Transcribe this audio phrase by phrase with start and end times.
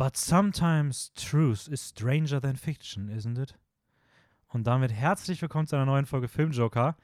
[0.00, 3.54] But sometimes truth is stranger than fiction, isn't it?
[4.48, 6.96] Und damit herzlich willkommen zu einer neuen Folge Filmjoker.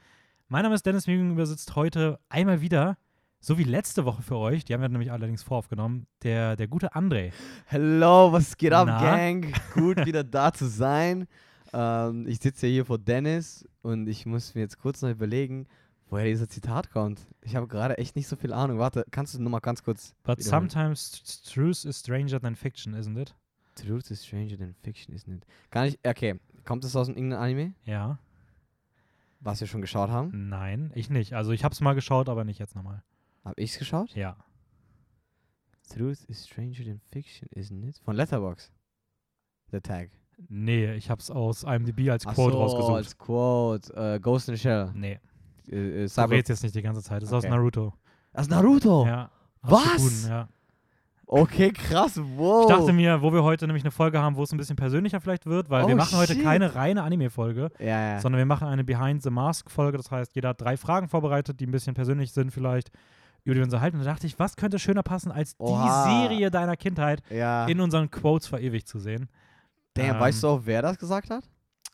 [0.49, 2.97] Mein Name ist Dennis, mir gegenüber sitzt heute einmal wieder,
[3.39, 6.95] so wie letzte Woche für euch, die haben wir nämlich allerdings voraufgenommen, der, der gute
[6.95, 7.33] André.
[7.67, 8.87] Hello, was geht ab?
[8.87, 9.53] Gang?
[9.75, 11.29] Gut, wieder da zu sein.
[11.75, 15.67] Ähm, ich sitze ja hier vor Dennis und ich muss mir jetzt kurz noch überlegen,
[16.09, 17.27] woher dieses Zitat kommt.
[17.43, 18.79] Ich habe gerade echt nicht so viel Ahnung.
[18.79, 20.15] Warte, kannst du nochmal ganz kurz.
[20.23, 20.71] But wiederholen?
[20.71, 23.35] sometimes truth is stranger than fiction, isn't it?
[23.75, 25.47] Truth is stranger than fiction, isn't it?
[25.71, 25.99] Gar nicht.
[26.07, 28.19] Okay, kommt das aus irgendeinem Anime, Ja.
[29.41, 30.49] was wir schon geschaut haben?
[30.49, 31.35] Nein, ich nicht.
[31.35, 33.03] Also ich hab's mal geschaut, aber nicht jetzt nochmal.
[33.45, 34.15] Hab ich's geschaut?
[34.15, 34.37] Ja.
[35.89, 37.99] Truth is stranger than fiction, isn't it?
[38.05, 38.73] Von Letterbox.
[39.71, 40.11] The Tag.
[40.49, 42.95] Nee, ich hab's aus IMDb als Ach Quote so, rausgesucht.
[42.97, 43.95] als Quote.
[43.95, 44.91] Äh, Ghost in the Shell.
[44.95, 45.19] nee,
[45.71, 47.23] Äh, äh, du Cyber redest jetzt nicht die ganze Zeit.
[47.23, 47.47] Das ist Okay.
[47.47, 47.95] aus Naruto.
[48.33, 49.07] Aus Naruto?
[49.07, 49.31] Ja.
[49.63, 49.83] Was?
[49.93, 50.49] Shippuden, ja.
[51.29, 52.71] Okay, krass, wow.
[52.71, 55.21] Ich dachte mir, wo wir heute nämlich eine Folge haben, wo es ein bisschen persönlicher
[55.21, 56.43] vielleicht wird, weil wir Oh, machen heute shit.
[56.45, 58.21] keine reine Anime-Folge, ja, ja.
[58.21, 59.97] sondern wir machen eine Behind the Mask-Folge.
[59.97, 62.93] Das heißt, jeder hat drei Fragen vorbereitet, die ein bisschen persönlich sind vielleicht,
[63.43, 63.97] über die wir uns erhalten.
[63.99, 65.83] Und da dachte ich, was könnte schöner passen, als Oha.
[65.83, 67.67] die Serie deiner Kindheit ja.
[67.67, 69.29] in unseren Quotes verewigt zu sehen?
[69.95, 71.43] Damn, Ähm, weißt du auch, wer das gesagt hat?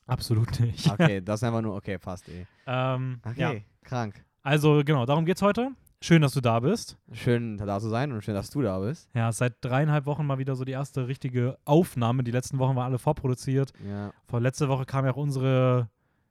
[0.07, 0.91] Absolut nicht.
[0.91, 2.47] Okay, das ist einfach nur, okay, passt eh.
[2.67, 3.55] ähm, Okay, ja.
[3.89, 4.25] krank.
[4.43, 5.71] Also genau, darum geht's heute.
[6.01, 6.97] Schön, dass du da bist.
[7.13, 9.09] Schön da zu sein und schön, dass du da bist.
[9.15, 12.25] Ja, seit dreieinhalb Wochen mal wieder so die erste richtige Aufnahme.
[12.25, 13.73] Die letzten Wochen waren alle vorproduziert.
[13.89, 15.89] Ja, Vor letzte Woche kam ja auch unsere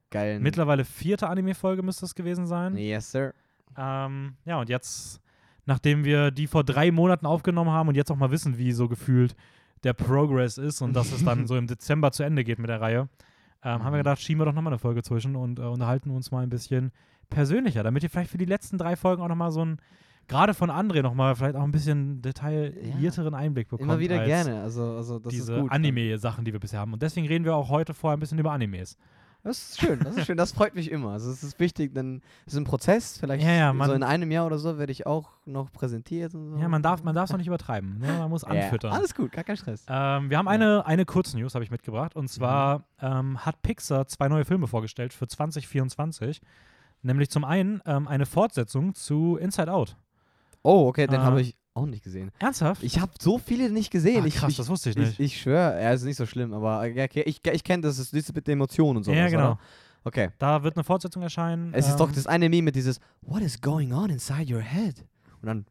[0.09, 0.41] geil.
[0.41, 2.75] mittlerweile vierte Anime-Folge, müsste es gewesen sein.
[2.75, 3.33] Yes, sir.
[3.77, 5.21] Ähm, ja, und jetzt,
[5.65, 8.89] nachdem wir die vor drei Monaten aufgenommen haben und jetzt auch mal wissen, wie so
[8.89, 9.37] gefühlt
[9.85, 12.81] der Progress ist und dass es dann so im Dezember zu Ende geht mit der
[12.81, 13.07] Reihe,
[13.63, 13.97] ähm, haben wir Mhm.
[13.97, 16.91] gedacht, schieben wir doch nochmal eine Folge zwischen und äh, unterhalten uns mal ein bisschen
[17.29, 19.77] persönlicher, damit ihr vielleicht für die letzten drei Folgen auch nochmal so ein,
[20.27, 23.89] gerade von André nochmal vielleicht auch ein bisschen detaillierteren Einblick bekommt.
[23.89, 24.61] Immer wieder gerne.
[24.61, 25.71] Also, also das diese gut.
[25.71, 26.93] Anime-Sachen, die wir bisher haben.
[26.93, 28.97] Und deswegen reden wir auch heute vorher ein bisschen über Animes.
[29.43, 30.37] Das ist schön, das ist schön.
[30.37, 31.13] Das freut mich immer.
[31.13, 33.17] Also, es ist wichtig, denn es ist ein Prozess.
[33.17, 36.35] Vielleicht Ja, ja, so man- in einem Jahr oder so werde ich auch noch präsentiert
[36.35, 36.57] und so.
[36.59, 37.97] Ja, man darf man es noch nicht übertreiben.
[37.97, 38.07] Ne?
[38.19, 38.93] Man muss Ja, anfüttern.
[38.93, 39.83] Alles gut, gar kein Stress.
[39.89, 42.15] Ähm, wir haben eine, eine Kurznews, habe ich mitgebracht.
[42.15, 42.83] Und zwar Mhm.
[43.01, 46.39] ähm, hat Pixar zwei neue Filme vorgestellt für 2024.
[47.01, 49.95] Nämlich zum einen ähm, eine Fortsetzung zu Inside Out.
[50.61, 52.31] Oh, okay, den äh, habe ich auch nicht gesehen.
[52.39, 52.83] Ernsthaft?
[52.83, 54.23] Ich habe so viele nicht gesehen.
[54.23, 55.19] Ah, ich, krass, ich, das wusste ich Ich, nicht.
[55.19, 58.13] ich schwöre, ja, ist nicht so schlimm, aber äh, okay, ich, ich kenne das, ist
[58.13, 59.11] dieses mit den Emotionen und so.
[59.11, 59.51] ja, genau.
[59.51, 59.59] Oder?
[60.03, 60.29] Okay.
[60.39, 61.73] Da wird eine Fortsetzung erscheinen.
[61.73, 64.61] Es ist doch ähm, das eine Meme mit dieses What is going on inside your
[64.61, 65.05] head?
[65.41, 65.65] Und dann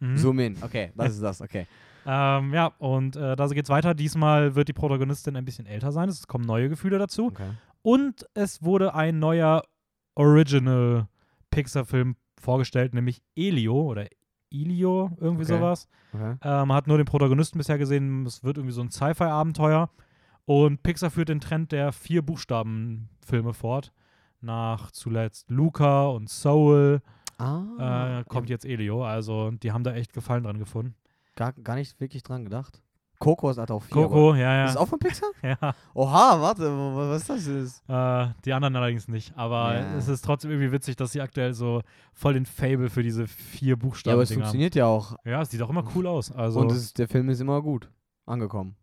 [0.00, 0.16] mhm.
[0.16, 0.56] zoom in.
[0.62, 1.66] Okay, das ist das, okay.
[2.10, 3.92] Ähm, ja, und äh, da geht's weiter.
[3.92, 6.08] Diesmal wird die Protagonistin ein bisschen älter sein.
[6.08, 7.26] Es kommen neue Gefühle dazu.
[7.26, 7.50] okay.
[7.82, 9.62] Und es wurde ein neuer
[10.14, 11.06] Original
[11.50, 14.06] Pixar-Film vorgestellt, nämlich Elio oder
[14.50, 15.56] Elio, irgendwie Okay.
[15.58, 15.88] sowas.
[16.12, 16.36] okay.
[16.42, 18.24] Äh, man hat nur den Protagonisten bisher gesehen.
[18.26, 19.90] Es wird irgendwie so ein Sci-Fi-Abenteuer.
[20.46, 23.92] Und Pixar führt den Trend der vier Buchstaben-Filme fort.
[24.40, 27.02] Nach zuletzt Luca und Soul
[27.38, 29.04] Ah, äh, kommt jetzt Elio.
[29.04, 30.94] Also die haben da echt Gefallen dran gefunden.
[31.36, 32.80] gar, gar nicht wirklich dran gedacht.
[33.18, 33.94] Coco hat auch vier.
[33.94, 34.80] Coco, aber- ja, Ist das ja.
[34.80, 35.28] auch von Pixar?
[35.42, 35.74] ja.
[35.94, 36.62] Oha, warte,
[36.96, 37.46] was ist das?
[37.46, 37.82] Ist?
[37.88, 39.36] Äh, die anderen allerdings nicht.
[39.36, 39.96] Aber Ja.
[39.96, 43.70] es ist trotzdem irgendwie witzig, dass sie aktuell so voll den Fable für diese vier
[43.70, 44.36] Ja, Buchstaben aber es haben.
[44.36, 45.16] funktioniert ja auch.
[45.24, 46.30] Ja, es sieht auch immer cool aus.
[46.30, 47.90] Also, Und es, der Film ist immer gut
[48.26, 48.76] angekommen,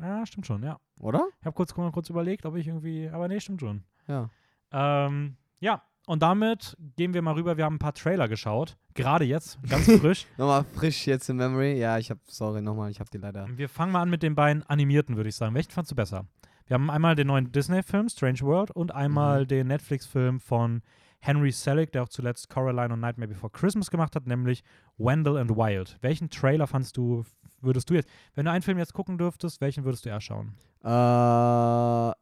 [0.00, 0.78] ja, stimmt schon, ja.
[1.00, 1.26] oder?
[1.40, 3.82] Ich habe kurz, kurz überlegt, ob ich irgendwie, aber nee, stimmt schon.
[4.08, 4.30] Ja.
[4.72, 7.56] Ähm, ja, und damit gehen wir mal rüber.
[7.56, 8.76] Wir haben ein paar Trailer geschaut.
[8.94, 10.26] Gerade jetzt, ganz frisch.
[10.36, 11.78] Nochmal frisch jetzt in Memory.
[11.78, 13.46] Ja, ich habe, sorry nochmal, ich habe die leider.
[13.56, 15.54] wir fangen mal an mit den beiden animierten, würde ich sagen.
[15.54, 16.26] Welchen fandst du besser?
[16.66, 19.48] Wir haben einmal den neuen Disney-Film Strange World und einmal Mhm.
[19.48, 20.82] den Netflix-Film von
[21.20, 24.62] Henry Selick, der auch zuletzt Coraline und Nightmare Before Christmas gemacht hat, nämlich
[24.98, 25.98] Wendell and Wild.
[26.00, 27.24] Welchen Trailer fandst du,
[27.60, 30.54] würdest du jetzt, wenn du einen Film jetzt gucken dürftest, welchen würdest du eher schauen?
[30.82, 32.12] Äh,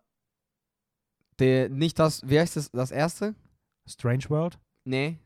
[1.38, 3.34] der, nicht das, wie heißt das, das erste?
[3.90, 4.58] Strange World?
[4.84, 5.18] Nee.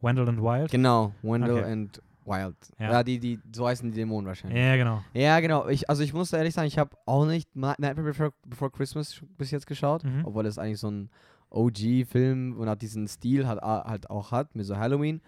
[0.00, 0.70] Wendell and Wild?
[0.70, 1.72] Genau, Wendell Okay.
[1.72, 2.56] and Wild.
[2.78, 2.92] Ja.
[2.92, 3.02] Ja.
[3.02, 4.58] die, die, so heißen die Dämonen wahrscheinlich.
[4.62, 5.02] Ja, genau.
[5.14, 5.66] Ja, genau.
[5.68, 9.22] Ich, also ich muss ehrlich sagen, ich habe auch nicht Ma- Nightmare Before, Before Christmas
[9.38, 10.24] bis jetzt geschaut, Mhm.
[10.24, 11.10] obwohl es eigentlich so ein
[11.50, 15.20] OG-Film und hat diesen Stil halt, a- halt auch hat, mit so Halloween.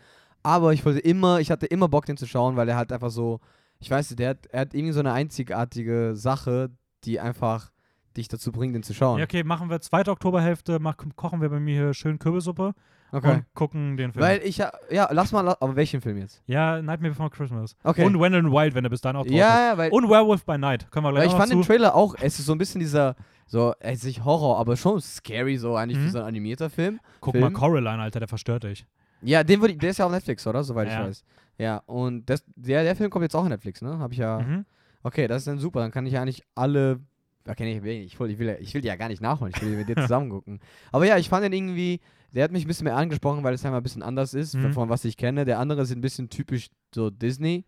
[0.42, 3.10] Aber ich wollte immer, ich hatte immer Bock, den zu schauen, weil er halt einfach
[3.10, 3.40] so,
[3.78, 6.70] ich weiß nicht, der hat, er hat irgendwie so eine einzigartige Sache,
[7.04, 7.70] die einfach
[8.16, 9.18] dich dazu bringt, den zu schauen.
[9.18, 12.72] Ja, okay, machen wir zweite Oktoberhälfte, mach, kochen wir bei mir hier schön Kürbissuppe
[13.12, 13.32] Okay.
[13.32, 14.24] und gucken den Film.
[14.24, 16.42] Weil ich ja, ja, lass mal, aber welchen Film jetzt?
[16.46, 17.74] ja, Nightmare Before Christmas.
[17.82, 18.04] Okay.
[18.04, 19.38] Und Wendell and Wild, wenn er bis dahin auch drauf ist.
[19.38, 20.88] ja, ja, weil, Und Werewolf by Night.
[20.92, 21.66] Können wir gleich weil ich fand den zu.
[21.66, 23.16] Trailer auch, es ist so ein bisschen dieser,
[23.48, 26.04] so, es ist nicht Horror, aber schon scary, so eigentlich Mhm.
[26.04, 27.00] wie so ein animierter Film.
[27.20, 27.42] Guck Film.
[27.44, 28.86] mal, Coraline, Alter, der verstört dich.
[29.22, 30.62] Ja, den würde der ist ja auf Netflix, oder?
[30.62, 31.00] Soweit Ja.
[31.02, 31.24] ich weiß.
[31.58, 33.98] Ja, und das, der, der Film kommt jetzt auch auf Netflix, ne?
[33.98, 34.64] Habe ich ja Mhm.
[35.02, 35.80] Okay, das ist dann super.
[35.80, 37.00] Dann kann ich eigentlich alle.
[37.48, 39.52] Okay, nee, ich, will, ich, will, ich will die ja gar nicht nachholen.
[39.54, 40.60] Ich will die mit dir zusammen gucken.
[40.92, 42.00] Aber ja, ich fand den irgendwie.
[42.32, 44.72] Der hat mich ein bisschen mehr angesprochen, weil es einmal ein bisschen anders ist, Mhm.
[44.72, 45.44] von was ich kenne.
[45.44, 47.64] Der andere ist ein bisschen typisch so Disney.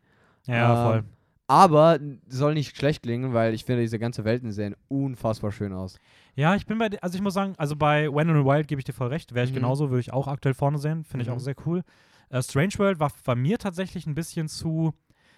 [0.46, 1.04] Ja, Ähm, voll.
[1.48, 1.98] Aber
[2.28, 5.98] soll nicht schlecht klingen, weil ich finde, diese ganze Welten sehen unfassbar schön aus.
[6.36, 8.78] Ja, ich bin bei, also ich muss sagen, also bei When in the Wild gebe
[8.80, 9.56] ich dir voll recht, wäre ich Mhm.
[9.56, 11.34] genauso, würde ich auch aktuell vorne sehen, finde ich Mhm.
[11.34, 11.82] auch sehr cool.
[12.30, 14.94] Äh, Strange World war bei mir tatsächlich ein bisschen zu,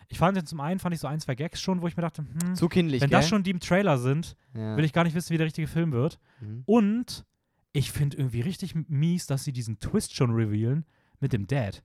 [0.09, 2.03] ich fand den zum einen, fand ich so ein, zwei Gags schon, wo ich mir
[2.03, 3.21] dachte, hm, Zu kindlich, wenn gell?
[3.21, 4.77] das schon die im Trailer sind, ja.
[4.77, 6.19] will ich gar nicht wissen, wie der richtige Film wird.
[6.41, 6.63] Mhm.
[6.67, 7.25] Und
[7.73, 10.85] ich finde irgendwie richtig mies, dass sie diesen Twist schon revealen
[11.21, 11.83] mit dem Dad.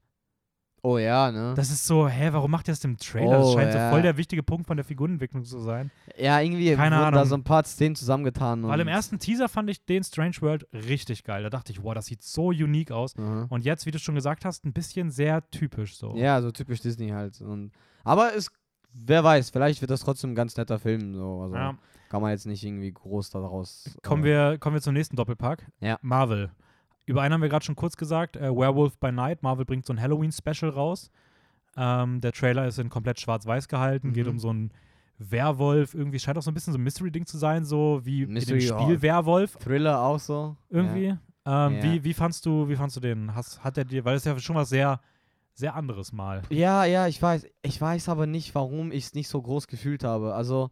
[0.81, 1.54] Oh ja, ne?
[1.56, 3.38] Das ist so, hä, warum macht ihr das im Trailer?
[3.40, 3.88] das Oh, scheint ja.
[3.88, 5.92] so voll der wichtige Punkt von der Figurenentwicklung zu sein.
[6.18, 7.26] ja, irgendwie Keine wurden da Ahnung.
[7.26, 8.64] so ein paar Szenen zusammengetan.
[8.68, 11.44] Weil im ersten Teaser fand ich den Strange World richtig geil.
[11.44, 13.16] Da dachte ich, wow, das sieht so unique aus.
[13.18, 13.48] Aha.
[13.50, 16.16] Und jetzt, wie du schon gesagt hast, ein bisschen sehr typisch so.
[16.16, 17.42] Ja, so typisch Disney halt.
[17.42, 17.72] Und,
[18.04, 18.50] aber es,
[18.94, 21.14] wer weiß, vielleicht wird das trotzdem ein ganz netter Film.
[21.16, 21.42] So.
[21.44, 21.78] Also Ja.
[22.10, 23.98] kann man jetzt nicht irgendwie groß daraus.
[24.04, 25.68] Kommen, äh, wir, kommen wir zum nächsten Doppelpack.
[25.81, 25.98] Ja.
[26.02, 26.52] Marvel.
[27.10, 29.42] Über einen haben wir gerade schon kurz gesagt, äh, Werewolf by Night.
[29.44, 31.10] Marvel bringt so ein Halloween-Special raus.
[31.76, 34.32] Ähm, der Trailer ist in komplett schwarz-weiß gehalten, geht Mhm.
[34.34, 34.72] um so einen
[35.18, 35.94] Werwolf.
[35.94, 38.68] Irgendwie scheint auch so ein bisschen so ein Mystery-Ding zu sein, so wie Mystery, in
[38.68, 38.80] dem.
[38.84, 40.56] Spiel Werwolf Thriller auch so.
[40.70, 41.06] irgendwie.
[41.46, 41.68] Ja.
[41.68, 41.84] Ähm, Ja.
[41.84, 43.34] wie, wie, fandst du, wie fandst du den?
[43.34, 45.00] Hast, hat er dir, weil es ja schon was sehr,
[45.54, 46.44] sehr anderes mal.
[46.50, 47.48] Ja, ja, ich weiß.
[47.64, 50.34] Ich weiß aber nicht, warum ich es nicht so groß gefühlt habe.
[50.36, 50.70] Also,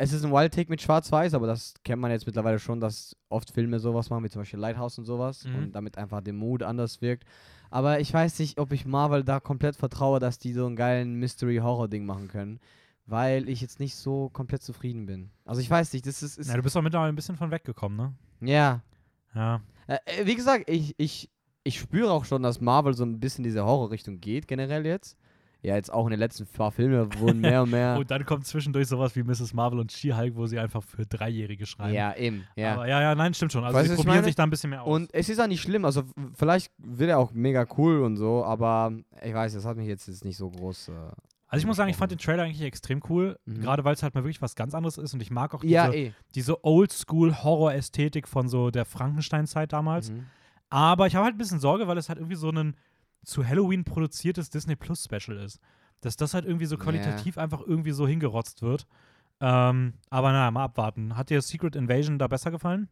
[0.00, 3.16] es ist ein Wild Take mit Schwarz-Weiß, aber das kennt man jetzt mittlerweile schon, dass
[3.28, 5.44] oft Filme sowas machen, wie zum Beispiel Lighthouse und sowas.
[5.44, 5.54] Mhm.
[5.56, 7.24] Und damit einfach der Mood anders wirkt.
[7.70, 11.14] Aber ich weiß nicht, ob ich Marvel da komplett vertraue, dass die so einen geilen
[11.14, 12.60] Mystery-Horror-Ding machen können.
[13.06, 15.30] Weil ich jetzt nicht so komplett zufrieden bin.
[15.44, 16.38] Also ich weiß nicht, das ist.
[16.38, 18.14] ist Ja, du bist auch mittlerweile ein bisschen von weggekommen, ne?
[18.52, 18.82] ja.
[19.34, 19.60] Ja.
[19.86, 21.30] Äh, äh, wie gesagt, ich, ich,
[21.64, 25.16] ich spüre auch schon, dass Marvel so ein bisschen in diese Horrorrichtung geht, generell jetzt.
[25.60, 27.96] Ja, jetzt auch in den letzten paar Filmen wurden mehr und mehr.
[27.98, 29.52] Und dann kommt zwischendurch sowas wie Mrs.
[29.54, 31.94] Marvel und She-Hulk, wo sie einfach für Dreijährige schreiben.
[31.94, 32.44] ja, eben.
[32.54, 32.74] Ja.
[32.74, 33.64] Aber ja, ja, nein, stimmt schon.
[33.64, 34.24] Also Weißt sie probieren meine?
[34.24, 34.94] sich da ein bisschen mehr aus.
[34.94, 38.44] Und es ist auch nicht schlimm, also vielleicht wird er auch mega cool und so,
[38.44, 40.88] aber ich weiß, das hat mich jetzt, jetzt nicht so groß.
[40.90, 40.92] Äh,
[41.48, 42.18] also ich muss sagen, ich fand den.
[42.18, 43.60] Trailer eigentlich extrem cool, Mhm.
[43.62, 45.72] gerade weil es halt mal wirklich was ganz anderes ist und ich mag auch diese,
[45.74, 46.12] ja, eh.
[46.36, 50.10] diese Oldschool-Horror-Ästhetik von so der Frankenstein-Zeit damals.
[50.10, 50.26] Mhm.
[50.70, 52.76] Aber ich habe halt ein bisschen Sorge, weil es halt irgendwie so ein
[53.24, 55.58] zu Halloween produziertes Disney Plus Special ist.
[56.00, 58.86] Dass das halt irgendwie so qualitativ einfach irgendwie so hingerotzt wird.
[59.40, 61.16] Ähm, aber naja, mal abwarten.
[61.16, 62.88] Hat dir Secret Invasion da besser gefallen?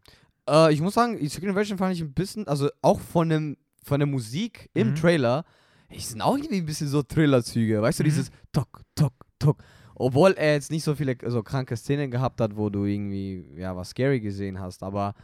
[0.49, 4.01] Äh, ich muss sagen, Secret Invasion fand ich ein bisschen, also auch von, dem, von
[4.01, 4.95] der Musik im Mhm.
[4.97, 5.45] Trailer,
[5.89, 8.07] ich sind auch irgendwie ein bisschen so Thriller-Züge, weißt du, Mhm.
[8.07, 9.63] dieses Tok, Tok, Tok.
[9.95, 13.75] Obwohl er jetzt nicht so viele so kranke Szenen gehabt hat, wo du irgendwie, ja,
[13.77, 15.15] was scary gesehen hast, aber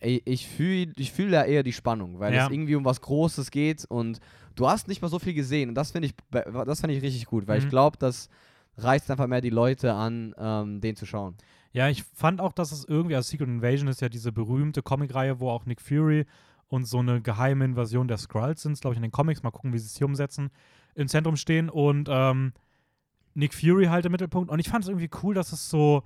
[0.00, 2.46] ich fühle ich fühl da eher die Spannung, weil Ja.
[2.46, 4.20] es irgendwie um was Großes geht und
[4.54, 7.26] du hast nicht mal so viel gesehen und das finde ich, das finde ich richtig
[7.26, 7.64] gut, weil Mhm.
[7.64, 8.28] ich glaube, das
[8.76, 11.36] reizt einfach mehr die Leute an, ähm, den zu schauen.
[11.72, 15.40] Ja, ich fand auch, dass es irgendwie, also Secret Invasion ist ja diese berühmte Comicreihe,
[15.40, 16.26] wo auch Nick Fury
[16.68, 19.72] und so eine geheime Invasion der Skrulls sind, glaube ich, in den Comics, mal gucken,
[19.72, 20.50] wie sie es hier umsetzen,
[20.94, 22.52] im Zentrum stehen und ähm,
[23.34, 24.50] Nick Fury halt im Mittelpunkt.
[24.50, 26.02] Und ich fand es irgendwie cool, dass es so,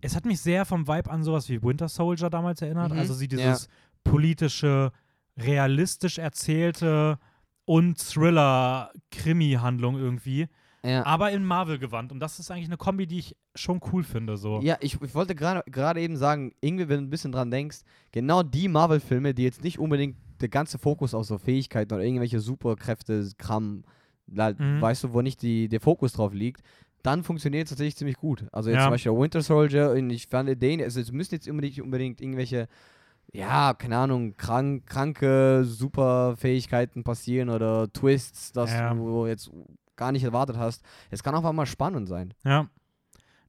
[0.00, 2.92] es hat mich sehr vom Vibe an sowas wie Winter Soldier damals erinnert.
[2.92, 3.36] Mhm, Also sie ja.
[3.36, 3.68] dieses
[4.04, 4.92] politische,
[5.38, 7.18] realistisch erzählte
[7.64, 10.46] und Thriller-Krimi-Handlung irgendwie,
[10.84, 11.04] Ja.
[11.04, 12.12] aber in Marvel-Gewand.
[12.12, 14.36] Und das ist eigentlich eine Kombi, die ich schon cool finde.
[14.36, 14.60] So.
[14.62, 17.78] Ja, ich, ich wollte gerade gerade eben sagen, irgendwie, wenn du ein bisschen dran denkst,
[18.12, 22.40] genau die Marvel-Filme, die jetzt nicht unbedingt der ganze Fokus auf so Fähigkeiten oder irgendwelche
[22.40, 23.84] Superkräfte, Kram,
[24.36, 24.80] halt, Mhm.
[24.80, 26.62] weißt du, wo nicht die, der Fokus drauf liegt,
[27.06, 28.46] dann funktioniert es tatsächlich ziemlich gut.
[28.52, 28.84] Also jetzt Ja.
[28.84, 32.66] zum Beispiel Winter Soldier und ich fand den, also es müssen jetzt unbedingt, unbedingt irgendwelche,
[33.32, 38.92] ja, keine Ahnung, krank, kranke Superfähigkeiten passieren oder Twists, dass Ja.
[38.94, 39.50] du jetzt
[39.96, 40.82] gar nicht erwartet hast.
[41.10, 42.34] Es kann auch mal spannend sein.
[42.44, 42.68] Ja.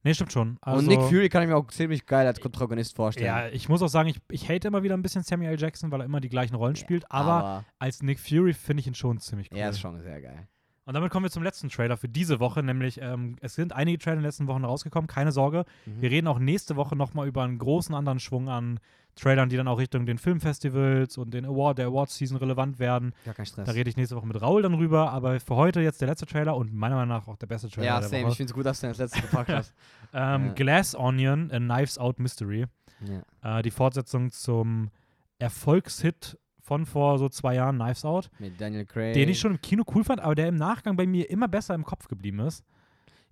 [0.04, 0.58] Nee, stimmt schon.
[0.60, 3.26] Also, und Nick Fury kann ich mir auch ziemlich geil als Protagonist vorstellen.
[3.26, 5.60] Ja, ich muss auch sagen, ich, ich hate immer wieder ein bisschen Samuel L.
[5.60, 7.04] Jackson, weil er immer die gleichen Rollen spielt.
[7.10, 9.58] Aber, als Nick Fury finde ich ihn schon ziemlich cool.
[9.58, 10.46] er ist schon sehr geil.
[10.88, 13.98] Und damit kommen wir zum letzten Trailer für diese Woche, nämlich ähm, es sind einige
[13.98, 15.66] Trailer in den letzten Wochen rausgekommen, keine Sorge.
[15.84, 16.00] Mhm.
[16.00, 18.80] Wir reden auch nächste Woche nochmal über einen großen anderen Schwung an
[19.14, 23.12] Trailern, die dann auch Richtung den Filmfestivals und den Award, der Award-Season relevant werden.
[23.26, 23.66] Gar kein Stress.
[23.66, 26.24] Da rede ich nächste Woche mit Raul dann rüber, aber für heute jetzt der letzte
[26.24, 28.22] Trailer und meiner Meinung nach auch der beste Trailer ja, der same.
[28.22, 28.30] Woche.
[28.30, 29.74] Ich finde es gut, dass du das letzte gepackt hast.
[30.14, 30.52] Ähm, Ja.
[30.54, 32.64] Glass Onion, A Knives Out Mystery.
[33.42, 33.58] Ja.
[33.58, 34.88] Äh, die Fortsetzung zum
[35.38, 39.14] Erfolgshit von vor so zwei Jahren, Knives Out, Mit Daniel Craig.
[39.14, 41.74] den ich schon im Kino cool fand, aber der im Nachgang bei mir immer besser
[41.74, 42.62] im Kopf geblieben ist.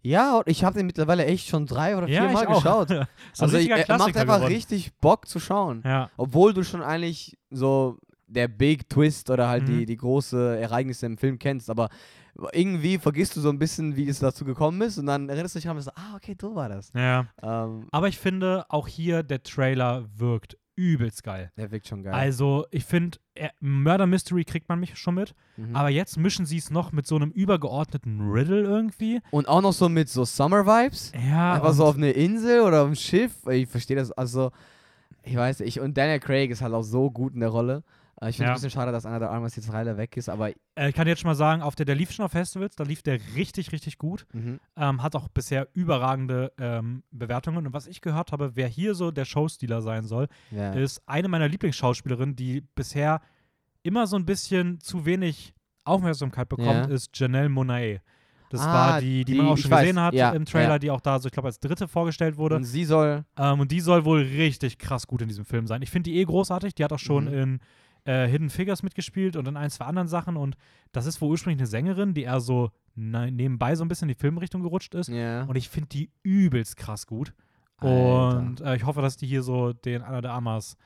[0.02, 2.90] Ja, und ich habe den mittlerweile echt schon drei oder vier ja, Mal geschaut.
[3.38, 4.44] also ich, er macht einfach geworden.
[4.52, 5.82] richtig Bock zu schauen.
[5.84, 9.78] Ja, Obwohl du schon eigentlich so der Big Twist oder halt Mhm.
[9.78, 11.68] die, die große Ereignisse im Film kennst.
[11.70, 11.88] Aber
[12.52, 15.60] irgendwie vergisst du so ein bisschen, wie es dazu gekommen ist und dann erinnerst du
[15.60, 16.92] dich so, ah, okay, so war das.
[16.94, 17.26] Ja.
[17.42, 21.50] Ähm, Aber ich finde, auch hier der Trailer wirkt übelst geil.
[21.56, 22.12] der wirkt schon geil.
[22.14, 23.18] Also, ich finde,
[23.60, 25.34] Murder Mystery kriegt man mich schon mit.
[25.56, 25.74] Mhm.
[25.74, 29.20] Aber jetzt mischen sie es noch mit so einem übergeordneten Riddle irgendwie.
[29.30, 31.12] und auch noch so mit so Summer-Vibes.
[31.28, 31.54] Ja.
[31.54, 33.32] Einfach so auf eine Insel oder auf einem Schiff.
[33.48, 34.52] Ich verstehe das, also,
[35.22, 35.80] ich weiß nicht.
[35.80, 37.82] Und Daniel Craig ist halt auch so gut in der Rolle.
[38.20, 38.46] Äh, Ich finde es Ja.
[38.46, 41.06] ein bisschen schade, dass einer der Armas jetzt leider weg ist, aber äh, ich kann
[41.06, 43.72] jetzt schon mal sagen, auf der, der lief schon auf Festivals, da lief der richtig,
[43.72, 44.26] richtig gut.
[44.32, 44.58] mhm.
[44.76, 47.66] Ähm, hat auch bisher überragende ähm, Bewertungen.
[47.66, 50.72] Und was ich gehört habe, wer hier so der Showstealer sein soll, ja.
[50.72, 53.20] ist eine meiner Lieblingsschauspielerinnen, die bisher
[53.82, 55.54] immer so ein bisschen zu wenig
[55.84, 56.84] Aufmerksamkeit bekommt, Ja.
[56.86, 58.00] ist Janelle Monae.
[58.50, 60.44] Das Ah, war die, die, man die- auch ich schon weiß, gesehen hat ja, im
[60.44, 60.78] Trailer, ja.
[60.78, 62.56] die auch da so, ich glaube, als dritte vorgestellt wurde.
[62.56, 65.82] Und sie soll, Ähm, und die soll wohl richtig krass gut in diesem Film sein.
[65.82, 66.74] Ich finde die eh großartig.
[66.74, 67.34] Die hat auch schon Mhm.
[67.34, 67.60] in
[68.06, 70.36] äh, Hidden Figures mitgespielt und in ein, zwei anderen Sachen.
[70.36, 70.56] Und
[70.92, 74.14] das ist wohl ursprünglich eine Sängerin, die eher so ne nebenbei so ein bisschen in
[74.14, 75.08] die Filmrichtung gerutscht ist.
[75.08, 75.42] ja.
[75.44, 77.34] Und ich finde die übelst krass gut.
[77.78, 78.38] Alter.
[78.38, 80.76] Und äh, ich hoffe, dass die hier so den Anna de Amas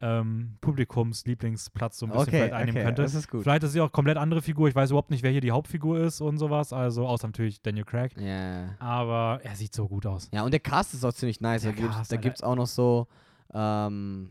[0.00, 3.02] ähm, Publikumslieblingsplatz so ein bisschen okay, vielleicht einnehmen okay, könnte.
[3.02, 3.42] das ist gut.
[3.42, 4.68] Vielleicht ist sie auch komplett andere Figur.
[4.68, 6.72] Ich weiß überhaupt nicht, wer hier die Hauptfigur ist und sowas.
[6.72, 8.12] Also, außer natürlich Daniel Craig.
[8.16, 8.76] Ja.
[8.78, 10.30] Aber er sieht so gut aus.
[10.32, 11.62] ja, und der Cast ist auch ziemlich nice.
[11.62, 13.08] Der da gibt gibt's auch noch so,
[13.52, 14.30] ähm,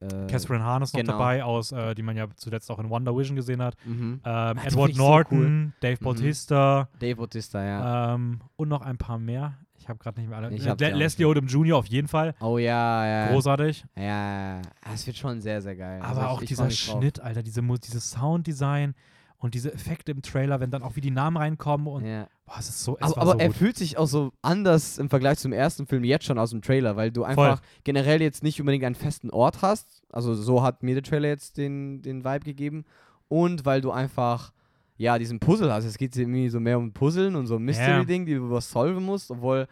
[0.00, 1.12] äh, Catherine Hahn ist noch genau.
[1.12, 3.76] dabei, aus, äh, die man ja zuletzt auch in Wonder Vision gesehen hat.
[3.84, 4.20] mhm.
[4.24, 6.04] Ähm, Edward ich so Norton, Dave Mhm.
[6.04, 8.14] Bautista Dave Bautista, ja.
[8.14, 9.54] ähm, und noch ein paar mehr.
[9.76, 10.50] Ich habe gerade nicht mehr alle.
[10.54, 11.76] Ich Le Leslie Odom Jr.
[11.76, 12.34] auf jeden Fall.
[12.40, 13.28] oh ja, ja.
[13.28, 13.84] Großartig.
[13.96, 14.62] Ja, ja, ja.
[14.94, 16.00] Es wird schon sehr, sehr geil.
[16.00, 17.00] Aber Also auch ich, ich dieser mich drauf.
[17.00, 18.94] Schnitt, Alter, diese, dieses Sounddesign
[19.38, 22.28] und diese Effekte im Trailer, wenn dann auch wie die Namen reinkommen und Ja.
[22.46, 23.56] boah, es ist so, es Aber, aber so er gut.
[23.56, 26.96] fühlt sich auch so anders im Vergleich zum ersten Film jetzt schon aus dem Trailer,
[26.96, 30.02] weil du einfach generell jetzt nicht unbedingt einen festen Ort hast.
[30.10, 32.84] Also so hat mir der Trailer jetzt den, den Vibe gegeben.
[33.28, 34.52] Und weil du einfach,
[34.96, 35.84] ja, diesen Puzzle hast.
[35.84, 39.02] Es geht irgendwie so mehr um Puzzeln und so ein Mystery-Ding, die du was solven
[39.04, 39.66] musst, obwohl,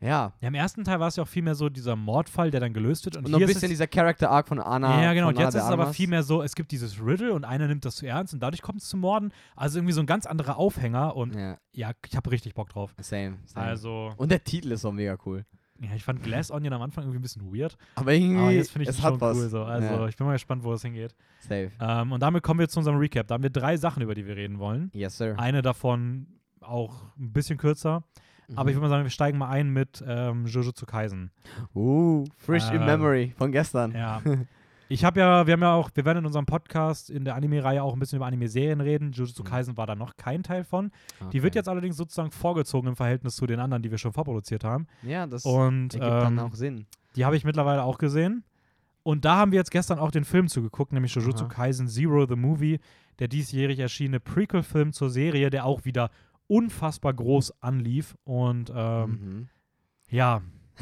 [0.00, 0.32] ja.
[0.40, 2.72] Ja, im ersten Teil war es ja auch viel mehr so dieser Mordfall, der dann
[2.72, 3.16] gelöst wird.
[3.16, 5.02] Und, Und noch ein bisschen es, dieser Character-Arc von Anna.
[5.02, 5.28] Ja, genau.
[5.28, 7.84] Und jetzt ist es aber viel mehr so, es gibt dieses Riddle und einer nimmt
[7.84, 9.32] das zu ernst und dadurch kommt es zum Morden.
[9.56, 12.94] Also irgendwie so ein ganz anderer Aufhänger und Ja, ja, ich habe richtig Bock drauf.
[13.00, 13.66] same, same.
[13.66, 15.44] Also, und der Titel ist auch mega cool.
[15.80, 17.76] ja, ich fand Glass Onion am Anfang irgendwie ein bisschen weird.
[17.94, 19.36] Aber irgendwie, Aber jetzt finde ich es schon was.
[19.36, 19.62] cool so.
[19.64, 21.14] Also, ja, ich bin mal gespannt, wo es hingeht.
[21.40, 21.70] safe.
[21.80, 23.26] Ähm, und damit kommen wir zu unserem Recap.
[23.28, 24.90] Da haben wir drei Sachen, über die wir reden wollen.
[24.92, 25.38] Yes, sir.
[25.38, 26.26] Eine davon
[26.60, 28.02] auch ein bisschen kürzer.
[28.56, 28.80] Aber ich Mhm.
[28.80, 31.30] würde mal sagen, wir steigen mal ein mit ähm, Jujutsu Kaisen.
[31.74, 33.92] Uh, frish in Ähm, memory von gestern.
[33.92, 34.22] Ja.
[34.90, 37.82] Ich habe ja, wir haben ja auch, wir werden in unserem Podcast in der Anime-Reihe
[37.82, 39.12] auch ein bisschen über Anime-Serien reden.
[39.12, 39.46] Jujutsu Mhm.
[39.46, 40.90] Kaisen war da noch kein Teil von.
[41.20, 41.42] Die Okay.
[41.42, 44.86] wird jetzt allerdings sozusagen vorgezogen im Verhältnis zu den anderen, die wir schon vorproduziert haben.
[45.02, 46.86] Ja, das Und ergibt dann ähm, auch Sinn.
[47.16, 48.44] die habe ich mittlerweile auch gesehen.
[49.02, 51.52] Und da haben wir jetzt gestern auch den Film zugeguckt, nämlich Jujutsu Aha.
[51.52, 52.80] Kaisen Zero, the Movie,
[53.18, 56.08] der diesjährig erschienene Prequel-Film zur Serie, der auch wieder
[56.48, 58.16] unfassbar groß anlief.
[58.24, 59.48] Und ähm,
[60.08, 60.40] ja,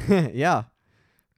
[0.09, 0.31] Mhm.
[0.35, 0.71] ja.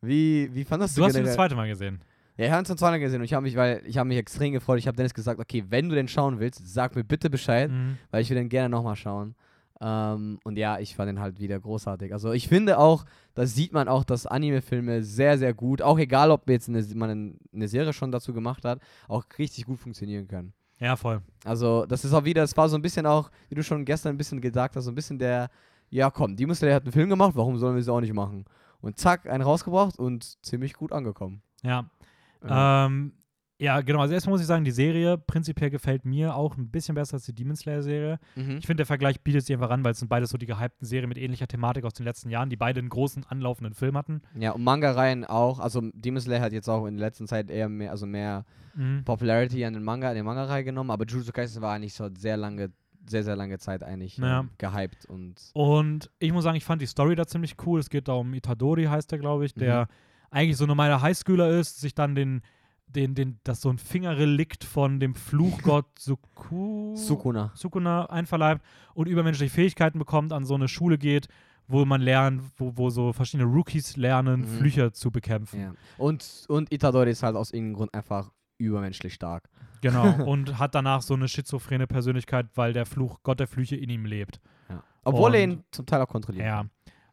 [0.01, 2.01] Wie, wie fandest du du hast ihn das zweite Mal gesehen.
[2.37, 4.07] Ja, ich habe ihn zum zweiten Mal gesehen und ich habe mich, weil ich habe
[4.09, 4.79] mich extrem gefreut.
[4.79, 7.99] Ich habe Dennis gesagt, okay, wenn du den schauen willst, sag mir bitte Bescheid, Mhm.
[8.13, 9.35] weil ich will den gerne nochmal schauen.
[9.81, 12.13] Ähm, und ja, ich fand den halt wieder großartig.
[12.13, 13.05] Also ich finde auch,
[13.35, 17.39] da sieht man auch, dass Anime-Filme sehr, sehr gut, auch egal, ob jetzt eine, man
[17.53, 20.53] eine Serie schon dazu gemacht hat, auch richtig gut funktionieren können.
[20.81, 21.23] Ja, voll.
[21.45, 24.15] Also, das ist auch wieder, es war so ein bisschen auch, wie du schon gestern
[24.15, 25.51] ein bisschen gesagt hast, so ein bisschen der,
[25.91, 28.45] ja komm, die Slayer hat einen Film gemacht, warum sollen wir es auch nicht machen?
[28.81, 31.43] Und zack, einen rausgebracht und ziemlich gut angekommen.
[31.63, 31.91] Ja.
[32.47, 32.87] Ja.
[32.87, 33.13] Ähm,
[33.59, 34.01] ja, genau.
[34.01, 37.25] Also erstmal muss ich sagen, die Serie prinzipiell gefällt mir auch ein bisschen besser als
[37.27, 38.19] die Demon Slayer-Serie.
[38.37, 38.59] Mhm.
[38.59, 40.87] Ich finde, der Vergleich bietet sich einfach an, weil es sind beides so die gehypten
[40.87, 44.23] Serien mit ähnlicher Thematik aus den letzten Jahren, die beide einen großen anlaufenden Film hatten.
[44.39, 47.69] Ja, und Manga-Reihen auch, also Demon Slayer hat jetzt auch in der letzten Zeit eher
[47.69, 49.03] mehr, also mehr Mhm.
[49.05, 52.37] Popularity an den Manga, an der Manga-Reihe genommen, aber Jujutsu Kaisen war eigentlich so sehr
[52.37, 52.71] lange,
[53.09, 54.41] sehr, sehr lange Zeit eigentlich Ja.
[54.41, 57.81] ähm, gehypt und Und ich muss sagen, ich fand die Story da ziemlich cool.
[57.81, 59.87] Es geht da um Itadori, heißt der, glaube ich, der Mhm.
[60.31, 62.43] eigentlich so ein normaler Highschooler ist, sich dann den,
[62.95, 67.51] den, den, das so ein Fingerrelikt von dem Fluchgott Suku, Sukuna.
[67.55, 68.65] Sukuna einverleibt
[68.95, 71.29] und übermenschliche Fähigkeiten bekommt, an so eine Schule geht,
[71.67, 74.47] wo man lernt, wo, wo so verschiedene Rookies lernen, Mhm.
[74.47, 75.61] Flüche zu bekämpfen.
[75.61, 75.73] Ja.
[75.99, 79.49] Und, und Itadori ist halt aus irgendeinem Grund einfach übermenschlich stark.
[79.83, 80.25] Genau.
[80.27, 84.07] und hat danach so eine schizophrene Persönlichkeit, weil der Fluch, Gott der Flüche in ihm
[84.07, 84.41] lebt.
[84.69, 84.83] Ja.
[85.05, 86.47] Obwohl er Und- ihn zum Teil auch kontrolliert.
[86.47, 86.65] Ja.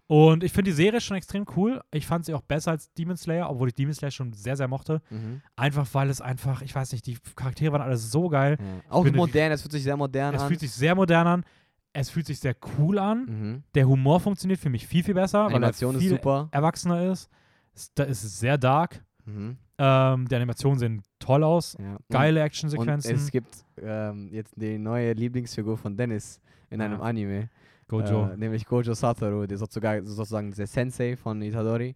[0.07, 1.81] Und ich finde die Serie schon extrem cool.
[1.91, 4.67] Ich fand sie auch besser als Demon Slayer, obwohl ich Demon Slayer schon sehr, sehr
[4.67, 5.01] mochte.
[5.09, 5.41] Mhm.
[5.55, 8.57] Einfach weil es einfach, ich weiß nicht, die Charaktere waren alles so geil.
[8.59, 8.65] Ja.
[8.91, 10.47] Auch die- modern, es fühlt sich sehr modern Es an.
[10.47, 11.45] fühlt sich sehr modern an.
[11.93, 13.25] Es fühlt sich sehr cool an.
[13.25, 13.63] mhm.
[13.74, 16.50] Der Humor funktioniert für mich viel, viel besser, weil er Animation ist viel super.
[16.51, 17.29] erwachsener ist.
[17.74, 19.03] Es- Da ist es sehr dark.
[19.25, 19.57] Mhm.
[19.79, 21.75] Ähm, die Animationen sehen toll aus.
[21.79, 21.97] Ja.
[22.12, 23.15] Geile Actionsequenzen.
[23.15, 26.85] es gibt ähm, jetzt die neue Lieblingsfigur von Dennis in Ja.
[26.85, 27.50] einem Anime.
[27.88, 28.30] Gojo.
[28.32, 31.96] Äh, nämlich Gojo Satoru, der sozusagen, sozusagen der Sensei von Itadori.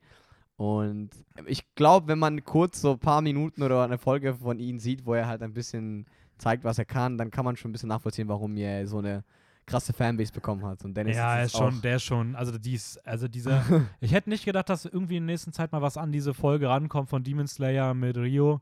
[0.58, 1.10] Und
[1.46, 5.06] ich glaube, wenn man kurz so ein paar Minuten oder eine Folge von ihm sieht,
[5.06, 6.06] wo er halt ein bisschen
[6.38, 9.24] zeigt, was er kann, dann kann man schon ein bisschen nachvollziehen, warum er so eine
[9.66, 10.84] krasse Fanbase bekommen hat.
[10.84, 13.64] Und Dennis ja, er ist ist schon, der ist schon, also dies, also dieser,
[14.02, 16.68] ich hätte nicht gedacht, dass irgendwie in der nächsten Zeit mal was an diese Folge
[16.68, 18.60] rankommt von Demon Slayer mit Rio,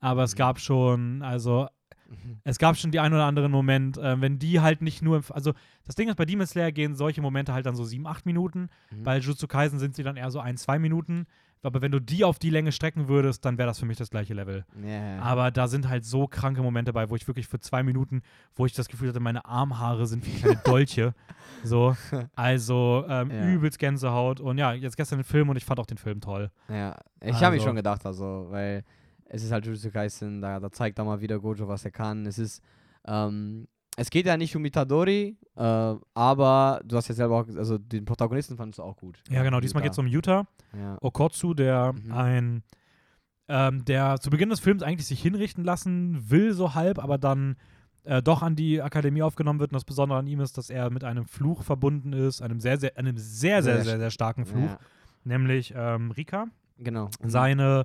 [0.00, 0.38] aber es Mhm.
[0.38, 1.66] gab schon, also
[2.44, 5.52] es gab schon die ein oder anderen Moment, äh, wenn die halt nicht nur, also
[5.84, 8.68] das Ding ist, bei Demon Slayer gehen solche Momente halt dann so sieben, acht Minuten,
[8.90, 9.02] Mhm.
[9.04, 11.26] bei Jutsu Kaisen sind sie dann eher so ein, zwei Minuten,
[11.62, 14.08] aber wenn du die auf die Länge strecken würdest, dann wäre das für mich das
[14.08, 14.64] gleiche Level.
[14.82, 15.18] Ja.
[15.20, 18.22] Aber da sind halt so kranke Momente bei, wo ich wirklich für zwei Minuten,
[18.54, 21.14] wo ich das Gefühl hatte, meine Armhaare sind wie kleine Dolche.
[21.62, 21.94] so.
[22.34, 23.46] Also ähm, Ja.
[23.50, 24.40] übelst Gänsehaut.
[24.40, 26.50] Und ja, jetzt gestern den Film und ich fand auch den Film toll.
[26.68, 28.82] Ja, ich habe mir Also- schon gedacht, also, weil
[29.32, 32.26] es ist halt Jujutsu Kaisen, da, da zeigt er mal wieder Gojo, was er kann.
[32.26, 32.62] Es ist,
[33.06, 37.78] ähm, es geht ja nicht um Itadori, äh, aber du hast ja selber auch, also
[37.78, 39.22] den Protagonisten fandest du auch gut.
[39.30, 39.60] Ja, genau.
[39.60, 40.46] Diesmal geht es um Yuta
[40.76, 42.12] Ja, Okotsu, der Mhm.
[42.12, 42.62] ein,
[43.48, 47.56] ähm, der zu Beginn des Films eigentlich sich hinrichten lassen will, so halb, aber dann
[48.04, 49.72] äh, doch an die Akademie aufgenommen wird.
[49.72, 52.78] Und das Besondere an ihm ist, dass er mit einem Fluch verbunden ist, einem sehr,
[52.78, 54.78] sehr, einem sehr, sehr, Sehr sehr, sehr starken Fluch, ja,
[55.24, 56.46] nämlich ähm, Rika.
[56.78, 57.10] genau.
[57.22, 57.84] seine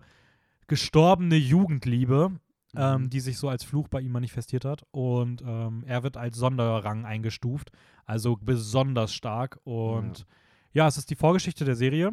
[0.68, 2.32] gestorbene Jugendliebe,
[2.76, 3.10] ähm, Mhm.
[3.10, 4.84] die sich so als Fluch bei ihm manifestiert hat.
[4.92, 7.72] Und ähm, er wird als Sonderrang eingestuft,
[8.06, 9.60] also besonders stark.
[9.64, 10.26] Und
[10.74, 10.88] ja.
[10.88, 12.12] es ist die Vorgeschichte der Serie,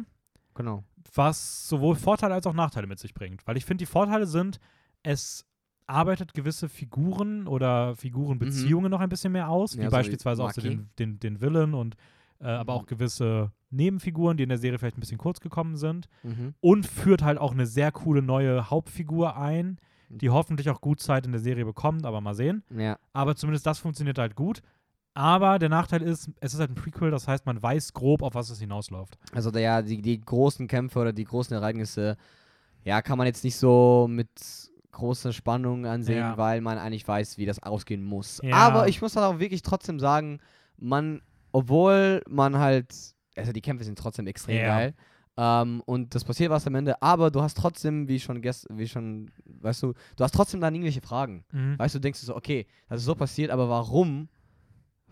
[0.55, 0.83] Genau.
[1.15, 3.45] was sowohl Vorteile als auch Nachteile mit sich bringt.
[3.45, 4.59] Weil ich finde, die Vorteile sind,
[5.01, 5.45] es
[5.85, 10.43] arbeitet gewisse Figuren oder Figurenbeziehungen noch ein bisschen mehr aus, Ja, wie so wie beispielsweise
[10.43, 11.95] auch so den, den, den Villain und
[12.39, 12.79] äh, aber Mhm.
[12.79, 16.53] auch gewisse Nebenfiguren, die in der Serie vielleicht ein bisschen kurz gekommen sind Mhm.
[16.61, 19.77] und führt halt auch eine sehr coole neue Hauptfigur ein,
[20.09, 22.63] die hoffentlich auch gut Zeit in der Serie bekommt, aber mal sehen.
[22.69, 24.61] Ja, Aber zumindest das funktioniert halt gut.
[25.15, 28.33] Aber der Nachteil ist, es ist halt ein Prequel, das heißt, man weiß grob, auf
[28.35, 29.17] was es hinausläuft.
[29.31, 32.17] also ja, die, die großen Kämpfe oder die großen Ereignisse,
[32.83, 34.29] ja, kann man jetzt nicht so mit
[34.91, 36.37] großer Spannung ansehen, Ja.
[36.37, 38.39] weil man eigentlich weiß, wie das ausgehen muss.
[38.43, 38.55] Ja.
[38.55, 40.39] Aber ich muss dann auch wirklich trotzdem sagen,
[40.77, 41.21] man,
[41.53, 42.93] obwohl man halt,
[43.37, 44.65] also die Kämpfe sind trotzdem extrem Ja.
[44.67, 44.93] geil.
[45.35, 48.87] Ähm, und das passiert was am Ende, aber du hast trotzdem, wie schon gest wie
[48.87, 51.43] schon, weißt du, du hast trotzdem dann irgendwelche Fragen.
[51.51, 51.79] Mhm.
[51.79, 54.27] Weißt du, denkst du so, okay, das ist so passiert, aber warum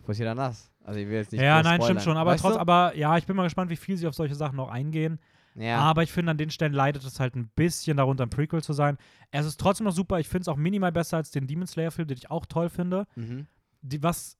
[0.06, 0.70] passiert dann das?
[0.84, 2.04] Also ich will jetzt nicht Ja, nein, stimmt spoilern.
[2.04, 2.18] schon.
[2.18, 2.60] Aber weißt trotz, du?
[2.60, 5.20] aber ja, ich bin mal gespannt, wie viel sie auf solche Sachen noch eingehen.
[5.56, 5.80] ja.
[5.80, 8.74] Aber ich finde, an den Stellen leidet es halt ein bisschen darunter, ein Prequel zu
[8.74, 8.98] sein.
[9.32, 10.20] Es ist trotzdem noch super.
[10.20, 13.08] Ich finde es auch minimal besser als den Demon Slayer-Film, den ich auch toll finde.
[13.16, 13.48] mhm.
[13.84, 14.38] Die, was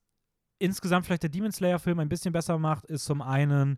[0.62, 3.76] insgesamt vielleicht der Demon Slayer-Film ein bisschen besser macht, ist zum einen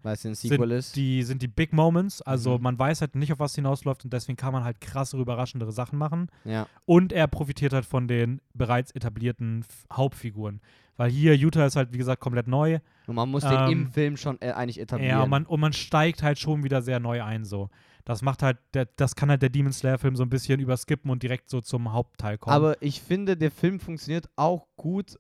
[0.71, 0.97] ist.
[0.97, 2.23] die sind die Big Moments.
[2.23, 2.63] Also Mhm.
[2.63, 5.99] man weiß halt nicht, auf was hinausläuft und deswegen kann man halt krassere, überraschendere Sachen
[5.99, 6.29] machen.
[6.45, 6.67] ja.
[6.87, 10.61] Und er profitiert halt von den bereits etablierten Hauptfiguren.
[10.97, 12.79] Weil hier Utah ist halt, wie gesagt, komplett neu.
[13.09, 15.11] Und man muss Ähm, den im Film schon äh, eigentlich etablieren.
[15.19, 17.45] Ja, und man, und man steigt halt schon wieder sehr neu ein.
[17.45, 17.69] So.
[18.05, 21.23] Das macht halt, der, das kann halt der Demon Slayer-Film so ein bisschen überskippen und
[21.23, 22.55] direkt so zum Hauptteil kommen.
[22.55, 25.17] Aber ich finde, der Film funktioniert auch gut,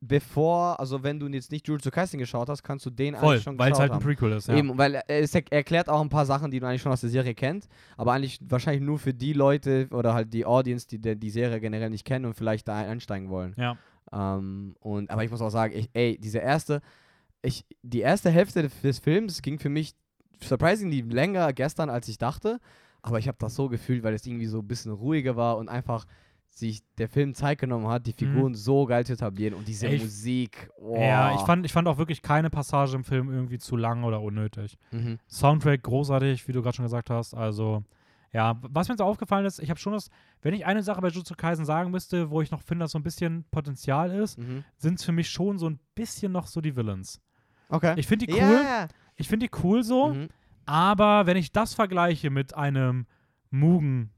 [0.00, 3.42] bevor, also wenn du jetzt nicht Jujutsu Kaisen geschaut hast, kannst du den Voll, eigentlich
[3.44, 4.02] schon weil es halt ein haben.
[4.04, 4.48] Prequel ist.
[4.48, 4.56] Ja.
[4.56, 7.00] Eben, weil er, es er- erklärt auch ein paar Sachen, die du eigentlich schon aus
[7.00, 10.98] der Serie kennst, aber eigentlich wahrscheinlich nur für die Leute oder halt die Audience, die
[10.98, 13.54] die Serie generell nicht kennen und vielleicht da einsteigen wollen.
[13.56, 13.76] ja.
[14.12, 16.80] Ähm, und, aber ich muss auch sagen, ich, ey, diese erste,
[17.42, 19.94] ich, die erste Hälfte des, des Films ging für mich
[20.42, 22.58] surprisingly länger gestern, als ich dachte.
[23.02, 25.68] Aber ich habe das so gefühlt, weil es irgendwie so ein bisschen ruhiger war und
[25.68, 26.06] einfach
[26.50, 29.94] sich der Film Zeit genommen hat, die Figuren so geil zu etablieren und diese Mhm.
[29.94, 30.70] Ich- Musik.
[30.78, 30.96] Oh.
[30.98, 34.20] ja, ich fand, ich fand auch wirklich keine Passage im Film irgendwie zu lang oder
[34.20, 34.76] unnötig.
[34.90, 35.18] Mhm.
[35.28, 37.32] Soundtrack großartig, wie du gerade schon gesagt hast.
[37.34, 37.84] Also,
[38.32, 40.10] ja, was mir so aufgefallen ist, ich habe schon das,
[40.42, 42.98] wenn ich eine Sache bei Jujutsu Kaisen sagen müsste, wo ich noch finde, dass so
[42.98, 44.64] ein bisschen Potenzial ist, Mhm.
[44.76, 47.20] sind es für mich schon so ein bisschen noch so die Villains.
[47.68, 47.94] Okay.
[47.96, 48.88] Ich finde die cool, Ja.
[49.16, 50.28] ich finde die cool so, Mhm.
[50.66, 53.06] aber wenn ich das vergleiche mit einem
[53.50, 54.10] Mugen,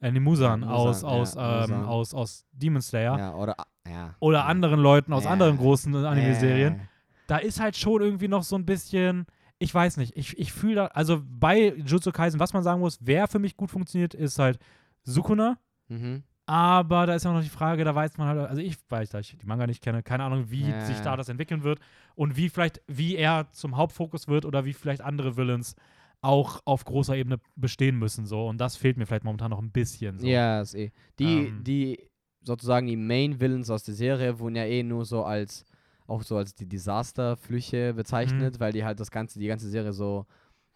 [0.00, 1.84] äh, nee, Musan, Ja, Musan, aus, ja, aus, ähm, Musan.
[1.84, 3.56] aus, aus Demon Slayer Ja, oder.
[3.88, 4.14] Ja.
[4.20, 4.44] oder ja.
[4.44, 5.30] anderen Leuten aus Ja.
[5.30, 6.80] anderen großen Anime-Serien, Ja.
[7.26, 9.26] da ist halt schon irgendwie noch so ein bisschen,
[9.58, 12.98] ich weiß nicht, ich, ich fühle da, also bei Jujutsu Kaisen, was man sagen muss,
[13.00, 14.58] wer für mich gut funktioniert, ist halt
[15.04, 15.58] Sukuna,
[15.88, 16.22] Mhm.
[16.46, 19.20] aber da ist auch noch die Frage, da weiß man halt, also ich weiß, da
[19.20, 20.80] ich die Manga nicht kenne, keine Ahnung, wie Ja.
[20.82, 21.80] sich da das entwickeln wird
[22.14, 25.74] und wie vielleicht, wie er zum Hauptfokus wird oder wie vielleicht andere Villains
[26.20, 28.46] auch auf großer Ebene bestehen müssen, so.
[28.48, 30.18] Und das fehlt mir vielleicht momentan noch ein bisschen.
[30.18, 30.26] So.
[30.26, 30.90] Ja, ist eh.
[31.18, 31.64] Die, Ähm.
[31.64, 31.98] die
[32.42, 35.64] sozusagen die Main Villains aus der Serie wurden ja eh nur so als
[36.06, 38.60] auch so als die Desasterflüche bezeichnet, Mhm.
[38.60, 40.26] weil die halt das ganze die ganze Serie so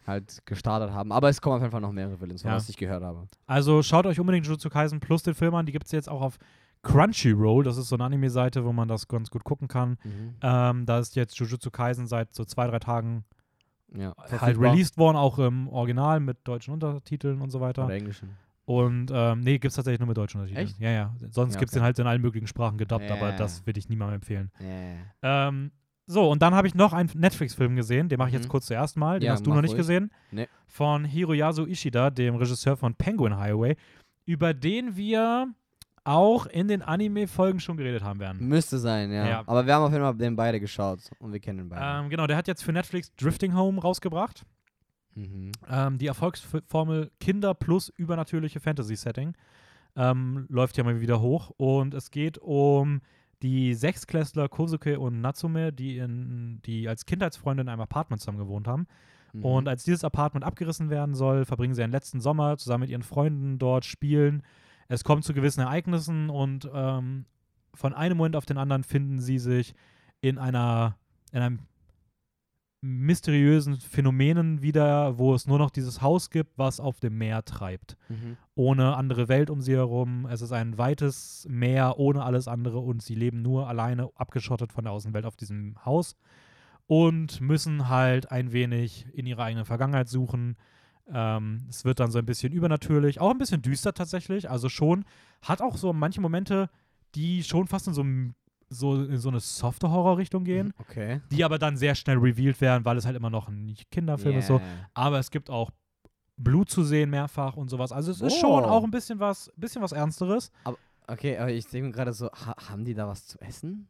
[0.07, 1.13] halt gestartet haben.
[1.13, 2.55] Aber es kommen auf jeden Fall noch mehrere Villains, Ja.
[2.55, 3.27] was ich gehört habe.
[3.47, 5.65] Also schaut euch unbedingt Jujutsu Kaisen plus den Film an.
[5.65, 6.39] Die gibt es jetzt auch auf
[6.83, 7.63] Crunchyroll.
[7.65, 9.97] Das ist so eine Anime-Seite, wo man das ganz gut gucken kann.
[10.05, 10.35] Mhm.
[10.43, 13.25] Ähm, da ist jetzt Jujutsu Kaisen seit so zwei, drei Tagen
[13.95, 14.15] Ja.
[14.19, 14.73] halt verfügbar.
[14.73, 17.85] released worden, auch im Original mit deutschen Untertiteln und so weiter.
[17.87, 18.31] Oder Englischen.
[18.65, 20.67] Und ähm, nee, gibt es tatsächlich nur mit deutschen Untertiteln.
[20.69, 20.79] Echt?
[20.81, 21.15] Ja, ja.
[21.31, 23.79] Sonst Ja, gibt es den halt in allen möglichen Sprachen gedubbt, Ja, aber das würde
[23.79, 24.51] ich niemandem empfehlen.
[25.23, 25.49] Ja.
[25.49, 25.73] Ähm,
[26.07, 28.51] so, und dann habe ich noch einen Netflix-Film gesehen, den mache ich jetzt Mhm.
[28.51, 29.19] kurz zuerst mal.
[29.21, 29.79] Den Ja, hast du noch nicht ruhig.
[29.79, 30.11] gesehen.
[30.31, 30.47] Nee.
[30.67, 33.77] Von Hiroyasu Ishida, dem Regisseur von Penguin Highway,
[34.25, 35.49] über den wir
[36.05, 38.47] auch in den Anime-Folgen schon geredet haben werden.
[38.47, 39.27] Müsste sein, ja.
[39.29, 39.43] Ja.
[39.47, 42.05] Aber wir haben auf jeden Fall den beide geschaut und wir kennen den beide.
[42.05, 44.45] Ähm, genau, der hat jetzt für Netflix Drifting Home rausgebracht.
[45.15, 45.53] Mhm.
[45.71, 49.35] Ähm, die Erfolgsformel Kinder plus übernatürliche Fantasy-Setting
[49.97, 51.51] ähm, läuft ja mal wieder hoch.
[51.57, 53.01] Und es geht um
[53.43, 58.67] die Sechsklässler Kosuke und Natsume, die, in, die als Kindheitsfreunde in einem Apartment zusammen gewohnt
[58.67, 58.87] haben.
[59.33, 59.45] Mhm.
[59.45, 63.03] Und als dieses Apartment abgerissen werden soll, verbringen sie einen letzten Sommer zusammen mit ihren
[63.03, 64.43] Freunden dort, spielen.
[64.89, 67.27] Es kommt zu gewissen Ereignissen und ähm,
[67.75, 69.75] von einem Moment auf den anderen finden sie sich
[70.21, 70.97] in einer,
[71.33, 71.59] in einem
[72.83, 77.97] mysteriösen Phänomenen wieder, wo es nur noch dieses Haus gibt, was auf dem Meer treibt.
[78.09, 78.37] Mhm.
[78.57, 80.27] Ohne andere Welt um sie herum.
[80.27, 84.85] Es ist ein weites Meer ohne alles andere und sie leben nur alleine, abgeschottet von
[84.85, 86.17] der Außenwelt auf diesem Haus
[86.89, 90.57] und müssen halt ein wenig in ihre eigene Vergangenheit suchen.
[91.15, 94.49] Ähm, es wird dann so ein bisschen übernatürlich, auch ein bisschen düster tatsächlich.
[94.51, 95.05] Also schon,
[95.43, 96.71] hat auch so manche Momente,
[97.15, 98.05] die schon fast in so,
[98.71, 101.21] so, in so eine softe Horrorrichtung gehen, Okay.
[101.31, 104.47] die aber dann sehr schnell revealed werden, weil es halt immer noch ein Kinderfilm ist.
[104.47, 104.55] So.
[104.59, 104.67] Yeah.
[104.95, 105.71] Aber es gibt auch
[106.39, 107.93] Blut zu sehen mehrfach und sowas.
[107.93, 108.41] Also es ist Oh.
[108.41, 110.51] schon auch ein bisschen was, bisschen was Ernsteres.
[111.07, 113.89] Okay, aber ich denke mir gerade so, ha haben die da was zu essen?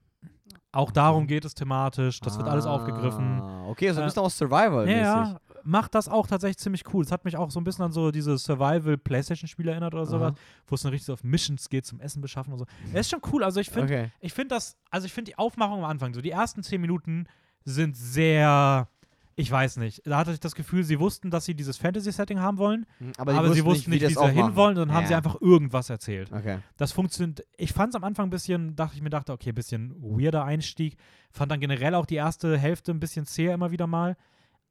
[0.73, 2.21] Auch darum geht es thematisch.
[2.21, 3.41] Das wird alles aufgegriffen.
[3.41, 4.89] Ah, Okay, also ein Äh, bisschen auch Survival.
[4.89, 7.05] Ja, ja, macht das auch tatsächlich ziemlich cool.
[7.05, 10.35] Es hat mich auch so ein bisschen an so diese Survival-Playstation-Spiele erinnert oder sowas,
[10.66, 12.66] wo es dann richtig so auf Missions geht zum Essen beschaffen und so.
[12.92, 13.44] Es ist schon cool.
[13.44, 14.11] Also ich finde, Okay.
[14.20, 17.27] ich finde das, also ich finde die Aufmachung am Anfang, so die ersten zehn Minuten
[17.64, 18.88] sind sehr,
[19.37, 22.59] ich weiß nicht, da hatte ich das Gefühl, sie wussten, dass sie dieses Fantasy-Setting haben
[22.59, 25.18] wollen, Mhm, aber, sie wussten nicht, wie das sie da hinwollen, dann haben sie Ja.
[25.18, 26.33] einfach irgendwas erzählt.
[26.33, 26.59] Okay.
[26.77, 27.42] Das funktioniert.
[27.57, 30.44] Ich fand es am Anfang ein bisschen, dachte ich mir, dachte, okay, ein bisschen weirder
[30.44, 30.96] Einstieg.
[31.31, 34.16] Fand dann generell auch die erste Hälfte ein bisschen zäh immer wieder mal.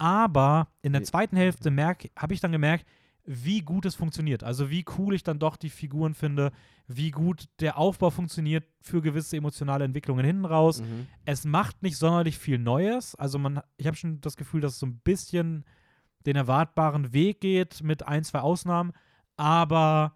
[0.02, 1.72] Aber in der zweiten Hälfte
[2.18, 2.88] habe ich dann gemerkt,
[3.24, 4.44] wie gut es funktioniert.
[4.44, 6.52] Also wie cool ich dann doch die Figuren finde,
[6.88, 10.82] wie gut der Aufbau funktioniert für gewisse emotionale Entwicklungen hinten raus.
[10.82, 11.06] Mhm.
[11.24, 13.14] Es macht nicht sonderlich viel Neues.
[13.14, 15.66] Also man, ich habe schon das Gefühl, dass es so ein bisschen
[16.26, 18.94] den erwartbaren Weg geht mit ein, zwei Ausnahmen.
[19.38, 20.16] Aber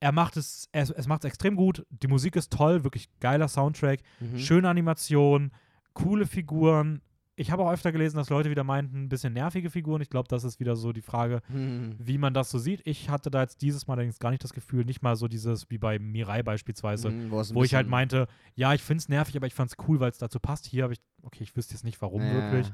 [0.00, 1.86] er macht es, es, es macht es extrem gut.
[1.88, 4.38] Die Musik ist toll, wirklich geiler Soundtrack, Mhm.
[4.38, 5.52] schöne Animation,
[5.94, 7.00] coole Figuren.
[7.42, 10.00] Ich habe auch öfter gelesen, dass Leute wieder meinten, ein bisschen nervige Figuren.
[10.00, 11.96] Ich glaube, das ist wieder so die Frage, Mhm.
[11.98, 12.80] wie man das so sieht.
[12.86, 15.68] Ich hatte da jetzt dieses Mal allerdings gar nicht das Gefühl, nicht mal so dieses
[15.68, 19.46] wie bei Mirai beispielsweise, Mhm, wo ich halt meinte, ja, ich finde es nervig, aber
[19.48, 20.66] ich fand es cool, weil es dazu passt.
[20.66, 22.32] Hier habe ich, okay, ich wüsste jetzt nicht, warum Ja.
[22.32, 22.72] wirklich.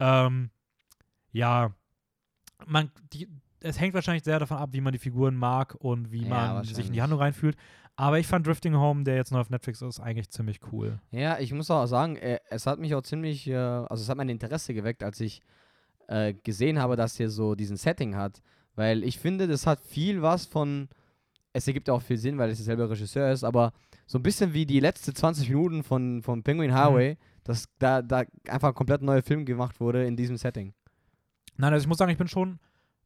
[0.00, 0.50] Ähm,
[1.32, 1.72] ja,
[2.66, 3.28] man, die,
[3.60, 6.64] es hängt wahrscheinlich sehr davon ab, wie man die Figuren mag und wie Ja, man
[6.64, 7.02] sich in die.
[7.02, 7.56] Handlung reinfühlt.
[8.00, 10.98] Aber ich fand Drifting Home, der jetzt neu auf Netflix ist, eigentlich ziemlich cool.
[11.10, 14.16] Ja, ich muss auch sagen, äh, es hat mich auch ziemlich, äh, also es hat
[14.16, 15.42] mein Interesse geweckt, als ich
[16.08, 18.40] äh, gesehen habe, dass der so diesen Setting hat.
[18.74, 20.88] Weil ich finde, das hat viel was von,
[21.52, 23.74] es ergibt auch viel Sinn, weil es derselbe Regisseur ist, aber
[24.06, 28.24] so ein bisschen wie die letzten 20 Minuten von, von Penguin Highway, dass da, da
[28.48, 30.72] einfach ein komplett neuer Film gemacht wurde in diesem Setting.
[31.58, 32.60] Nein, also ich muss sagen, ich bin schon,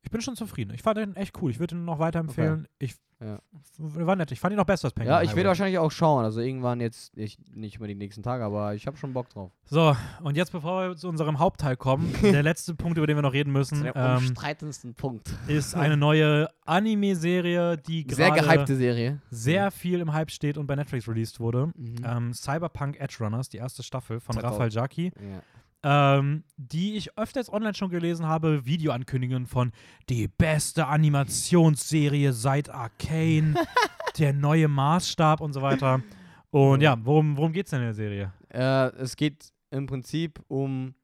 [0.04, 0.72] ich bin schon zufrieden.
[0.74, 1.50] Ich fand den echt cool.
[1.50, 2.68] Ich würde ihn noch weiterempfehlen.
[2.78, 3.38] Ich Ja.
[3.78, 4.32] war nett.
[4.32, 6.80] Ich fand ihn noch besser als Penguin Ja, ich werde wahrscheinlich auch schauen, also irgendwann
[6.80, 9.50] jetzt, ich, nicht über die nächsten Tage, aber ich habe schon Bock drauf.
[9.64, 13.22] So, und jetzt, bevor wir zu unserem Hauptteil kommen, der letzte Punkt, über den wir
[13.22, 15.30] noch reden müssen, ähm, umstreitendsten Punkt.
[15.46, 19.20] ist eine neue Anime-Serie, die Sehr gerade gehypte Serie.
[19.30, 21.68] sehr viel im Hype steht und bei Netflix released wurde.
[21.76, 21.96] Mhm.
[22.04, 24.52] Ähm, Cyberpunk Edge Runners, die erste Staffel von 2000.
[24.52, 25.42] Raphael Jaki, Ja.
[25.84, 29.70] Ähm, die ich öfters online schon gelesen habe, Videoankündigungen von
[30.08, 33.54] die beste Animationsserie seit Arcane,
[34.18, 36.02] der neue Maßstab und so weiter.
[36.50, 38.32] Und ja, worum, worum geht's denn in der Serie?
[38.48, 40.94] Äh, es geht im Prinzip um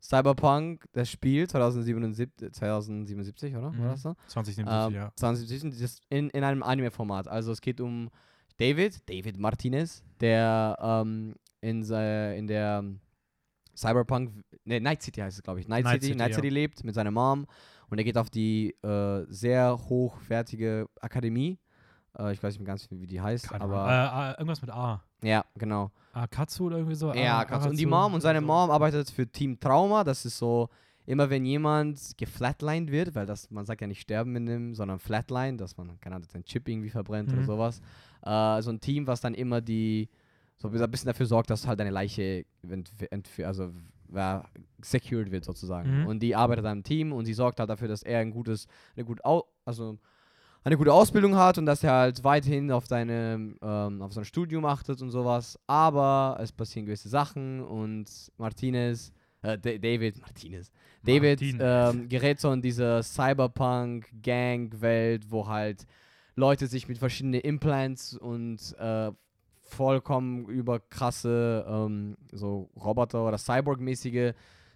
[0.00, 3.72] Cyberpunk, das Spiel 2077, 2077 oder?
[3.72, 3.78] Mhm.
[3.80, 4.14] War das so?
[4.28, 5.12] 2077, Ähm, ja.
[5.16, 7.26] 2077, das in, in einem Anime-Format.
[7.26, 8.08] Also es geht um
[8.58, 12.84] David, David Martinez, der ähm, in, in der
[13.78, 14.32] Cyberpunk,
[14.64, 15.68] ne, Night City heißt es, glaube ich.
[15.68, 16.34] Night, Night City, City, Night ja.
[16.36, 17.46] City lebt mit seiner Mom
[17.88, 21.58] und er geht auf die äh, sehr hochwertige Akademie.
[22.18, 24.70] Äh, ich weiß nicht mehr ganz, wie die heißt, Keine aber äh, äh, irgendwas mit
[24.70, 25.02] A.
[25.22, 25.90] ja, genau.
[26.12, 27.12] Akatsu oder irgendwie so?
[27.14, 27.70] Ja, A- kannst du.
[27.70, 28.40] Und die Mom und seine.
[28.40, 30.02] Mom arbeitet für Team Trauma.
[30.04, 30.68] Das ist so
[31.06, 34.98] immer wenn jemand geflatlined wird, weil das, man sagt ja nicht sterben in dem, sondern
[34.98, 37.46] flatline, dass man, keine Ahnung, sein Chip irgendwie verbrennt oder Mhm.
[37.46, 37.80] sowas.
[38.22, 40.10] Äh, so ein Team, was dann immer die,
[40.58, 42.44] so ein bisschen dafür sorgt, dass halt deine Leiche
[43.44, 43.72] also
[44.12, 44.44] ja,
[44.82, 46.00] secured wird sozusagen.
[46.02, 46.06] Mhm.
[46.06, 48.66] Und die arbeitet an einem Team und sie sorgt halt dafür, dass er ein gutes,
[48.96, 49.98] eine gut au, also
[50.64, 54.64] eine gute Ausbildung hat und dass er halt weiterhin auf seine, ähm, auf sein Studium
[54.64, 55.56] achtet und sowas.
[55.66, 58.06] Aber es passieren gewisse Sachen und
[58.38, 60.72] Martinez, äh, Da- David, Martinez,
[61.04, 65.86] David ähm, gerät so in diese Cyberpunk-Gang-Welt, wo halt
[66.34, 69.12] Leute sich mit verschiedenen Implants und äh,
[69.70, 74.32] vollkommen überkrasse ähm, so Roboter oder Cyborg-mäßige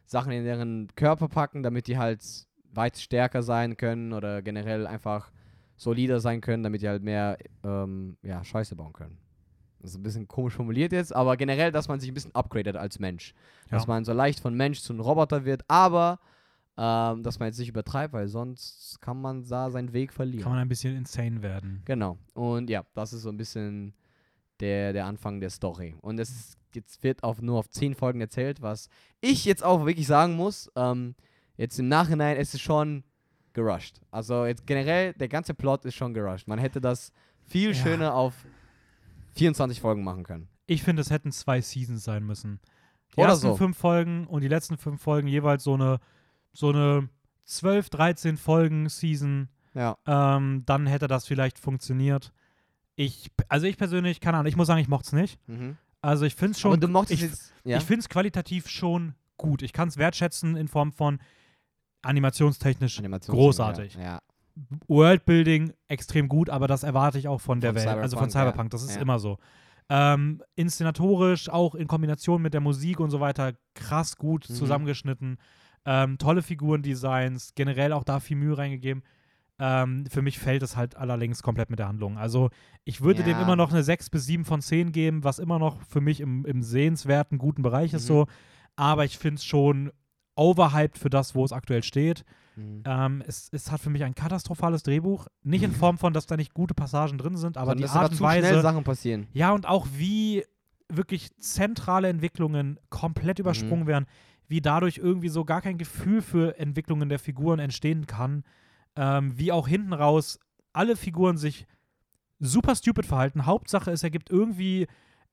[0.06, 2.22] Sachen in deren Körper packen, damit die halt
[2.72, 5.30] weit stärker sein können oder generell einfach
[5.76, 9.18] solider sein können, damit die halt mehr ähm, ja, Scheiße bauen können.
[9.80, 12.76] Das ist ein bisschen komisch formuliert jetzt, aber generell, dass man sich ein bisschen upgradet
[12.76, 13.34] als Mensch.
[13.68, 13.88] Dass Ja.
[13.88, 16.20] man so leicht von Mensch zu einem Roboter wird, aber
[16.78, 20.42] ähm, dass man jetzt nicht übertreibt, weil sonst kann man da seinen Weg verlieren.
[20.44, 21.82] Kann man ein bisschen insane werden.
[21.84, 22.16] Genau.
[22.34, 23.92] Und ja, das ist so ein bisschen
[24.62, 25.94] der, der Anfang der Story.
[26.00, 28.88] Und es ist- jetzt wird auf, nur auf zehn Folgen erzählt, was
[29.20, 30.70] ich jetzt auch wirklich sagen muss.
[30.74, 31.14] Ähm,
[31.58, 33.04] jetzt im Nachhinein ist es schon
[33.52, 34.00] gerusht.
[34.10, 36.48] Also jetzt generell, der ganze Plot ist schon gerusht.
[36.48, 37.12] Man hätte das
[37.46, 37.74] viel Ja.
[37.74, 38.32] schöner auf
[39.34, 40.48] 24 Folgen machen können.
[40.66, 42.60] Ich finde, es hätten zwei Seasons sein müssen.
[43.14, 43.56] Die Oder ersten so.
[43.56, 45.98] fünf Folgen und die letzten fünf Folgen jeweils so eine,
[46.52, 47.08] so eine
[47.44, 49.48] 12, 13 Folgen Season.
[49.74, 49.98] Ja.
[50.06, 52.32] Ähm, dann hätte das vielleicht funktioniert.
[52.96, 55.38] Ich, also ich persönlich, keine Ahnung, ich muss sagen, ich mochte es nicht.
[55.48, 55.76] Mhm.
[56.02, 57.52] Also ich finde es schon, Aber du mochtest ich, jetzt.
[57.64, 57.78] Ja.
[57.78, 59.62] ich finde es qualitativ schon gut.
[59.62, 61.20] Ich kann es wertschätzen in Form von
[62.02, 63.94] animationstechnisch Animation- großartig.
[63.94, 64.20] Ja.
[64.88, 68.52] Worldbuilding extrem gut, aber das erwarte ich auch von der Von Welt, also von Cyberpunk.
[68.52, 68.70] Cyberpunk.
[68.70, 69.38] Das ist immer so.
[69.88, 74.54] Ähm, inszenatorisch, auch in Kombination mit der Musik und so weiter, krass gut Mhm.
[74.54, 75.38] zusammengeschnitten.
[75.84, 79.02] Ähm, tolle Figurendesigns, generell auch da viel Mühe reingegeben.
[79.64, 82.18] Ähm, für mich fällt es halt allerdings komplett mit der Handlung.
[82.18, 82.50] Also
[82.84, 83.42] ich würde dem Ja.
[83.42, 86.44] immer noch eine 6 bis 7 von 10 geben, was immer noch für mich im,
[86.46, 88.06] im sehenswerten, guten Bereich ist Mhm.
[88.08, 88.26] so.
[88.74, 89.92] Aber ich finde es schon
[90.34, 92.24] overhyped für das, wo es aktuell steht.
[92.56, 92.82] Mhm.
[92.84, 95.28] Ähm, es, es hat für mich ein katastrophales Drehbuch.
[95.44, 98.10] Nicht in Form von, dass da nicht gute Passagen drin sind, aber Sondern die Art
[98.10, 98.60] und zu schnell Weise.
[98.62, 99.28] Sachen passieren.
[99.32, 100.44] Ja, und auch wie
[100.88, 103.42] wirklich zentrale Entwicklungen komplett Mhm.
[103.42, 104.06] übersprungen werden,
[104.48, 108.42] wie dadurch irgendwie so gar kein Gefühl für Entwicklungen der Figuren entstehen kann.
[108.96, 110.38] Ähm, wie auch hinten raus
[110.72, 111.66] alle Figuren sich
[112.38, 113.46] super stupid verhalten.
[113.46, 114.86] Hauptsache, es ergibt irgendwie.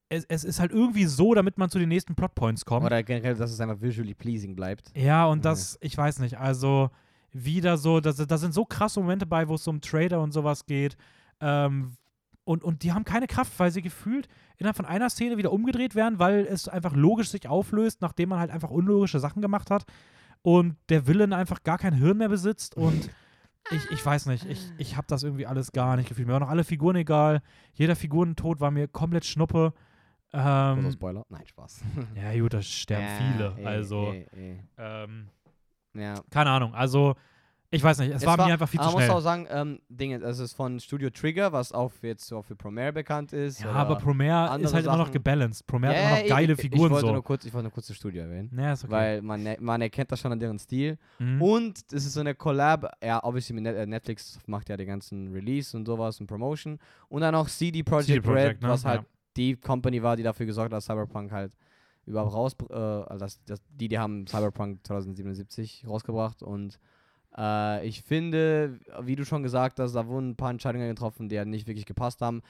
[0.10, 2.86] Es, es ist halt irgendwie so, damit man zu den nächsten Plotpoints kommt.
[2.86, 4.92] Oder generell, dass es einfach visually pleasing bleibt.
[4.96, 5.50] Ja, und Okay.
[5.50, 6.90] das, ich weiß nicht, also
[7.32, 10.66] wieder so, da, da sind so krasse Momente bei, wo es um Trader und sowas
[10.66, 10.98] geht.
[11.42, 11.96] Ähm,
[12.44, 15.94] und, und die haben keine Kraft, weil sie gefühlt innerhalb von einer Szene wieder umgedreht
[15.94, 19.86] werden, weil es einfach logisch sich auflöst, nachdem man halt einfach unlogische Sachen gemacht hat
[20.42, 23.10] und der Villain einfach gar kein Hirn mehr besitzt und
[23.72, 26.28] ich, ich weiß nicht, ich, ich habe das irgendwie alles gar nicht gefühlt.
[26.28, 27.42] Mir waren auch alle Figuren egal.
[27.74, 29.74] Jeder Figurentod war mir komplett Schnuppe.
[30.34, 31.26] Ähm, Spoiler.
[31.30, 31.82] Nein, Spaß.
[32.16, 33.56] ja, gut, da sterben Ja, viele.
[33.64, 34.60] eh, also, eh.
[34.78, 35.30] ähm,
[35.94, 36.16] Ja.
[36.30, 36.74] keine Ahnung.
[36.76, 37.16] Also,
[37.72, 38.12] ich weiß nicht.
[38.14, 39.10] Es, war, mir einfach viel zu aber man schnell.
[39.10, 42.56] muss auch sagen, ähm, Dinge, es ist von Studio Trigger, was auch jetzt so für
[42.56, 43.62] Premiere bekannt ist.
[43.62, 45.14] Ja, aber Promare ist halt immer noch Sachen.
[45.14, 45.68] gebalanced.
[45.68, 47.14] Promare Ja, hat immer noch geile ich, Figuren ich wollte so.
[47.14, 48.52] Nur kurz, ich wollte nur kurz das Studio erwähnen.
[48.58, 48.92] Ja, ist okay.
[48.92, 50.98] Weil man, man erkennt das schon an deren Stil.
[51.20, 51.42] mhm.
[51.42, 55.78] Und es ist so eine Collab, ja, obviously äh, Netflix macht ja die ganzen Release
[55.78, 56.80] und sowas und Promotion.
[57.08, 58.70] Und dann auch CD Projekt, CD Projekt, Red, ne?
[58.70, 59.08] was halt Ja.
[59.38, 61.54] die Company war, die dafür gesorgt hat, dass Cyberpunk halt
[62.08, 66.80] überhaupt raus, äh, also das, das, die, die haben Cyberpunk 2077 rausgebracht und
[67.40, 71.38] äh, ich finde, wie du schon gesagt hast, da wurden ein paar Entscheidungen getroffen, die
[71.38, 72.42] halt nicht wirklich gepasst haben.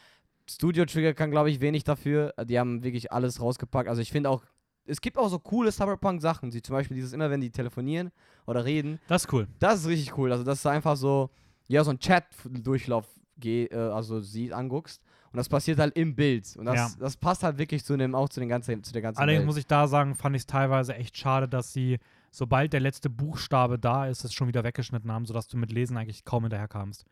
[0.49, 2.33] Studio Trigger kann, glaube ich, wenig dafür.
[2.45, 3.87] Die haben wirklich alles rausgepackt.
[3.87, 4.43] Also ich finde auch,
[4.85, 8.09] es gibt auch so coole Cyberpunk-Sachen, wie zum Beispiel dieses immer, wenn die telefonieren
[8.47, 9.47] oder reden, Das ist cool.
[9.59, 10.31] das ist richtig cool.
[10.31, 11.29] Also, dass du einfach so,
[11.67, 13.05] ja, so ein Chat-Durchlauf
[13.43, 15.01] äh, also sie anguckst.
[15.31, 16.55] Und das passiert halt im Bild.
[16.57, 16.89] Und das, Ja.
[16.99, 19.45] das passt halt wirklich zu dem, auch zu, den ganzen, zu der ganzen Allerdings Welt.
[19.45, 21.99] muss ich da sagen, fand ich es teilweise echt schade, dass sie,
[22.31, 25.97] sobald der letzte Buchstabe da ist, es schon wieder weggeschnitten haben, sodass du mit Lesen
[25.97, 27.05] eigentlich kaum hinterherkamst.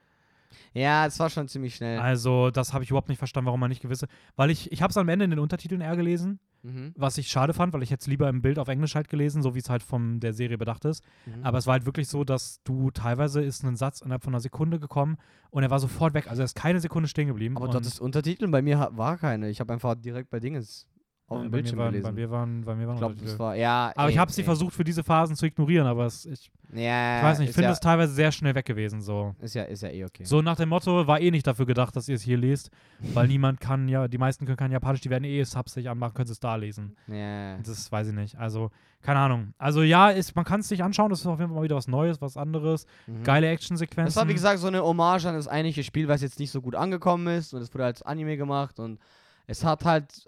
[0.74, 2.00] ja, es war schon ziemlich schnell.
[2.00, 4.08] Also, das habe ich überhaupt nicht verstanden, warum man nicht gewisse.
[4.38, 6.92] Weil ich, ich habe es am Ende in den Untertiteln eher gelesen, Mhm.
[6.98, 9.54] was ich schade fand, weil ich jetzt lieber im Bild auf Englisch halt gelesen, so
[9.54, 11.04] wie es halt von der Serie bedacht ist.
[11.26, 11.44] Mhm.
[11.44, 14.40] Aber es war halt wirklich so, dass du teilweise ist ein Satz innerhalb von einer
[14.42, 15.18] Sekunde gekommen
[15.52, 16.28] und er war sofort weg.
[16.30, 17.58] Also er ist keine Sekunde stehen geblieben.
[17.58, 19.50] Aber dort ist Untertitel, bei mir war keine.
[19.50, 20.88] Ich habe einfach direkt bei Dinges
[21.28, 22.16] auf dem bei, Bildschirm waren, bei gelesen.
[22.16, 23.32] mir waren, bei mir waren ich glaube, Untertitel.
[23.32, 23.92] das war, ja.
[23.96, 27.18] Aber ich ey, habe sie versucht für diese Phasen zu ignorieren, aber es, ich, Ja,
[27.18, 29.02] ich weiß nicht, ich finde ja, es teilweise sehr schnell weg gewesen.
[29.02, 29.36] So.
[29.42, 30.24] ist ja, ist ja eh okay.
[30.24, 32.72] so nach dem Motto, war eh nicht dafür gedacht, dass ihr es hier lest,
[33.14, 36.14] weil niemand kann ja, die meisten können kein Japanisch, die werden eh Subs sich anmachen,
[36.14, 36.96] können sie es da lesen.
[37.08, 37.58] Ja.
[37.58, 38.38] Das weiß ich nicht.
[38.38, 39.54] Also, keine Ahnung.
[39.58, 41.76] Also ja, ist, man kann es sich anschauen, das ist auf jeden Fall mal wieder
[41.76, 42.86] was Neues, was anderes.
[43.06, 43.24] Mhm.
[43.24, 44.06] Geile Actionsequenzen.
[44.06, 46.62] Das war, wie gesagt, so eine Hommage an das eigentliche Spiel, was jetzt nicht so
[46.62, 47.54] gut angekommen ist.
[47.54, 48.80] Und es wurde als Anime gemacht.
[48.80, 49.00] Und
[49.46, 50.26] es hat halt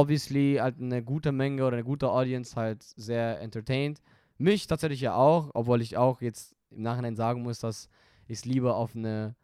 [0.00, 4.00] obviously halt eine gute Menge oder eine gute Audience halt sehr entertained.
[4.38, 7.88] Mich tatsächlich ja auch, obwohl ich auch jetzt im Nachhinein sagen muss, dass
[8.26, 9.34] ich es lieber auf eine,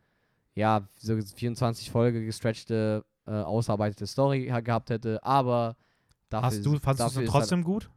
[0.55, 5.23] ja, so 24 Folge gestretchte, äh, ausarbeitete Story ha- gehabt hätte.
[5.23, 5.77] Aber
[6.29, 7.89] dafür Hast du, fandest du es ist halt- trotzdem gut?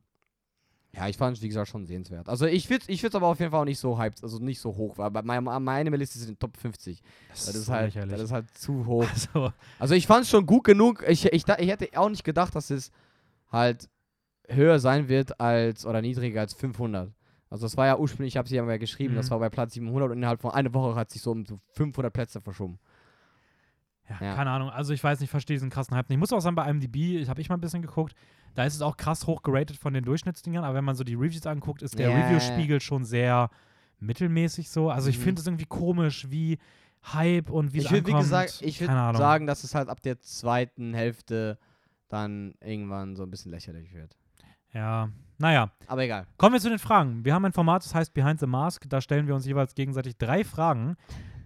[0.96, 2.30] Ja, ich fand es, wie gesagt, schon sehenswert.
[2.30, 4.60] Also ich würde ich es aber auf jeden Fall auch nicht so hyped, also nicht
[4.60, 7.02] so hoch, weil bei meiner meine Liste sind in den Top 50.
[7.30, 8.12] Das ist, halt, lächerlich.
[8.12, 9.08] das ist halt zu hoch.
[9.10, 11.04] also, Also ich fand es schon gut genug.
[11.08, 12.92] Ich, ich, ich hätte auch nicht gedacht, dass es
[13.52, 13.90] halt
[14.48, 17.12] höher sein wird als oder niedriger als 500.
[17.50, 19.32] Also das war ja ursprünglich, ich habe sie ja mal geschrieben, das Mhm.
[19.32, 22.12] war bei Platz 700 und innerhalb von einer Woche hat sich so um so 500
[22.14, 22.80] Plätze verschoben.
[24.10, 24.36] ja, Ja.
[24.36, 24.70] keine Ahnung.
[24.70, 26.18] Also ich weiß nicht, ich verstehe diesen krassen Hype nicht.
[26.18, 28.14] Ich muss auch sagen, bei IMDb, ich habe ich mal ein bisschen geguckt,
[28.56, 31.16] da ist es auch krass hoch geratet von den Durchschnittsdingern, aber wenn man so die
[31.16, 32.16] Reviews anguckt, ist der Ja.
[32.18, 33.50] Review-Spiegel schon sehr
[34.00, 34.90] mittelmäßig so.
[34.90, 35.24] Also ich Mhm.
[35.24, 36.58] finde es irgendwie komisch, wie
[37.14, 38.24] Hype und wie es ich würde, wie ankommt.
[38.26, 41.58] gesagt, ich würde sagen, dass es halt ab der zweiten Hälfte
[42.10, 44.16] dann irgendwann so ein bisschen lächerlich wird.
[44.72, 45.72] Ja, naja.
[45.88, 46.26] Aber egal.
[46.38, 47.24] Kommen wir zu den Fragen.
[47.26, 48.86] Wir haben ein Format, das heißt Behind the Mask.
[48.90, 50.96] Da stellen wir uns jeweils gegenseitig drei Fragen.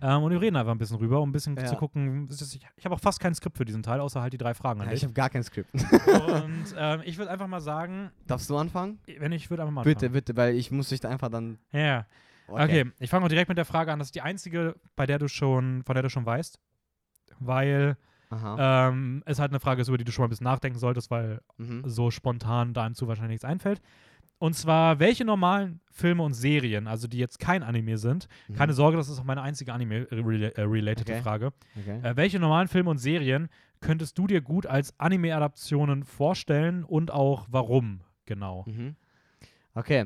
[0.01, 1.65] Ähm, und wir reden einfach ein bisschen rüber, um ein bisschen Ja.
[1.65, 2.29] zu gucken.
[2.29, 4.87] Ich, habe auch fast kein Skript für diesen Teil, außer halt die drei Fragen an
[4.87, 5.73] Ja, ich habe gar kein Skript.
[5.73, 8.99] Und ähm, ich würde einfach mal sagen, Darfst du anfangen?
[9.19, 10.13] wenn ich würde einfach mal Bitte, anfangen.
[10.13, 11.57] bitte, weil ich muss dich da einfach dann.
[11.71, 12.05] Ja, ja.
[12.47, 13.99] Okay, ich fange auch direkt mit der Frage an.
[13.99, 16.59] Das ist die einzige, bei der du schon, von der du schon weißt.
[17.39, 17.97] Weil
[18.31, 21.11] ähm, es halt eine Frage ist, über die du schon mal ein bisschen nachdenken solltest,
[21.11, 21.83] weil mhm.
[21.85, 23.81] so spontan dazu wahrscheinlich nichts einfällt.
[24.39, 28.75] Und zwar, welche normalen Filme und Serien, also die jetzt kein Anime sind, keine Mhm.
[28.75, 31.21] Sorge, das ist auch meine einzige Anime-related Okay.
[31.21, 31.53] Frage.
[31.79, 31.99] Okay.
[32.03, 37.47] Äh, welche normalen Filme und Serien könntest du dir gut als Anime-Adaptionen vorstellen und auch
[37.49, 38.63] warum genau?
[38.67, 38.95] Mhm.
[39.73, 40.05] Okay,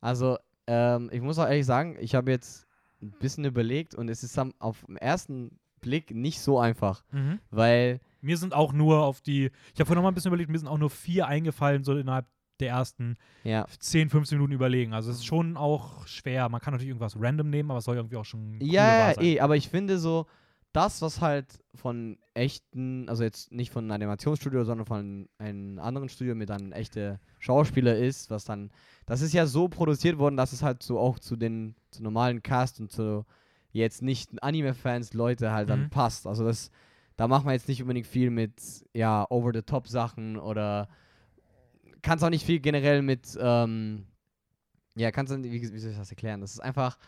[0.00, 2.66] also ähm, ich muss auch ehrlich sagen, ich habe jetzt
[3.02, 7.38] ein bisschen überlegt und es ist am, auf den ersten Blick nicht so einfach, Mhm.
[7.50, 10.50] weil Mir sind auch nur auf die, ich habe vorhin noch mal ein bisschen überlegt,
[10.50, 12.26] mir sind auch nur vier eingefallen, so innerhalb
[12.60, 14.92] der ersten ja, 10, 15 Minuten überlegen.
[14.92, 16.48] Also es ist schon auch schwer.
[16.48, 19.40] Man kann natürlich irgendwas random nehmen, aber es soll irgendwie auch schon ja, ja, eh,
[19.40, 20.26] aber ich finde so
[20.72, 26.08] das, was halt von echten, also jetzt nicht von einem Animationsstudio, sondern von einem anderen
[26.08, 28.70] Studio mit einem echten Schauspieler ist, was dann,
[29.06, 32.42] das ist ja so produziert worden, dass es halt so auch zu den zu normalen
[32.42, 33.24] Cast und zu
[33.72, 35.90] jetzt nicht Anime-Fans Leute halt dann Mhm.
[35.90, 36.26] passt.
[36.26, 36.70] Also das,
[37.16, 38.54] da macht man jetzt nicht unbedingt viel mit,
[38.94, 40.88] ja, over-the-top-Sachen oder
[42.02, 44.06] kannst auch nicht viel generell mit, ähm,
[44.96, 46.40] ja, kannst du, wie, wie soll ich das erklären?
[46.40, 46.98] Das ist einfach,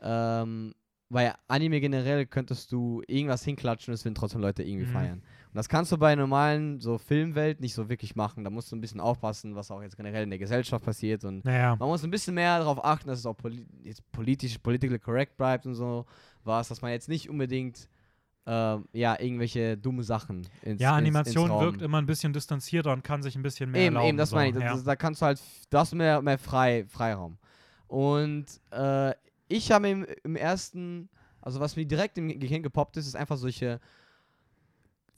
[0.00, 0.74] ähm,
[1.08, 4.92] weil Anime generell könntest du irgendwas hinklatschen und es würden trotzdem Leute irgendwie Mhm.
[4.92, 5.18] feiern.
[5.18, 8.44] Und das kannst du bei normalen so Filmwelt nicht so wirklich machen.
[8.44, 11.44] Da musst du ein bisschen aufpassen, was auch jetzt generell in der Gesellschaft passiert und
[11.44, 11.74] Naja.
[11.76, 15.36] man muss ein bisschen mehr darauf achten, dass es auch poli jetzt politisch, political correct
[15.36, 16.06] bleibt und so
[16.44, 17.88] was, dass man jetzt nicht unbedingt
[18.46, 21.60] ähm, ja, irgendwelche dumme Sachen ins Ja, ins, Animation ins Raum.
[21.62, 24.08] wirkt immer ein bisschen distanzierter und kann sich ein bisschen mehr Eben, erlauben.
[24.08, 24.36] eben, das so.
[24.36, 24.54] meine ich.
[24.54, 24.72] Das, ja.
[24.72, 27.38] das, da kannst du halt, f- da hast du mehr, mehr frei, Freiraum.
[27.86, 29.12] Und äh,
[29.48, 31.08] ich habe im, im ersten,
[31.42, 33.80] also was mir direkt im Gehirn gepoppt ist, ist einfach solche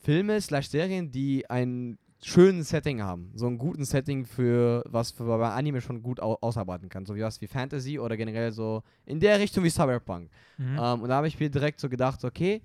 [0.01, 3.31] Filme slash Serien, die ein schönes Setting haben.
[3.35, 7.05] So einen guten Setting für was für bei Anime schon gut au ausarbeiten kann.
[7.05, 10.31] So wie was wie Fantasy oder generell so in der Richtung wie Cyberpunk.
[10.57, 10.79] Mhm.
[10.81, 12.63] Ähm, und da habe ich mir direkt so gedacht, okay,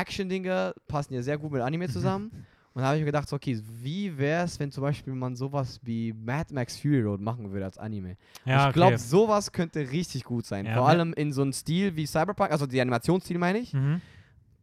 [0.00, 2.30] Action-Dinger passen ja sehr gut mit Anime zusammen.
[2.72, 5.36] Und da habe ich mir gedacht, so, okay, wie wäre es, wenn zum Beispiel man
[5.36, 8.16] sowas wie Mad Max Fury Road machen würde als Anime?
[8.44, 9.02] ja, ich glaube, okay.
[9.02, 10.66] sowas könnte richtig gut sein.
[10.66, 13.72] Ja, Vor Ma- allem in so einem Stil wie Cyberpunk, also die Animationsstil meine ich.
[13.74, 14.00] Mhm.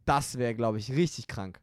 [0.04, 1.58] Das wäre, glaube ich, richtig krank.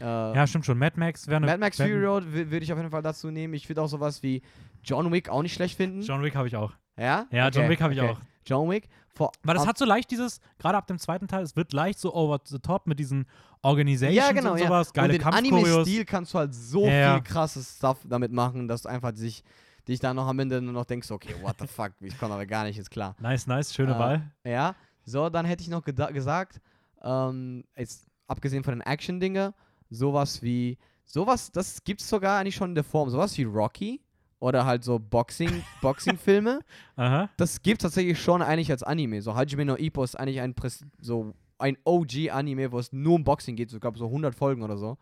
[0.00, 0.78] Äh, Ja, stimmt schon.
[0.78, 1.46] Mad Max wäre eine.
[1.46, 3.54] Mad Max Fury Road würde ich auf jeden Fall dazu nehmen.
[3.54, 4.42] Ich würde auch sowas wie
[4.82, 6.00] John Wick auch nicht schlecht finden.
[6.02, 6.72] John Wick habe ich auch.
[6.98, 7.26] ja?
[7.30, 8.10] Ja, John Okay, Wick habe ich okay.
[8.10, 8.20] auch.
[8.46, 8.88] John Wick.
[9.14, 11.98] Vor, Weil das hat so leicht dieses, gerade ab dem zweiten Teil, es wird leicht
[12.00, 13.26] so over the top mit diesen
[13.62, 14.66] Organizations ja, genau, und ja.
[14.66, 15.24] sowas, geile und.
[15.24, 17.14] Anime-Stil kannst du halt so Ja, ja.
[17.14, 19.44] viel krasses Stuff damit machen, dass du einfach sich,
[19.86, 22.44] dich dann noch am Ende nur noch denkst, okay, what the fuck, ich komme aber
[22.46, 23.14] gar nicht jetzt klar.
[23.20, 24.30] Nice, nice, schöne Äh, Wahl.
[24.44, 26.60] Ja, so, dann hätte ich noch gesagt,
[27.02, 29.54] ähm, jetzt abgesehen von den Action-Dinger,
[29.90, 34.00] sowas wie, sowas, das gibt's sogar eigentlich schon in der Form, sowas wie Rocky
[34.44, 36.60] oder halt so Boxing, Boxing-Filme,
[37.38, 39.22] das gibt's tatsächlich schon eigentlich als Anime.
[39.22, 43.24] So Hajime no Ippo ist eigentlich ein, Pres so ein OG-Anime, wo es nur um
[43.24, 44.98] Boxing geht, so, ich glaube so 100 Folgen oder so.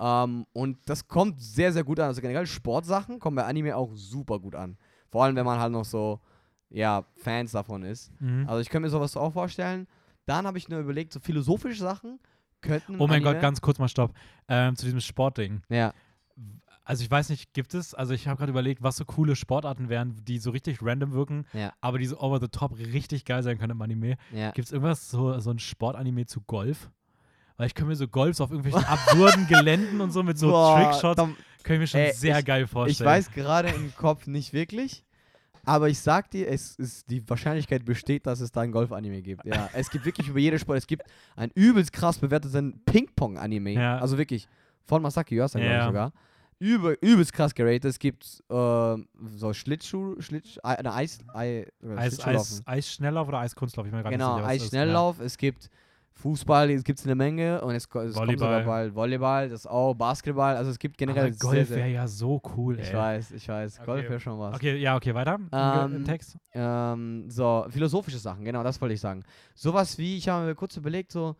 [0.00, 2.06] Ähm, und das kommt sehr, sehr gut an.
[2.06, 4.78] Also generell Sportsachen kommen bei Anime auch super gut an.
[5.10, 6.20] Vor allem, wenn man halt noch so,
[6.70, 8.10] ja, Fans davon ist.
[8.22, 8.46] Mhm.
[8.48, 9.86] Also ich könnte mir sowas auch vorstellen.
[10.24, 12.20] Dann habe ich nur überlegt, so philosophische Sachen
[12.62, 12.94] könnten.
[12.94, 14.14] oh mein Anime, Gott, ganz kurz mal Stopp.
[14.48, 15.60] Ähm, zu diesem Sportding.
[15.68, 15.92] Ja.
[16.88, 19.90] Also ich weiß nicht, gibt es, also ich habe gerade überlegt, was so coole Sportarten
[19.90, 21.72] wären, die so richtig random wirken, Ja.
[21.82, 24.16] aber die so over the top richtig geil sein können im Anime.
[24.32, 24.52] Ja.
[24.52, 26.90] Gibt es irgendwas, so, so ein Sportanime zu Golf?
[27.58, 30.80] Weil ich kann mir so Golfs auf irgendwelchen absurden Geländen und so mit so Boah,
[30.82, 31.16] Trickshots,
[31.62, 33.10] kann ich mir schon Ey, sehr ich- geil Ich vorstellen.
[33.10, 35.04] weiß gerade im Kopf nicht wirklich.
[35.66, 39.44] Aber ich sag dir, es ist die Wahrscheinlichkeit besteht, dass es da ein Golf-Anime gibt.
[39.44, 40.78] Ja, es gibt wirklich über jede Sport.
[40.78, 41.02] Es gibt
[41.36, 43.72] einen übelst krass bewerteten Ping-Pong-Anime.
[43.72, 43.98] Ja.
[43.98, 44.48] Also wirklich
[44.86, 45.80] von Masaki Yuasa, glaube Ja.
[45.80, 46.12] ich sogar.
[46.60, 47.84] Über, übelst krass geratet.
[47.84, 52.18] Es gibt ähm, so Schlittschuh, Schlittschuh, eine Eis, Ei, äh, Eis.
[52.20, 53.86] Eis, Eisschnelllauf oder Eiskunstlauf?
[53.86, 54.64] Ich mir gar Genau, nicht sicher.
[54.64, 55.20] Eisschnelllauf.
[55.20, 55.70] Es gibt
[56.14, 58.36] Fußball, es gibt eine Menge und es, es kommt Volleyball.
[58.48, 60.56] sogar bald Volleyball, das auch, Basketball.
[60.56, 61.06] Also es gibt Ja.
[61.06, 62.94] generell Aber Golf sehr, sehr, wäre ja so cool, Ich ey.
[62.96, 63.78] weiß, ich weiß.
[63.84, 64.08] Golf Okay.
[64.10, 64.56] wäre schon was.
[64.56, 65.38] Okay, ja, okay, weiter.
[65.38, 65.46] Ge-
[65.84, 66.36] Im Ähm, Text.
[66.54, 69.22] Ähm, so, philosophische Sachen, genau, das wollte ich sagen.
[69.54, 71.36] Sowas wie, ich habe mir kurz überlegt, so,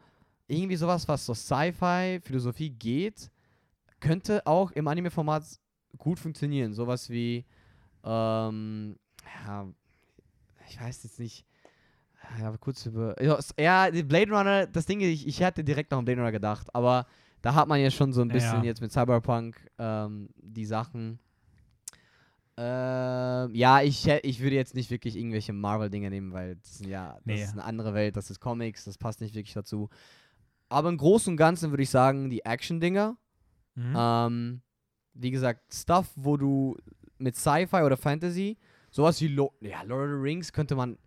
[0.47, 3.29] irgendwie sowas, was so Sci-Fi, Philosophie geht,
[4.01, 5.45] könnte auch im Anime-Format
[5.97, 6.73] gut funktionieren.
[6.75, 7.45] Sowas wie,
[8.05, 8.97] ähm,
[9.47, 9.67] ja,
[10.69, 11.45] ich weiß jetzt nicht.
[12.37, 13.21] Ich habe kurz über.
[13.23, 16.67] Ja, Ja, Blade Runner, das Ding, ich, ich hätte direkt noch an Blade Runner gedacht,
[16.75, 17.07] aber
[17.41, 18.65] da hat man ja schon so ein bisschen Ja.
[18.65, 21.19] jetzt mit Cyberpunk ähm, die Sachen.
[22.57, 27.23] Ähm, ja, ich, ich würde jetzt nicht wirklich irgendwelche Marvel-Dinge nehmen, weil das, ja, das
[27.25, 27.43] Nee.
[27.45, 29.89] ist eine andere Welt, das ist Comics, das passt nicht wirklich dazu.
[30.69, 33.17] Aber im Großen und Ganzen würde ich sagen, die Action-Dinger.
[33.79, 33.95] Mhm.
[33.97, 34.61] Ähm,
[35.15, 36.77] wie gesagt, Stuff, wo du
[37.19, 38.57] mit Sci-Fi oder Fantasy,
[38.91, 40.99] sowas wie Lo ja, Lord of the Rings könnte man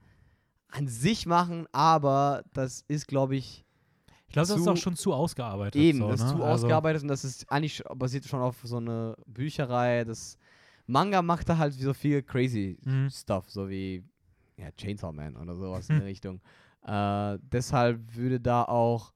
[0.70, 3.66] an sich machen, aber das ist, glaube ich,
[4.28, 5.82] ich glaube, das ist auch schon zu ausgearbeitet.
[5.82, 6.32] eben, so, das ist ne?
[6.38, 10.06] zu also, ausgearbeitet und das ist eigentlich basiert schon auf so eine Bücherei.
[10.06, 10.38] Das
[10.88, 13.10] Manga macht da halt so viel crazy Mhm.
[13.10, 14.04] Stuff, so wie
[14.56, 16.40] ja, Chainsaw Man oder sowas in der Richtung.
[16.84, 19.12] Äh, deshalb würde da auch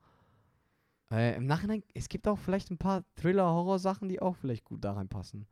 [1.12, 4.94] äh, im Nachhinein, es gibt auch vielleicht ein paar Thriller-Horror-Sachen, die auch vielleicht gut da
[4.94, 5.46] reinpassen.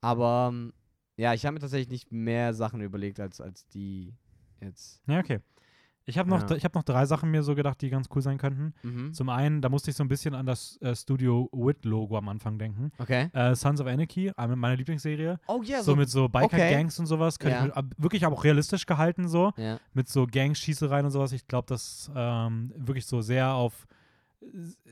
[0.00, 0.72] Aber ähm,
[1.16, 4.14] ja, ich habe mir tatsächlich nicht mehr Sachen überlegt, als, als die
[4.60, 5.00] jetzt.
[5.06, 5.40] Ja, okay.
[6.06, 6.56] Ich habe noch, Ja.
[6.56, 8.74] ich hab noch drei Sachen mir so gedacht, die ganz cool sein könnten.
[8.82, 9.14] Mhm.
[9.14, 12.58] Zum einen, da musste ich so ein bisschen an das äh, Studio Wit-Logo am Anfang
[12.58, 12.92] denken.
[12.98, 13.30] Okay.
[13.32, 15.40] Äh, Sons of Anarchy, eine meiner Lieblingsserie.
[15.46, 17.38] Oh ja, so, mit so Biker-Gangs und sowas.
[17.42, 17.64] Ja.
[17.72, 19.52] ab- wirklich aber auch realistisch gehalten so.
[19.56, 19.80] Ja.
[19.94, 21.32] Mit so Gang-Schießereien und sowas.
[21.32, 23.86] Ich glaube, das ähm, wirklich so sehr auf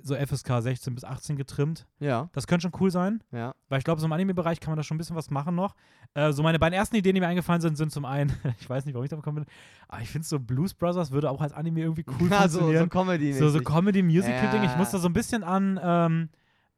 [0.03, 1.87] so FSK 16 bis 18 getrimmt.
[2.01, 3.23] Ja, Das könnte schon cool sein.
[3.33, 3.55] ja.
[3.69, 5.75] Weil ich glaube, so im Anime-Bereich kann man da schon ein bisschen was machen noch.
[6.15, 8.85] Äh, so meine beiden ersten Ideen, die mir eingefallen sind, sind zum einen, ich weiß
[8.85, 9.55] nicht, warum ich darauf gekommen bin,
[9.89, 12.59] aber ich finde so Blues Brothers würde auch als Anime irgendwie cool Ja, so, so
[12.61, 12.89] funktionieren.
[12.91, 13.33] Comedy.
[13.33, 14.63] So, so, Comedy-Musical-Ding.
[14.65, 14.77] Ich Ja.
[14.77, 16.29] muss da so ein bisschen an, ähm,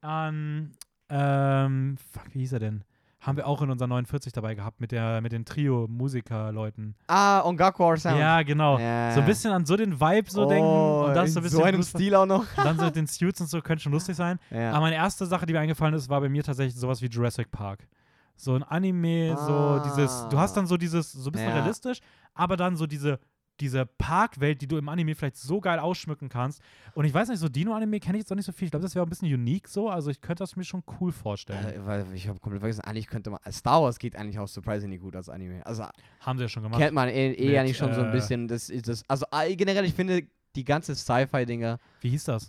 [0.01, 0.71] an,
[1.09, 2.83] ähm, fuck, wie hieß er denn?
[3.25, 6.95] Haben wir auch in unserer 49 dabei gehabt mit, der, mit den Trio-Musiker-Leuten.
[7.07, 8.19] Ah, Ongaku Sound.
[8.19, 8.77] Ja, genau.
[8.77, 9.13] Ja.
[9.13, 11.43] So ein bisschen an so den Vibe so denken Oh, und das so ein in
[11.43, 12.45] bisschen so einem Stil auch noch.
[12.55, 14.39] dann so mit den Suits und so könnte schon lustig sein.
[14.51, 14.71] Ja.
[14.71, 17.51] Aber meine erste Sache, die mir eingefallen ist, war bei mir tatsächlich sowas wie Jurassic
[17.51, 17.87] Park.
[18.35, 21.55] So ein Anime, so dieses, du hast dann so dieses, so ein bisschen Ja.
[21.55, 21.99] realistisch,
[22.33, 23.19] aber dann so diese,
[23.59, 26.61] diese Parkwelt, die du im Anime vielleicht so geil ausschmücken kannst.
[26.93, 28.65] Und ich weiß nicht, so Dino-Anime kenne ich jetzt auch nicht so viel.
[28.65, 29.89] Ich glaube, das wäre ein bisschen unique so.
[29.89, 31.65] Also ich könnte das mir schon cool vorstellen.
[31.65, 34.97] Äh, weil ich habe komplett vergessen, eigentlich könnte man, Star Wars geht eigentlich auch surprisingly
[34.97, 35.65] gut als Anime.
[35.65, 35.85] Also
[36.19, 36.79] Haben sie ja schon gemacht.
[36.81, 39.55] kennt man eh, eh Mit, eigentlich schon so ein äh, bisschen, das das, also äh,
[39.55, 40.23] generell, ich finde
[40.55, 42.43] die ganze Sci-Fi-Dinger, Wie hieß das?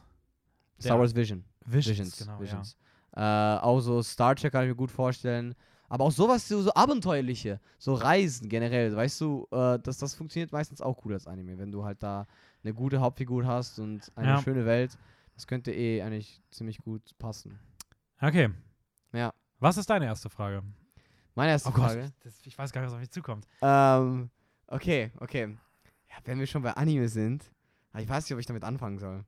[0.80, 1.44] Star Der- Wars Vision.
[1.64, 2.76] Visions, Visions, genau, Visions.
[3.16, 5.54] Äh, auch so Star Trek kann ich mir gut vorstellen.
[5.89, 10.53] Aber auch sowas, so, so abenteuerliche, so Reisen generell, weißt du, äh, das, das funktioniert
[10.53, 12.26] meistens auch gut als Anime, wenn du halt da
[12.64, 14.43] eine gute Hauptfigur hast und eine Ja.
[14.43, 14.99] schöne Welt.
[15.34, 17.59] Das könnte eh eigentlich ziemlich gut passen.
[18.20, 18.51] Okay.
[19.12, 19.32] Ja.
[19.61, 20.62] Was ist deine erste Frage?
[21.34, 22.05] Meine erste Oh Gott, Frage.
[22.07, 23.47] ich, das, ich weiß gar nicht, was auf mich zukommt.
[23.61, 24.30] Ähm,
[24.68, 25.57] okay, okay.
[26.09, 27.45] Ja, wenn wir schon bei Anime sind,
[27.99, 29.24] ich weiß nicht, ob ich damit anfangen soll.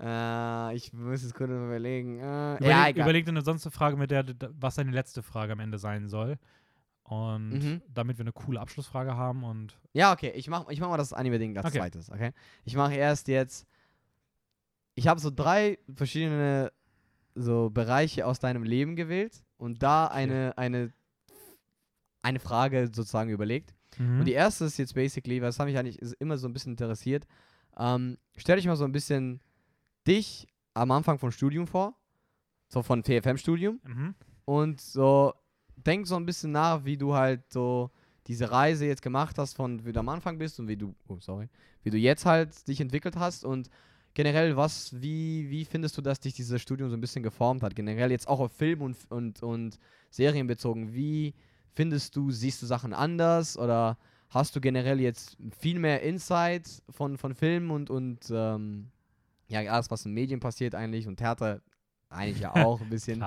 [0.00, 2.18] Äh, ich muss es kurz überlegen.
[2.18, 3.04] Äh, Überleg, ja, egal.
[3.04, 4.24] überleg dir eine sonst eine Frage, mit der,
[4.58, 6.38] was deine letzte Frage am Ende sein soll.
[7.04, 7.82] Und Mhm.
[7.88, 11.12] damit wir eine coole Abschlussfrage haben und Ja, okay, ich mach, ich mach mal das
[11.12, 11.78] Anime-Ding als Okay.
[11.78, 12.32] zweites, okay?
[12.64, 13.66] Ich mache erst jetzt.
[14.94, 16.72] Ich habe so drei verschiedene
[17.34, 20.92] so Bereiche aus deinem Leben gewählt und da eine, eine,
[22.22, 23.74] eine Frage sozusagen überlegt.
[23.98, 24.20] Mhm.
[24.20, 27.26] Und die erste ist jetzt basically, was hat mich eigentlich immer so ein bisschen interessiert.
[27.78, 29.40] Ähm, stell dich mal so ein bisschen
[30.06, 31.94] dich am Anfang vom Studium vor,
[32.68, 34.14] so von TFM-Studium Mhm.
[34.44, 35.32] und so
[35.76, 37.90] denk so ein bisschen nach, wie du halt so
[38.26, 41.18] diese Reise jetzt gemacht hast, von wie du am Anfang bist und wie du, oh
[41.20, 41.48] sorry,
[41.82, 43.68] wie du jetzt halt dich entwickelt hast und
[44.14, 47.74] generell, was, wie, wie findest du, dass dich dieses Studium so ein bisschen geformt hat?
[47.74, 49.78] Generell jetzt auch auf Film und, und, und
[50.10, 50.94] Serien bezogen.
[50.94, 51.34] Wie
[51.72, 53.98] findest du, siehst du Sachen anders oder
[54.28, 58.91] hast du generell jetzt viel mehr Insight von, von Filmen und, und ähm,
[59.52, 61.60] ja, alles, was in Medien passiert eigentlich und Theater
[62.08, 63.24] eigentlich ja auch ein bisschen.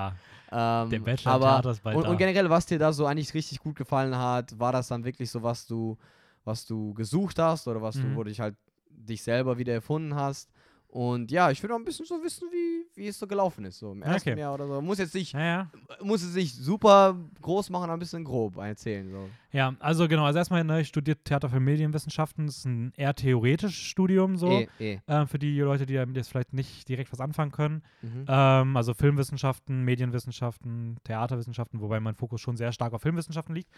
[0.52, 2.10] Ähm, der Bachelor aber, Theater ist bald und, da.
[2.10, 5.30] und generell, was dir da so eigentlich richtig gut gefallen hat, war das dann wirklich
[5.30, 5.96] so, was du,
[6.44, 8.02] was du gesucht hast oder was Mhm.
[8.02, 8.56] du, wo du dich halt
[8.90, 10.50] dich selber wieder erfunden hast?
[10.88, 13.80] Und ja, ich würde auch ein bisschen so wissen, wie, wie es so gelaufen ist,
[13.80, 14.38] so im Ja, ersten okay.
[14.40, 14.80] Jahr oder so.
[14.80, 15.68] Muss jetzt nicht, Naja.
[16.00, 19.10] muss es nicht super groß machen, aber ein bisschen grob erzählen.
[19.10, 19.28] So.
[19.56, 23.14] Ja, also genau, also erstmal, ne, ich studiere Theater für Medienwissenschaften, das ist ein eher
[23.14, 25.00] theoretisches Studium so, Eh, eh.
[25.06, 27.82] äh, für die Leute, die damit jetzt vielleicht nicht direkt was anfangen können.
[28.02, 28.26] Mhm.
[28.28, 33.70] Ähm, also Filmwissenschaften, Medienwissenschaften, Theaterwissenschaften, wobei mein Fokus schon sehr stark auf Filmwissenschaften liegt.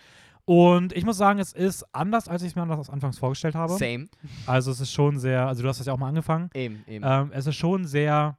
[0.45, 3.75] Und ich muss sagen, es ist anders, als ich es mir anders anfangs vorgestellt habe.
[3.75, 4.07] Same.
[4.47, 6.51] Also es ist schon sehr, also du hast das ja auch mal angefangen.
[6.55, 7.05] Eben, eben.
[7.07, 8.37] Ähm, es ist schon sehr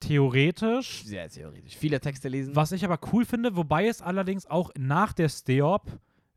[0.00, 1.76] theoretisch, Sehr theoretisch.
[1.76, 2.54] Viele Texte lesen.
[2.54, 5.90] was ich aber cool finde, wobei es allerdings auch nach der Steop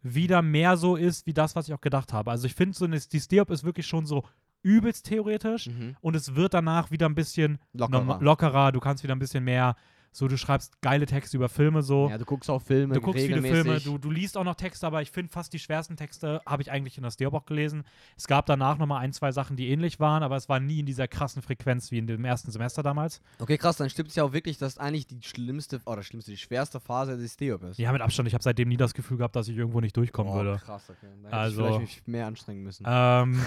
[0.03, 2.31] wieder mehr so ist, wie das, was ich auch gedacht habe.
[2.31, 4.23] Also ich finde, so eine- die Steop ist wirklich schon so
[4.63, 5.95] übelst theoretisch Mhm.
[6.01, 8.19] und es wird danach wieder ein bisschen Lockerer.
[8.21, 8.71] lockerer.
[8.71, 9.75] Du kannst wieder ein bisschen mehr,
[10.13, 12.09] so du schreibst geile Texte über Filme so.
[12.09, 12.95] Ja, du guckst auch Filme.
[12.95, 15.59] Du guckst viele Filme, du, du liest auch noch Texte, aber ich finde fast die
[15.59, 17.83] schwersten Texte habe ich eigentlich in der Steop auch gelesen.
[18.17, 20.85] Es gab danach nochmal ein, zwei Sachen, die ähnlich waren, aber es war nie in
[20.85, 23.21] dieser krassen Frequenz wie in dem ersten Semester damals.
[23.39, 26.37] Okay, krass, dann stimmt es ja auch wirklich, dass eigentlich die schlimmste, oder schlimmste, die
[26.37, 27.79] schwerste Phase des Steop ist.
[27.79, 28.27] Ja, mit Abstand.
[28.27, 30.57] Ich habe seitdem nie das Gefühl gehabt, dass ich irgendwo nicht durchkommen oh, würde.
[30.57, 31.07] krass, okay.
[31.21, 32.85] Da hätte Also- ich vielleicht mich mehr anstrengen müssen.
[32.85, 33.41] Ähm,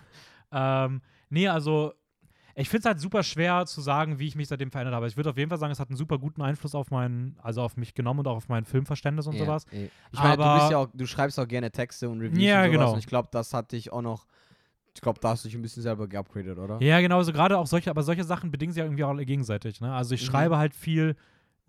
[0.52, 1.92] ähm, nee, also
[2.58, 5.06] ich finde es halt super schwer zu sagen, wie ich mich seitdem verändert habe.
[5.06, 7.60] Ich würde auf jeden Fall sagen, es hat einen super guten Einfluss auf meinen, also
[7.62, 9.66] auf mich genommen und auch auf mein Filmverständnis und Ja, sowas.
[9.72, 9.88] eh.
[10.12, 12.64] Ich meine, du bist ja auch, du schreibst auch gerne Texte und Reviews Ja, und
[12.66, 12.92] sowas genau.
[12.94, 14.26] und ich glaube, das hat dich auch noch,
[14.94, 16.80] ich glaube, da hast du dich ein bisschen selber geupgradet, oder?
[16.80, 19.26] Ja, genau, so gerade auch solche, aber solche Sachen bedingen sich ja irgendwie auch alle
[19.26, 19.80] gegenseitig.
[19.82, 19.92] Ne?
[19.92, 20.26] Also ich Mhm.
[20.26, 21.14] schreibe halt viel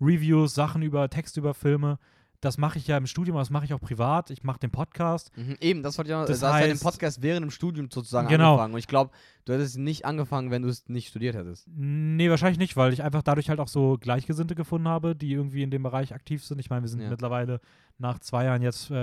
[0.00, 1.98] Reviews, Sachen über Texte über Filme.
[2.40, 4.30] Das mache ich ja im Studium, aber das mache ich auch privat.
[4.30, 5.36] Ich mache den Podcast.
[5.36, 7.90] Mhm, eben, das wollte ich auch, Das das heißt, den heißt- Podcast während dem Studium
[7.90, 8.52] sozusagen Genau.
[8.52, 9.10] angefangen und ich glaube,
[9.48, 11.66] du hättest nicht angefangen, wenn du es nicht studiert hättest.
[11.74, 15.62] Nee, wahrscheinlich nicht, weil ich einfach dadurch halt auch so Gleichgesinnte gefunden habe, die irgendwie
[15.62, 16.58] in dem Bereich aktiv sind.
[16.60, 17.08] Ich meine, wir sind Ja.
[17.10, 17.60] mittlerweile
[18.00, 18.94] nach zwei Jahren jetzt, äh,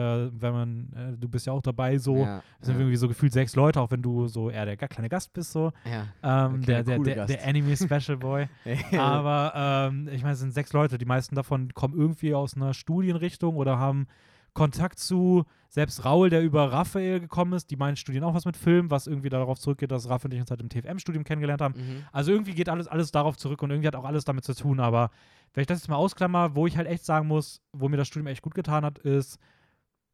[0.41, 3.33] wenn man, äh, du bist ja auch dabei, so, ja, sind ja, irgendwie so gefühlt
[3.33, 5.73] sechs Leute, auch wenn du so eher der kleine Gast bist, so.
[5.83, 6.07] ja.
[6.23, 7.29] Ähm, Der der, der, der, Gast.
[7.33, 8.47] der Anime Special Boy.
[8.97, 10.97] Aber ähm, ich meine, es sind sechs Leute.
[10.97, 14.07] Die meisten davon kommen irgendwie aus einer Studienrichtung oder haben
[14.56, 18.58] Kontakt zu, selbst Raul, der über Raphael gekommen ist, die meinen studieren auch was mit
[18.58, 21.76] Film, was irgendwie darauf zurückgeht, dass Raphael und ich uns halt im TFM-Studium kennengelernt haben.
[21.78, 22.03] Mhm.
[22.12, 24.80] Also irgendwie geht alles, alles darauf zurück und irgendwie hat auch alles damit zu tun.
[24.80, 25.12] Aber
[25.53, 28.08] wenn ich das jetzt mal ausklammer, wo ich halt echt sagen muss, wo mir das
[28.08, 29.38] Studium echt gut getan hat, ist,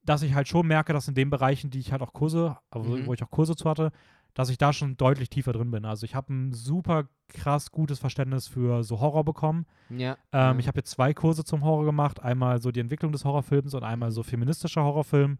[0.03, 2.89] dass ich halt schon merke, dass in den Bereichen, die ich halt auch Kurse, also
[2.97, 3.05] Mhm.
[3.05, 3.91] wo ich auch Kurse zu hatte,
[4.33, 5.85] dass ich da schon deutlich tiefer drin bin.
[5.85, 9.65] Also ich habe ein super krass gutes Verständnis für so Horror bekommen.
[9.89, 10.13] Ja.
[10.31, 10.59] Ähm, ja.
[10.59, 12.21] Ich habe jetzt zwei Kurse zum Horror gemacht.
[12.21, 15.37] Einmal so die Entwicklung des Horrorfilms und einmal so feministischer Horrorfilm.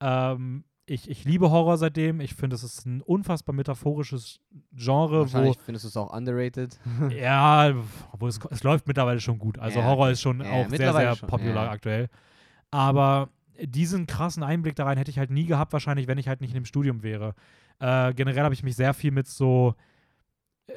[0.00, 2.20] Ähm, ich, ich liebe Horror seitdem.
[2.20, 4.40] Ich finde, es ist ein unfassbar metaphorisches
[4.72, 6.78] Genre, wo Wahrscheinlich findest du es auch underrated.
[7.10, 7.72] ja,
[8.10, 9.58] obwohl es, es läuft mittlerweile schon gut.
[9.58, 11.70] Also Ja, Horror ist schon Ja, auch sehr, sehr schon, popular ja.
[11.70, 12.08] aktuell.
[12.72, 13.28] Aber
[13.62, 16.50] diesen krassen Einblick da rein hätte ich halt nie gehabt, wahrscheinlich, wenn ich halt nicht
[16.50, 17.34] in dem Studium wäre.
[17.80, 19.74] Äh, generell habe ich mich sehr viel mit so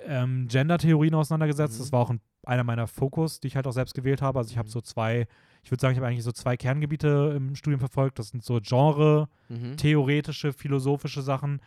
[0.07, 1.75] ähm, Gender-Theorien auseinandergesetzt.
[1.75, 1.83] Mhm.
[1.83, 4.39] Das war auch ein, einer meiner Fokus, die ich halt auch selbst gewählt habe.
[4.39, 4.71] Also ich habe Mhm.
[4.71, 5.27] so zwei,
[5.63, 8.17] ich würde sagen, ich habe eigentlich so zwei Kerngebiete im Studium verfolgt.
[8.19, 9.77] Das sind so Genre, Mhm.
[9.77, 11.61] theoretische, philosophische Sachen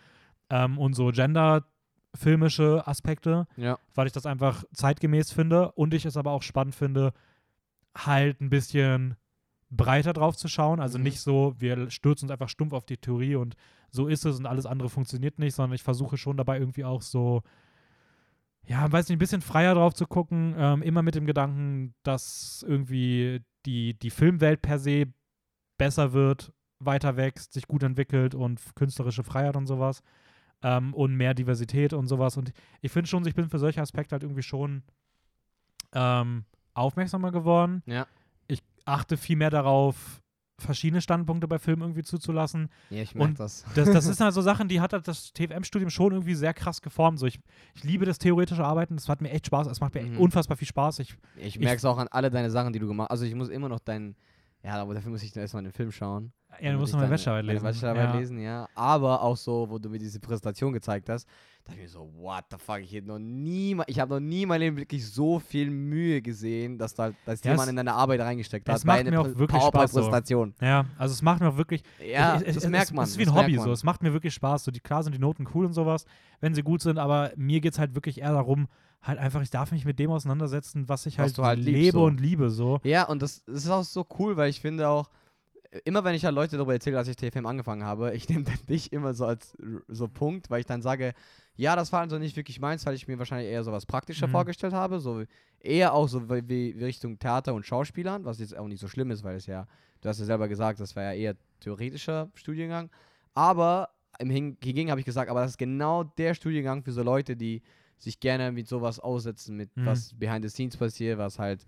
[0.51, 3.79] ähm, und so Gender-filmische Aspekte Ja.
[3.95, 7.13] weil ich das einfach zeitgemäß finde und ich es aber auch spannend finde,
[7.97, 9.17] halt ein bisschen
[9.71, 10.81] breiter drauf zu schauen.
[10.81, 11.05] Also Mhm.
[11.05, 13.57] nicht so, wir stürzen uns einfach stumpf auf die Theorie und
[13.91, 17.03] so ist es und alles andere funktioniert nicht, sondern ich versuche schon dabei irgendwie auch
[17.03, 17.43] so,
[18.67, 22.65] ja, weiß nicht, ein bisschen freier drauf zu gucken, ähm, immer mit dem Gedanken, dass
[22.67, 25.07] irgendwie die, die Filmwelt per se
[25.79, 30.03] besser wird, weiter wächst, sich gut entwickelt und künstlerische Freiheit und sowas
[30.63, 32.37] ähm, und mehr Diversität und sowas.
[32.37, 34.83] Und ich finde schon, ich bin für solche Aspekte halt irgendwie schon
[35.93, 36.45] ähm,
[36.75, 37.83] aufmerksamer geworden.
[37.87, 38.07] Ja.
[38.87, 40.23] Achte viel mehr darauf,
[40.59, 42.71] verschiedene Standpunkte bei Filmen irgendwie zuzulassen.
[42.89, 43.65] Ja, ich merke Und das.
[43.75, 46.81] Das, das sind halt so Sachen, die hat halt das TFM-Studium schon irgendwie sehr krass
[46.81, 47.19] geformt.
[47.19, 47.39] So, ich,
[47.75, 50.19] ich liebe das theoretische Arbeiten, das hat mir echt Spaß, es macht mir Mhm.
[50.19, 51.01] unfassbar viel Spaß.
[51.01, 53.17] Ich, Ich merke es auch an alle deine Sachen, die du gemacht hast.
[53.21, 54.17] Also ich muss immer noch deinen,
[54.63, 56.33] ja, aber dafür muss ich dann erstmal den Film schauen.
[56.61, 57.65] Ja, du musst noch meine Bachelorarbeit meine lesen.
[57.65, 58.21] Bachelorarbeit ja.
[58.21, 58.69] lesen, ja.
[58.75, 61.27] Aber auch so, wo du mir diese Präsentation gezeigt hast,
[61.65, 64.43] da ich mir so, what the fuck, ich hätte noch nie, ich habe noch nie
[64.43, 67.93] in meinem Leben wirklich so viel Mühe gesehen, dass da dass Ja, jemand in deine
[67.93, 68.77] Arbeit reingesteckt hat.
[68.77, 70.53] es macht mir auch wirklich Spaß, so.
[70.61, 71.83] Ja, also es macht mir auch wirklich.
[71.99, 73.05] Ja, ich, ich, das es, merkt man.
[73.05, 73.73] Es ist wie das ein Hobby so.
[73.73, 74.65] Es macht mir wirklich Spaß.
[74.65, 76.05] So, die, klar sind die Noten cool und sowas,
[76.41, 78.69] wenn sie gut sind, aber mir geht es halt wirklich eher darum,
[79.03, 81.99] halt einfach, ich darf mich mit dem auseinandersetzen, was ich Was halt, halt liebst, lebe
[81.99, 82.05] so.
[82.05, 82.51] und liebe.
[82.51, 82.81] So.
[82.85, 85.11] Ja, und das, das ist auch so cool, weil ich finde auch,
[85.85, 88.59] immer wenn ich halt Leute darüber erzähle, dass ich TFM angefangen habe, ich nehme dann
[88.69, 89.57] dich immer so als
[89.89, 91.13] so Punkt, weil ich dann sage,
[91.57, 94.27] ja, das war also nicht wirklich meins, weil ich mir wahrscheinlich eher so was praktischer
[94.27, 94.33] Mhm.
[94.33, 95.25] vorgestellt habe, so
[95.61, 99.11] eher auch so wie, wie Richtung Theater und Schauspielern, was jetzt auch nicht so schlimm
[99.11, 99.67] ist, weil es ja,
[100.03, 102.91] du hast ja selber gesagt, das war ja eher theoretischer Studiengang,
[103.35, 107.03] aber im Hin- hingegen habe ich gesagt, aber das ist genau der Studiengang für so
[107.03, 107.63] Leute, die
[107.99, 109.87] sich gerne mit sowas aussetzen, mit Mhm.
[109.87, 111.67] was behind the scenes passiert, was halt,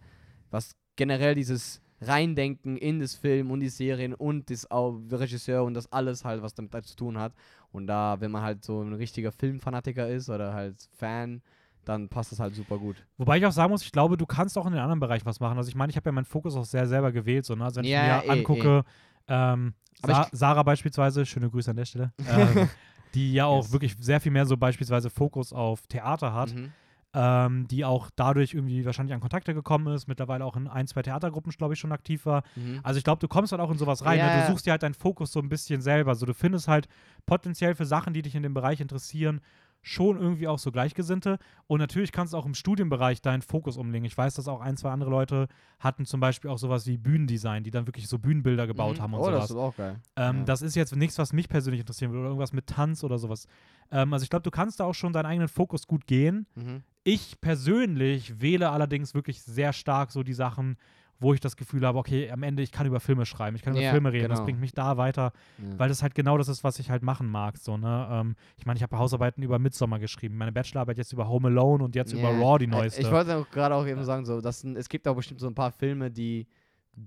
[0.50, 5.74] was generell dieses Reindenken in das Film und die Serien und das auch Regisseur und
[5.74, 7.32] das alles halt, was damit zu tun hat.
[7.72, 11.42] Und da, wenn man halt so ein richtiger Filmfanatiker ist oder halt Fan,
[11.84, 13.04] dann passt das halt super gut.
[13.16, 15.40] Wobei ich auch sagen muss, ich glaube, du kannst auch in den anderen Bereichen was
[15.40, 15.56] machen.
[15.58, 17.44] Also ich meine, ich habe ja meinen Fokus auch sehr selber gewählt.
[17.44, 17.64] So, ne?
[17.64, 18.84] Also wenn Ja, ich mir eh, angucke,
[19.26, 22.68] ähm, Aber Sa Sarah beispielsweise, schöne Grüße an der Stelle, ähm,
[23.14, 23.72] die ja auch Yes.
[23.72, 26.52] wirklich sehr viel mehr so beispielsweise Fokus auf Theater hat.
[26.54, 26.72] Mhm.
[27.14, 31.02] Ähm, die auch dadurch irgendwie wahrscheinlich an Kontakte gekommen ist, mittlerweile auch in ein, zwei
[31.02, 32.42] Theatergruppen, glaube ich, schon aktiv war.
[32.54, 32.80] Mhm.
[32.82, 34.18] Also ich glaube, du kommst halt auch in sowas rein.
[34.18, 34.42] Ja, Ne?
[34.42, 36.14] Du suchst dir halt deinen Fokus so ein bisschen selber.
[36.14, 36.86] So, du findest halt
[37.26, 39.40] potenziell für Sachen, die dich in dem Bereich interessieren,
[39.80, 41.38] schon irgendwie auch so Gleichgesinnte.
[41.68, 44.04] Und natürlich kannst du auch im Studienbereich deinen Fokus umlegen.
[44.04, 45.46] Ich weiß, dass auch ein, zwei andere Leute
[45.78, 49.02] hatten zum Beispiel auch sowas wie Bühnendesign, die dann wirklich so Bühnenbilder gebaut Mhm.
[49.02, 49.40] haben und oh, sowas.
[49.42, 50.00] das ist auch geil.
[50.16, 50.44] Ähm, Ja.
[50.44, 53.46] Das ist jetzt nichts, was mich persönlich interessieren würde oder irgendwas mit Tanz oder sowas.
[53.92, 56.46] Ähm, also ich glaube, du kannst da auch schon deinen eigenen Fokus gut gehen.
[56.56, 56.82] Mhm.
[57.10, 60.76] Ich persönlich wähle allerdings wirklich sehr stark so die Sachen,
[61.18, 63.72] wo ich das Gefühl habe, okay, am Ende, ich kann über Filme schreiben, ich kann
[63.72, 64.44] über Ja, Filme reden, das genau.
[64.44, 65.78] bringt mich da weiter, Ja.
[65.78, 67.56] weil das halt genau das ist, was ich halt machen mag.
[67.56, 68.08] So, ne?
[68.10, 71.82] ähm, ich meine, ich habe Hausarbeiten über Midsommar geschrieben, meine Bachelorarbeit jetzt über Home Alone
[71.82, 72.28] und jetzt über Ja.
[72.28, 73.00] Raw, die neueste.
[73.00, 75.54] Ich wollte auch gerade auch eben sagen, so, dass es gibt auch bestimmt so ein
[75.54, 76.46] paar Filme, die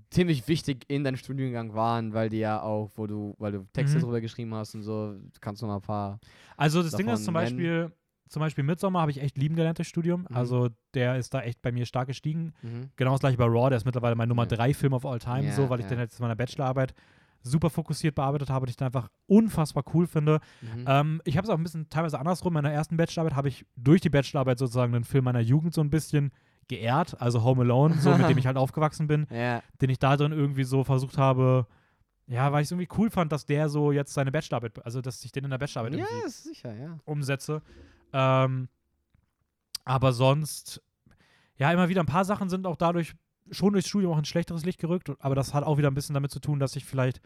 [0.10, 4.00] ziemlich wichtig in deinem Studiengang waren, weil die ja auch, wo du, weil du Texte
[4.00, 4.04] Mhm.
[4.04, 6.20] drüber geschrieben hast und so, kannst du mal ein paar.
[6.58, 7.36] Also das Ding ist zum.
[7.36, 7.92] Beispiel,
[8.32, 10.22] zum Beispiel Midsommar habe ich echt lieben gelernt, das Studium.
[10.30, 10.36] Mhm.
[10.36, 12.54] Also der ist da echt bei mir stark gestiegen.
[12.62, 12.90] Mhm.
[12.96, 14.56] Genau das gleiche bei Raw, der ist mittlerweile mein Nummer Ja.
[14.56, 15.90] 3 Film of all time, Ja, so, weil ich ja.
[15.90, 16.94] den jetzt in meiner Bachelorarbeit
[17.44, 20.40] super fokussiert bearbeitet habe und ich den einfach unfassbar cool finde.
[20.62, 20.86] Mhm.
[20.88, 22.52] Ähm, ich habe es auch ein bisschen teilweise andersrum.
[22.56, 25.82] In meiner ersten Bachelorarbeit habe ich durch die Bachelorarbeit sozusagen den Film meiner Jugend so
[25.82, 26.32] ein bisschen
[26.68, 30.16] geehrt, also Home Alone, so mit dem ich halt aufgewachsen bin, ja, den ich da
[30.16, 31.66] drin irgendwie so versucht habe,
[32.28, 35.26] ja, weil ich es irgendwie cool fand, dass der so jetzt seine Bachelorarbeit, also dass
[35.26, 36.98] ich den in der Bachelorarbeit ja, irgendwie sicher, ja.
[37.04, 37.62] umsetze.
[38.14, 38.68] Ähm,
[39.84, 40.82] aber sonst,
[41.58, 43.14] ja, immer wieder ein paar Sachen sind auch dadurch
[43.50, 46.14] schon durchs Studium auch in schlechteres Licht gerückt, aber das hat auch wieder ein bisschen
[46.14, 47.20] damit zu tun, dass ich vielleicht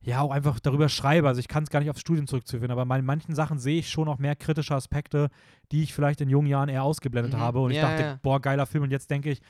[0.00, 1.28] ja auch einfach darüber schreibe.
[1.28, 3.90] Also ich kann es gar nicht aufs Studium zurückzuführen, aber bei manchen Sachen sehe ich
[3.90, 5.30] schon auch mehr kritische Aspekte,
[5.72, 7.38] die ich vielleicht in jungen Jahren eher ausgeblendet Mhm.
[7.38, 7.60] habe.
[7.60, 8.20] Und ich Ja, dachte, ja.
[8.22, 8.84] boah, geiler Film.
[8.84, 9.40] Und jetzt denke ich,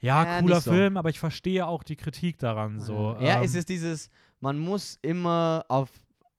[0.00, 0.70] ja, Ja, cooler so.
[0.72, 2.80] Film, aber ich verstehe auch die Kritik daran.
[2.80, 3.16] So.
[3.20, 4.08] ja, ähm, es ist dieses,
[4.40, 5.90] man muss immer auf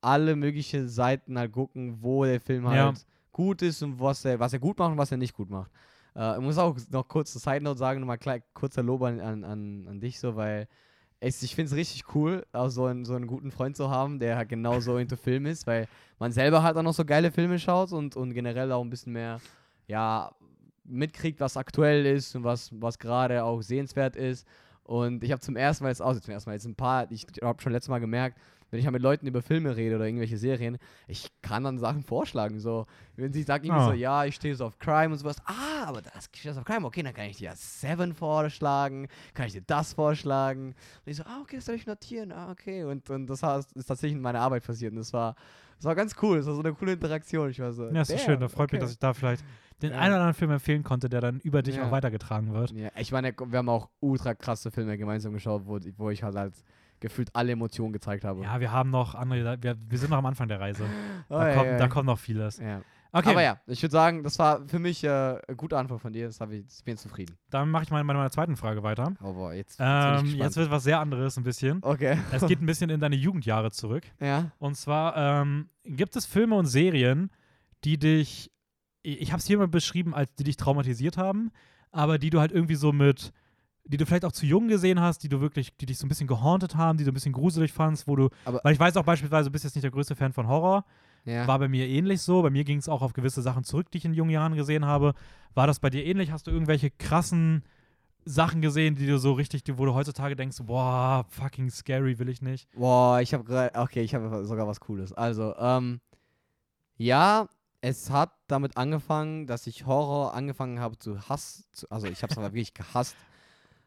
[0.01, 3.05] alle möglichen Seiten halt gucken, wo der Film halt.
[3.40, 5.72] Gut ist und was er, was er gut macht und was er nicht gut macht.
[6.14, 8.20] Äh, ich muss auch noch kurz eine Side Note sagen, nochmal
[8.54, 9.46] kurzer Lob an, an,
[9.88, 10.68] an, dich so, weil
[11.22, 14.20] es, ich finde es richtig cool, auch so einen, so einen guten Freund zu haben,
[14.20, 15.88] der halt genauso into Film ist, weil
[16.20, 19.14] man selber halt auch noch so geile Filme schaut und, und generell auch ein bisschen
[19.14, 19.40] mehr,
[19.88, 20.36] ja,
[20.84, 24.46] mitkriegt, was aktuell ist und was, was gerade auch sehenswert ist.
[24.84, 27.26] Und ich habe zum ersten Mal jetzt auch zum ersten Mal jetzt ein paar, ich
[27.42, 28.38] habe schon letztes Mal gemerkt,
[28.72, 32.03] wenn ich halt mit Leuten über Filme rede oder irgendwelche Serien, ich kann dann Sachen
[32.03, 32.59] vorschlagen.
[32.59, 33.88] So, wenn sie sagen irgendwie Ah.
[33.88, 36.86] so, ja, ich stehe so auf Crime und sowas, ah, aber das steht auf Crime,
[36.86, 40.70] okay, dann kann ich dir ja Seven vorschlagen, kann ich dir das vorschlagen.
[41.05, 42.84] Und ich so, ah, okay, das soll ich notieren, ah, okay.
[42.84, 44.91] Und, und das ist tatsächlich in meiner Arbeit passiert.
[44.93, 45.36] Und das war,
[45.78, 47.49] das war ganz cool, das war so eine coole Interaktion.
[47.49, 48.39] Ich war so, ja, ist so schön.
[48.39, 48.86] Da freut mich, okay.
[48.86, 49.43] dass ich da vielleicht
[49.82, 49.97] den Ja.
[49.99, 51.88] einen oder anderen Film empfehlen konnte, der dann über dich Ja.
[51.88, 52.72] auch weitergetragen wird.
[52.72, 56.36] Ja, ich meine, wir haben auch ultra krasse Filme gemeinsam geschaut, wo, wo ich halt,
[56.36, 56.53] halt
[57.00, 58.41] gefühlt alle Emotionen gezeigt habe.
[58.43, 60.84] Ja, wir haben noch andere, wir, wir sind noch am Anfang der Reise.
[61.30, 61.78] Oh, Da, ja, kommt, ja.
[61.78, 62.58] da kommt noch vieles.
[62.58, 62.82] Ja.
[63.12, 66.14] Okay, Aber ja, ich würde sagen, das war für mich äh, eine gute Antwort von
[66.14, 66.28] dir.
[66.28, 67.36] Das ich, ich bin zufrieden.
[67.50, 69.14] dann mache ich mal mit meiner zweiten Frage weiter.
[69.24, 71.80] Oh, boah, jetzt, Ähm, jetzt wird was sehr anderes ein bisschen.
[71.82, 72.20] Okay.
[72.32, 74.04] Es geht ein bisschen in deine Jugendjahre zurück.
[74.20, 74.52] Ja.
[74.60, 77.32] Und zwar ähm, gibt es Filme und Serien,
[77.84, 78.52] die dich,
[79.02, 81.52] ich habe es hier mal beschrieben, als die dich traumatisiert haben,
[81.91, 83.34] aber die du halt irgendwie so mit,
[83.90, 86.10] die du vielleicht auch zu jung gesehen hast, die du wirklich, die dich so ein
[86.10, 88.96] bisschen gehauntet haben, die du ein bisschen gruselig fandst, wo du, Aber- weil ich weiß
[88.98, 90.86] auch beispielsweise, du bist jetzt nicht der größte Fan von Horror,
[91.26, 91.46] Ja.
[91.48, 93.98] war bei mir ähnlich so, bei mir ging es auch auf gewisse Sachen zurück, die
[93.98, 95.14] ich in jungen Jahren gesehen habe.
[95.56, 96.32] War das bei dir ähnlich?
[96.32, 97.64] Hast du irgendwelche krassen
[98.26, 102.42] Sachen gesehen, die du so richtig, wo du heutzutage denkst, boah, fucking scary, will ich
[102.44, 102.70] nicht.
[102.76, 105.14] Boah, ich habe gerade, okay, ich habe sogar was Cooles.
[105.14, 106.00] Also, ähm,
[106.98, 107.48] ja,
[107.82, 111.64] es hat damit angefangen, dass ich Horror angefangen habe zu hassen.
[111.90, 113.16] Also, ich habe es aber wirklich gehasst,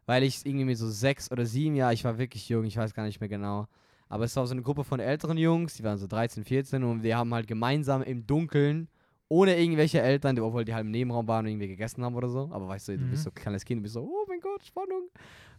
[0.07, 2.95] weil ich irgendwie mit so sechs oder sieben Jahren, ich war wirklich jung, ich weiß
[2.95, 3.67] gar nicht mehr genau.
[4.09, 7.03] Aber es war so eine Gruppe von älteren Jungs, die waren so 13, 14 und
[7.03, 8.89] wir haben halt gemeinsam im Dunkeln
[9.29, 12.29] ohne irgendwelche Eltern, die, obwohl die halt im Nebenraum waren und irgendwie gegessen haben oder
[12.29, 12.51] so.
[12.53, 13.25] Aber weißt du, du bist Mhm.
[13.25, 15.09] so ein kleines Kind, du bist so, oh mein Gott, Spannung.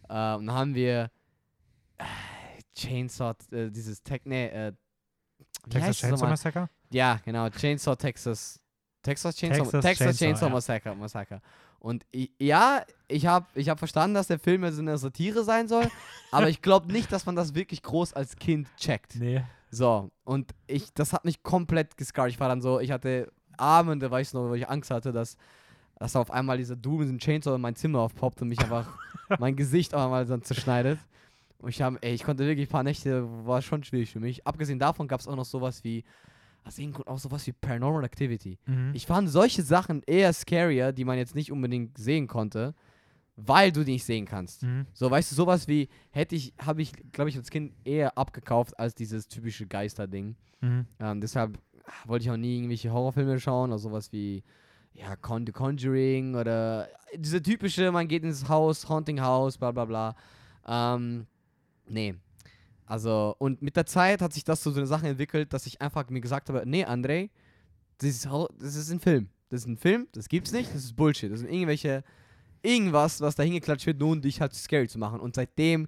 [0.08, 1.10] Äh, und dann haben wir
[1.98, 2.04] äh,
[2.76, 4.72] Chainsaw, äh, dieses Tech, nee, äh,
[5.68, 6.28] Texas Chainsaw?
[6.28, 6.68] Massacre?
[6.90, 8.60] Ja, genau, Chainsaw Texas.
[9.02, 10.52] Texas Chainsaw, Texas Texas, Chainsaw, Chainsaw, ja.
[10.54, 11.40] Massacre, Massacre.
[11.84, 15.68] Und i- ja, ich habe ich hab verstanden, dass der Film jetzt eine Satire sein
[15.68, 15.86] soll,
[16.30, 19.16] aber ich glaube nicht, dass man das wirklich groß als Kind checkt.
[19.16, 19.42] Nee.
[19.70, 22.30] So, und ich, das hat mich komplett gescarrt.
[22.30, 25.36] Ich war dann so, ich hatte Abende, weiß ich noch, wo ich Angst hatte, dass,
[25.98, 28.88] dass auf einmal dieser Doom in Chainsaw in mein Zimmer aufpoppt und mich einfach
[29.38, 30.98] mein Gesicht auf einmal dann zerschneidet.
[31.58, 34.46] Und ich habe, ey, ich konnte wirklich ein paar Nächte, war schon schwierig für mich.
[34.46, 36.02] Abgesehen davon gab es auch noch sowas wie,
[36.64, 38.58] aus irgendeinem Grund auch sowas wie Paranormal Activity.
[38.66, 38.92] Mhm.
[38.94, 42.74] Ich fand solche Sachen eher scarier, die man jetzt nicht unbedingt sehen konnte,
[43.36, 44.62] weil du die nicht sehen kannst.
[44.62, 44.86] Mhm.
[44.92, 48.78] So, weißt du, sowas wie hätte ich, habe ich, glaube ich, als Kind eher abgekauft
[48.78, 50.36] als dieses typische Geister-Ding.
[50.60, 50.86] Mhm.
[51.00, 54.42] Ähm, deshalb ah, wollte ich auch nie irgendwelche Horrorfilme schauen, oder sowas wie
[54.94, 59.84] ja, Con The Conjuring oder diese typische, man geht ins Haus, Haunting House, bla bla
[59.84, 60.14] bla.
[60.66, 61.26] Ähm,
[61.88, 62.14] nee.
[62.86, 65.80] Also, und mit der Zeit hat sich das zu so einer Sache entwickelt, dass ich
[65.80, 67.30] einfach mir gesagt habe, nee, André,
[67.98, 68.28] das ist,
[68.58, 69.28] das ist ein Film.
[69.48, 71.30] Das ist ein Film, das gibt's nicht, das ist Bullshit.
[71.30, 72.02] Das sind irgendwelche,
[72.62, 75.20] irgendwas, was da hingeklatscht wird, nur um dich halt scary zu machen.
[75.20, 75.86] Und seitdem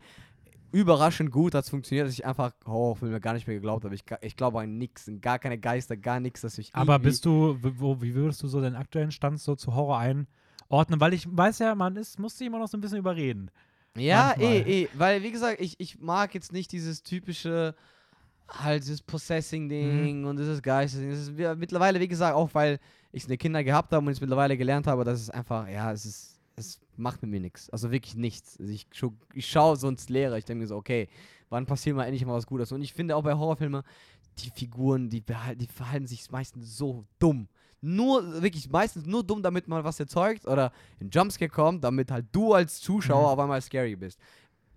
[0.72, 3.94] überraschend gut hat es funktioniert, dass ich einfach Horrorfilme gar nicht mehr geglaubt habe.
[3.94, 7.58] Ich, ich glaube an nichts, gar keine Geister, gar nichts, dass ich Aber bist du,
[7.60, 11.00] wo, wie würdest du so den aktuellen Stand so zu Horror einordnen?
[11.00, 13.50] Weil ich weiß ja, man ist, muss sich immer noch so ein bisschen überreden.
[13.96, 14.52] Ja, manchmal.
[14.52, 17.74] eh, eh, weil wie gesagt, ich, ich mag jetzt nicht dieses typische,
[18.48, 20.26] halt dieses Possessing-Ding Mhm.
[20.28, 21.10] und dieses Geistes-Ding.
[21.10, 22.78] Das ist mittlerweile, wie gesagt, auch weil
[23.12, 26.04] ich eine Kinder gehabt habe und es mittlerweile gelernt habe, dass es einfach, ja, es
[26.04, 27.68] ist, es macht mit mir nichts.
[27.70, 28.58] Also wirklich nichts.
[28.60, 28.86] Also ich,
[29.34, 30.38] ich schaue so ins Leere.
[30.38, 31.08] Ich denke mir so, okay,
[31.48, 32.72] wann passiert mal endlich mal was Gutes?
[32.72, 33.82] Und ich finde auch bei Horrorfilmen,
[34.38, 37.48] die Figuren, die, behalten, die verhalten sich meistens so dumm.
[37.86, 42.26] Nur, wirklich meistens nur dumm, damit mal was erzeugt oder ein Jumpscare kommt, damit halt
[42.32, 43.32] du als Zuschauer Mhm.
[43.34, 44.18] auf einmal scary bist.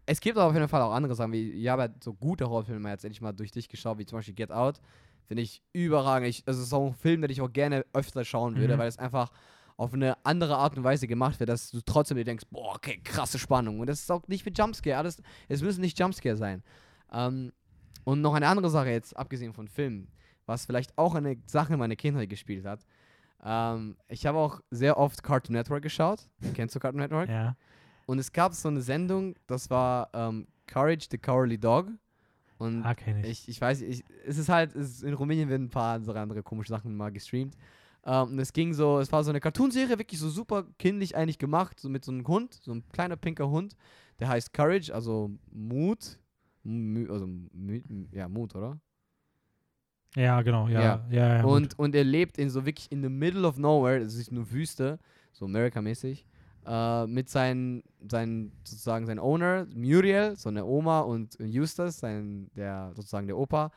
[0.06, 2.48] Es gibt aber auf jeden Fall auch andere Sachen, wie, ich habe halt so gute
[2.50, 4.80] Horrorfilme jetzt endlich mal durch dich geschaut, wie zum Beispiel Get Out.
[5.26, 6.30] Finde ich überragend.
[6.30, 8.80] Ich, also es ist auch ein Film, den ich auch gerne öfter schauen würde, Mhm.
[8.80, 9.32] weil es einfach
[9.78, 13.00] auf eine andere Art und Weise gemacht wird, dass du trotzdem dir denkst, boah, okay,
[13.04, 13.80] krasse Spannung.
[13.80, 14.98] Und das ist auch nicht mit Jumpscare.
[14.98, 16.64] Alles, es müssen nicht Jumpscare sein.
[17.14, 17.54] Ähm,
[18.04, 20.08] und noch eine andere Sache jetzt, abgesehen von Filmen,
[20.48, 22.82] was vielleicht auch eine Sache in meiner Kindheit gespielt hat.
[23.44, 26.30] Ähm, ich habe auch sehr oft Cartoon Network geschaut.
[26.54, 27.30] Kennst du Cartoon Network?
[27.30, 27.56] Ja.
[28.06, 31.88] Und es gab so eine Sendung, das war ähm, Courage the Cowardly Dog.
[32.58, 33.30] Und Ah, kenn ich.
[33.30, 36.44] ich, ich weiß, ich, es ist halt, es in Rumänien werden ein paar andere, andere
[36.44, 37.56] komische Sachen mal gestreamt.
[38.06, 41.38] Ähm, und es ging so, es war so eine Cartoonserie, wirklich so super kindlich eigentlich
[41.38, 43.76] gemacht, so mit so einem Hund, so ein kleiner pinker Hund,
[44.20, 46.20] der heißt Courage, also Mut.
[46.64, 47.82] Mü, also, Mü,
[48.12, 48.78] ja, Mut, oder?
[50.16, 50.68] Ja, genau.
[50.68, 51.06] Ja, Ja.
[51.10, 51.42] ja, ja.
[51.42, 51.52] gut.
[51.52, 54.50] und, und er lebt in so wirklich in the middle of nowhere, das ist nur
[54.52, 55.00] Wüste,
[55.32, 56.26] so America-mäßig,
[56.66, 62.92] äh, mit seinen, seinen, sozusagen sein Owner, Muriel, so eine Oma und Eustace, sein, der,
[62.96, 63.72] sozusagen der Opa.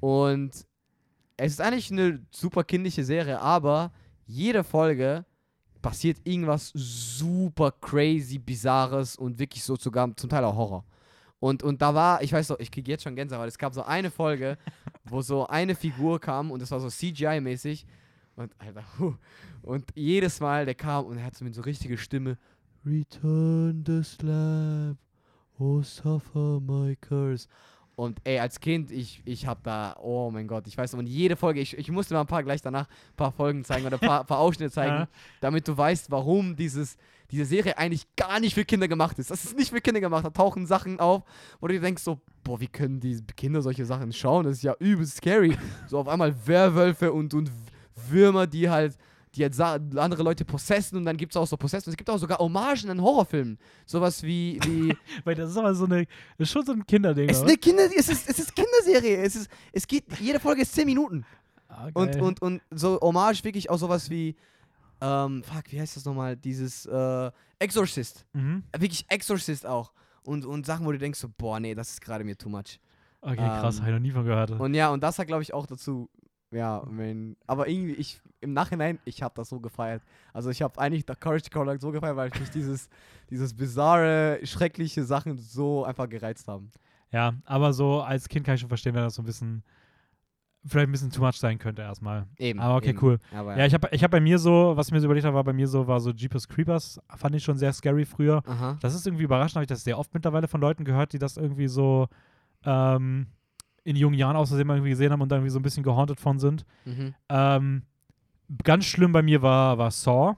[0.00, 0.66] Und
[1.36, 3.92] es ist eigentlich eine super kindliche Serie, aber
[4.26, 5.24] jede Folge
[5.82, 10.84] passiert irgendwas super crazy, bizarres und wirklich so sogar zum Teil auch Horror.
[11.38, 13.74] Und, und da war, ich weiß noch, ich kriege jetzt schon Gänsehaut, weil es gab
[13.74, 14.56] so eine Folge,
[15.04, 17.84] wo so eine Figur kam und das war so CGI-mäßig.
[18.36, 19.14] Und, Alter, huh,
[19.62, 22.36] und jedes Mal, der kam und er hat so mit so richtige Stimme,
[22.84, 24.96] Return the slab,
[25.58, 27.48] oh suffer my curse.
[27.96, 31.06] Und ey, als Kind, ich, ich hab da, oh mein Gott, ich weiß noch, und
[31.06, 33.96] jede Folge, ich, ich musste mal ein paar gleich danach ein paar Folgen zeigen oder
[33.96, 35.08] ein paar, paar Ausschnitte zeigen, Ja.
[35.40, 36.98] damit du weißt, warum dieses,
[37.30, 39.30] diese Serie eigentlich gar nicht für Kinder gemacht ist.
[39.30, 40.26] Das ist nicht für Kinder gemacht.
[40.26, 41.22] Da tauchen Sachen auf,
[41.58, 44.44] wo du denkst so, boah, wie können die Kinder solche Sachen schauen?
[44.44, 45.56] Das ist ja übelst scary.
[45.88, 47.50] so auf einmal Werwölfe und, und
[48.10, 48.98] Würmer, die halt,
[49.36, 51.90] die halt sa- andere Leute possessen und dann gibt es auch so Possessen.
[51.90, 53.58] Es gibt auch sogar Hommagen an Horrorfilmen.
[53.84, 56.04] Sowas wie, wie Weil das ist aber so eine,
[56.38, 57.28] das ist schon so ein Kinderding.
[57.28, 59.18] es ist eine Kinder, es ist, es ist Kinderserie.
[59.22, 61.24] Es ist, es geht, jede Folge ist 10 Minuten.
[61.68, 64.34] Ah, Und, und, und so Hommage wirklich auch sowas wie,
[65.00, 66.36] ähm, fuck, wie heißt das nochmal?
[66.36, 68.24] Dieses, äh, Exorcist.
[68.32, 68.62] Mhm.
[68.76, 69.92] Wirklich Exorcist auch.
[70.22, 72.80] Und, und Sachen, wo du denkst so, boah, nee, das ist gerade mir too much.
[73.20, 74.50] Okay, krass, ähm, habe ich noch nie von gehört.
[74.52, 76.08] Und ja, und das hat, glaube ich, auch dazu,
[76.56, 80.02] ja, mein, aber irgendwie, ich, im Nachhinein, ich habe das so gefeiert.
[80.32, 82.88] Also ich habe eigentlich der Courage the Cowardly so gefeiert, weil mich dieses,
[83.30, 86.70] dieses bizarre, schreckliche Sachen so einfach gereizt haben.
[87.12, 89.62] Ja, aber so als Kind kann ich schon verstehen, wenn das so ein bisschen,
[90.64, 92.26] vielleicht ein bisschen too much sein könnte erstmal.
[92.38, 92.58] Eben.
[92.58, 92.98] Aber okay, eben.
[93.02, 93.18] cool.
[93.32, 95.36] Aber, Ja, ich habe ich hab bei mir so, was ich mir so überlegt habe,
[95.36, 98.42] war bei mir so, war so Jeepers Creepers, fand ich schon sehr scary früher.
[98.46, 98.78] Aha.
[98.80, 101.36] Das ist irgendwie überraschend, habe ich das sehr oft mittlerweile von Leuten gehört, die das
[101.36, 102.08] irgendwie so
[102.64, 103.26] ähm,
[103.86, 105.82] in jungen Jahren aus Versehen mal irgendwie gesehen haben und da irgendwie so ein bisschen
[105.82, 106.64] gehauntet von sind.
[106.84, 107.14] Mhm.
[107.28, 107.82] Ähm,
[108.62, 110.36] ganz schlimm bei mir war, war Saw,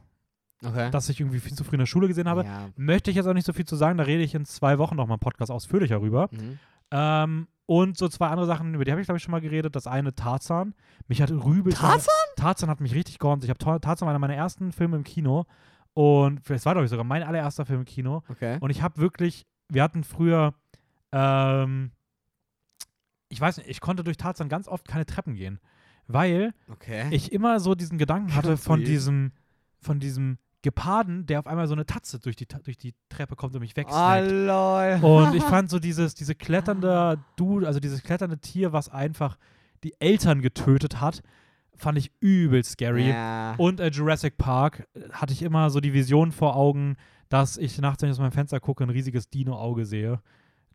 [0.65, 0.91] Okay.
[0.91, 2.45] das ich irgendwie viel zu früh in der Schule gesehen habe.
[2.45, 2.69] Ja.
[2.77, 4.97] Möchte ich jetzt auch nicht so viel zu sagen, da rede ich in zwei Wochen
[4.97, 6.29] nochmal im Podcast ausführlicher rüber.
[6.33, 6.59] Mhm.
[6.91, 9.77] Ähm, und so zwei andere Sachen, über die habe ich, glaube ich, schon mal geredet.
[9.77, 10.75] Das eine, Tarzan.
[11.07, 11.73] Mich hat Rübel.
[11.75, 12.15] Tarzan?
[12.37, 13.41] Tarzan hat mich richtig gehauen.
[13.43, 15.45] Ich habe Ta- Tarzan war einer meiner ersten Filme im Kino.
[15.95, 18.23] Und es war, glaube ich, sogar mein allererster Film im Kino.
[18.29, 18.57] Okay.
[18.61, 20.55] Und ich habe wirklich, wir hatten früher,
[21.13, 21.91] ähm,
[23.29, 25.59] ich weiß nicht, ich konnte durch Tarzan ganz oft keine Treppen gehen.
[26.07, 27.07] Weil Okay.
[27.11, 29.33] ich immer so diesen Gedanken hatte von diesem,
[29.81, 33.55] von diesem Geparden, der auf einmal so eine Tatze durch die, durch die Treppe kommt
[33.55, 34.31] und mich Ah, wegsnackt.
[35.03, 35.11] lol.
[35.11, 39.37] Und ich fand so dieses, diese kletternde Dude, also dieses kletternde Tier, was einfach
[39.85, 41.23] die Eltern getötet hat,
[41.77, 43.11] fand ich übel scary.
[43.11, 43.55] Ja.
[43.57, 46.97] Und äh, Jurassic Park äh, hatte ich immer so die Vision vor Augen,
[47.29, 50.21] dass ich nachts, wenn ich aus meinem Fenster gucke, ein riesiges Dino-Auge sehe,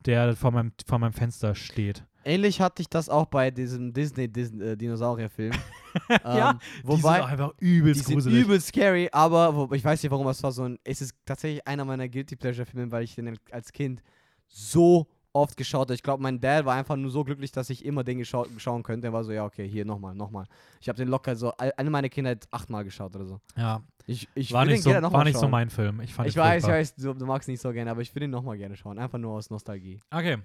[0.05, 2.05] der vor meinem, vor meinem Fenster steht.
[2.25, 5.53] Ähnlich hatte ich das auch bei diesem Disney-Dinosaurier-Film.
[6.09, 8.43] Ja, ähm, die wobei, sind auch einfach die übelst sind gruselig.
[8.43, 10.79] übel scary, aber wo, ich weiß nicht warum, es war so ein.
[10.83, 14.01] Es ist tatsächlich einer meiner Guilty Pleasure-Filme, weil ich den als Kind
[14.47, 15.93] so oft geschaut habe.
[15.93, 18.81] Ich glaube, mein Dad war einfach nur so glücklich, dass ich immer den geschau schauen
[18.83, 19.07] könnte.
[19.07, 20.45] Er war so, ja, okay, hier nochmal, nochmal.
[20.79, 23.41] Ich habe den locker so, eine meiner Kinder hat achtmal geschaut oder so.
[23.55, 26.01] ja, Ich, ich war nicht, so, war nicht so mein Film.
[26.01, 28.01] Ich, fand Ich ihn weiß, ich weiß, du, du magst ihn nicht so gerne, aber
[28.01, 28.97] ich will den nochmal gerne schauen.
[28.97, 29.99] Einfach nur aus Nostalgie.
[30.11, 30.37] Okay,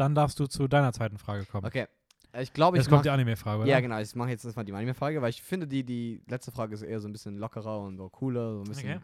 [0.00, 1.66] dann darfst du zu deiner zweiten Frage kommen.
[1.66, 1.86] Okay.
[2.32, 3.66] Äh, Ich glaube, ich Jetzt kommt die Anime-Frage?
[3.68, 3.98] Ja, genau.
[3.98, 7.00] Ich mache jetzt erstmal die Anime-Frage, weil ich finde, die, die letzte Frage ist eher
[7.00, 8.54] so ein bisschen lockerer und so cooler.
[8.54, 8.90] So ein bisschen.
[8.90, 9.00] Okay.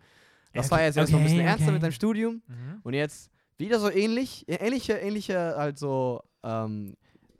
[0.54, 1.72] Das war jetzt erst noch ein bisschen Okay, ernster okay.
[1.74, 2.42] mit deinem Studium.
[2.46, 2.80] Mhm.
[2.82, 6.96] Und jetzt wieder so ähnlich, äh, ähnliche, ähnliche halt so ähm,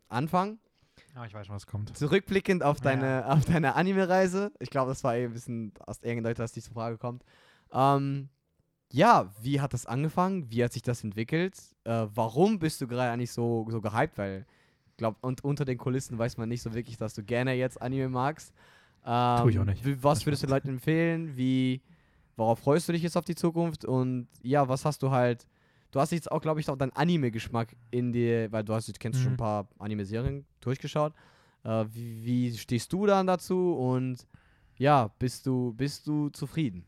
[0.09, 0.59] Anfang.
[1.15, 1.97] Ah, ich weiß schon, was kommt.
[1.97, 2.85] Zurückblickend auf Ja.
[2.85, 4.53] deine, auf deine Anime-Reise.
[4.59, 7.25] Ich glaube, das war eh ein bisschen aus angedeutet, dass diese Frage kommt.
[7.73, 8.29] Ähm,
[8.93, 10.51] ja, wie hat das angefangen?
[10.51, 11.57] Wie hat sich das entwickelt?
[11.85, 14.17] Äh, warum bist du gerade eigentlich so, so gehypt?
[14.19, 14.47] Weil,
[14.91, 17.81] ich glaube, und unter den Kulissen weiß man nicht so wirklich, dass du gerne jetzt
[17.83, 18.53] Anime magst.
[19.05, 20.03] Ähm, Tu ich auch nicht.
[20.03, 21.37] Was würdest du Leuten empfehlen?
[21.37, 21.81] Wie,
[22.37, 23.85] worauf freust du dich jetzt auf die Zukunft?
[23.85, 25.47] Und ja, was hast du halt
[25.93, 28.93] Du hast jetzt auch, glaube ich, auch deinen Anime-Geschmack in dir, weil du hast, du
[28.99, 29.35] kennst schon Mhm.
[29.35, 31.15] ein paar Anime-Serien durchgeschaut.
[31.65, 34.27] Äh, wie, wie stehst du dann dazu und
[34.77, 36.85] ja, bist du, bist du zufrieden?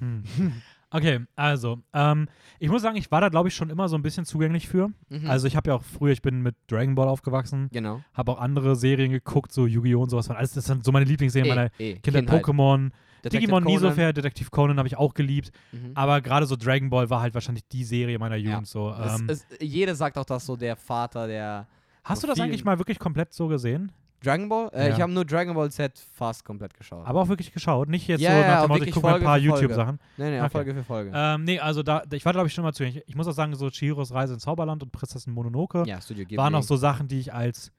[0.00, 0.24] Hm.
[0.92, 2.28] Okay, also, ähm,
[2.58, 4.88] ich muss sagen, ich war da, glaube ich, schon immer so ein bisschen zugänglich für.
[5.08, 5.28] Mhm.
[5.30, 8.02] Also, ich habe ja auch früher, ich bin mit Dragon Ball aufgewachsen, genau.
[8.12, 10.02] habe auch andere Serien geguckt, so Yu-Gi-Oh!
[10.02, 10.28] und sowas.
[10.30, 12.26] Alles, das sind so meine Lieblingsserien meiner eh, Kindheit.
[12.26, 12.44] Kindheit.
[12.44, 12.90] Pokémon,
[13.24, 13.94] Digimon nie so Conan.
[13.94, 15.52] fair, Detektiv Conan habe ich auch geliebt.
[15.72, 15.92] Mhm.
[15.94, 18.52] Aber gerade so Dragon Ball war halt wahrscheinlich die Serie meiner Ja.
[18.52, 18.66] Jugend.
[18.66, 21.66] So, Das ähm, ist, jeder sagt auch, dass so der Vater der
[22.02, 23.92] hast du das eigentlich mal wirklich komplett so gesehen?
[24.22, 24.70] Dragon Ball?
[24.72, 24.94] Äh, Ja.
[24.94, 27.06] Ich habe nur Dragon Ball Z fast komplett geschaut.
[27.06, 27.88] Aber auch wirklich geschaut?
[27.88, 29.38] Nicht jetzt Ja, so nach dem Motto, ich gucke ein paar.
[29.38, 29.98] YouTube-Sachen.
[30.16, 30.50] nee, nee, okay.
[30.50, 31.10] Folge für Folge.
[31.14, 32.84] Ähm, nee, also da, ich war glaube ich, schon mal zu.
[32.84, 35.98] Ich, ich muss auch sagen, so Chihiros Reise ins Zauberland und Prinzessin Mononoke ja,
[36.36, 37.72] waren auch so Sachen, die ich als,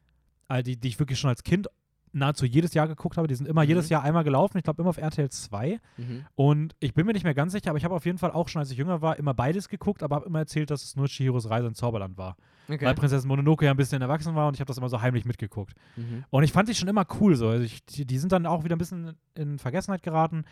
[0.49, 1.67] äh, die, die ich wirklich schon als Kind
[2.13, 3.27] nahezu jedes Jahr geguckt habe.
[3.29, 3.69] Die sind immer Mhm.
[3.69, 4.57] jedes Jahr einmal gelaufen.
[4.57, 5.79] Ich glaube immer auf RTL 2.
[5.97, 6.25] Mhm.
[6.35, 8.49] Und ich bin mir nicht mehr ganz sicher, aber ich habe auf jeden Fall auch
[8.49, 11.07] schon, als ich jünger war, immer beides geguckt, aber habe immer erzählt, dass es nur
[11.07, 12.35] Chihiros Reise ins Zauberland war.
[12.72, 12.86] Okay.
[12.86, 15.26] Weil Prinzessin Mononoke ja ein bisschen erwachsen war und ich habe das immer so heimlich
[15.26, 15.74] mitgeguckt.
[15.95, 16.24] Mhm.
[16.30, 17.47] Und ich fand die schon immer cool so.
[17.49, 20.43] Also ich, die, die sind dann auch wieder ein bisschen in Vergessenheit geraten.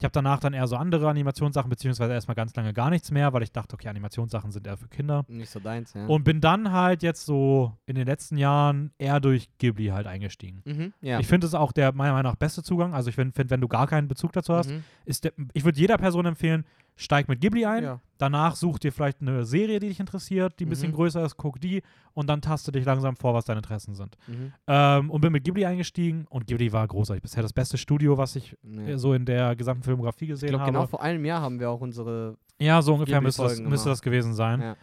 [0.00, 3.32] Ich habe danach dann eher so andere Animationssachen, beziehungsweise erstmal ganz lange gar nichts mehr,
[3.32, 5.24] weil ich dachte, okay, Animationssachen sind eher für Kinder.
[5.26, 6.06] Nicht so deins, ja.
[6.06, 10.62] Und bin dann halt jetzt so in den letzten Jahren eher durch Ghibli halt eingestiegen.
[10.64, 10.92] mhm.
[11.00, 11.18] Ja.
[11.18, 12.94] Ich finde es auch der meiner Meinung nach beste Zugang.
[12.94, 14.84] Also ich finde, find, wenn du gar keinen Bezug dazu hast, Mhm.
[15.04, 16.64] ist der, ich würde jeder Person empfehlen,
[17.00, 17.82] steig mit Ghibli ein.
[17.84, 18.00] Ja.
[18.18, 20.96] Danach such dir vielleicht eine Serie, die dich interessiert, die ein bisschen Mhm.
[20.96, 21.82] größer ist, guck die
[22.14, 24.16] und dann taste dich langsam vor, was deine Interessen sind.
[24.26, 24.52] Mhm.
[24.66, 27.22] Ähm, und bin mit Ghibli eingestiegen und Ghibli war großartig.
[27.22, 28.82] Bisher das beste Studio, was ich Ja.
[28.88, 30.72] äh, so in der gesamten Filmografie Ich gesehen glaube, habe.
[30.72, 32.36] genau vor einem Jahr haben wir auch unsere.
[32.60, 34.60] Ja, so ungefähr müsste das, müsste das gewesen sein.
[34.60, 34.76] Ja.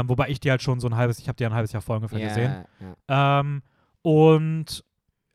[0.00, 1.82] Ähm, wobei ich die halt schon so ein halbes, ich habe die ein halbes Jahr
[1.82, 2.64] vorher ungefähr gesehen.
[3.08, 3.62] Ähm,
[4.02, 4.84] und,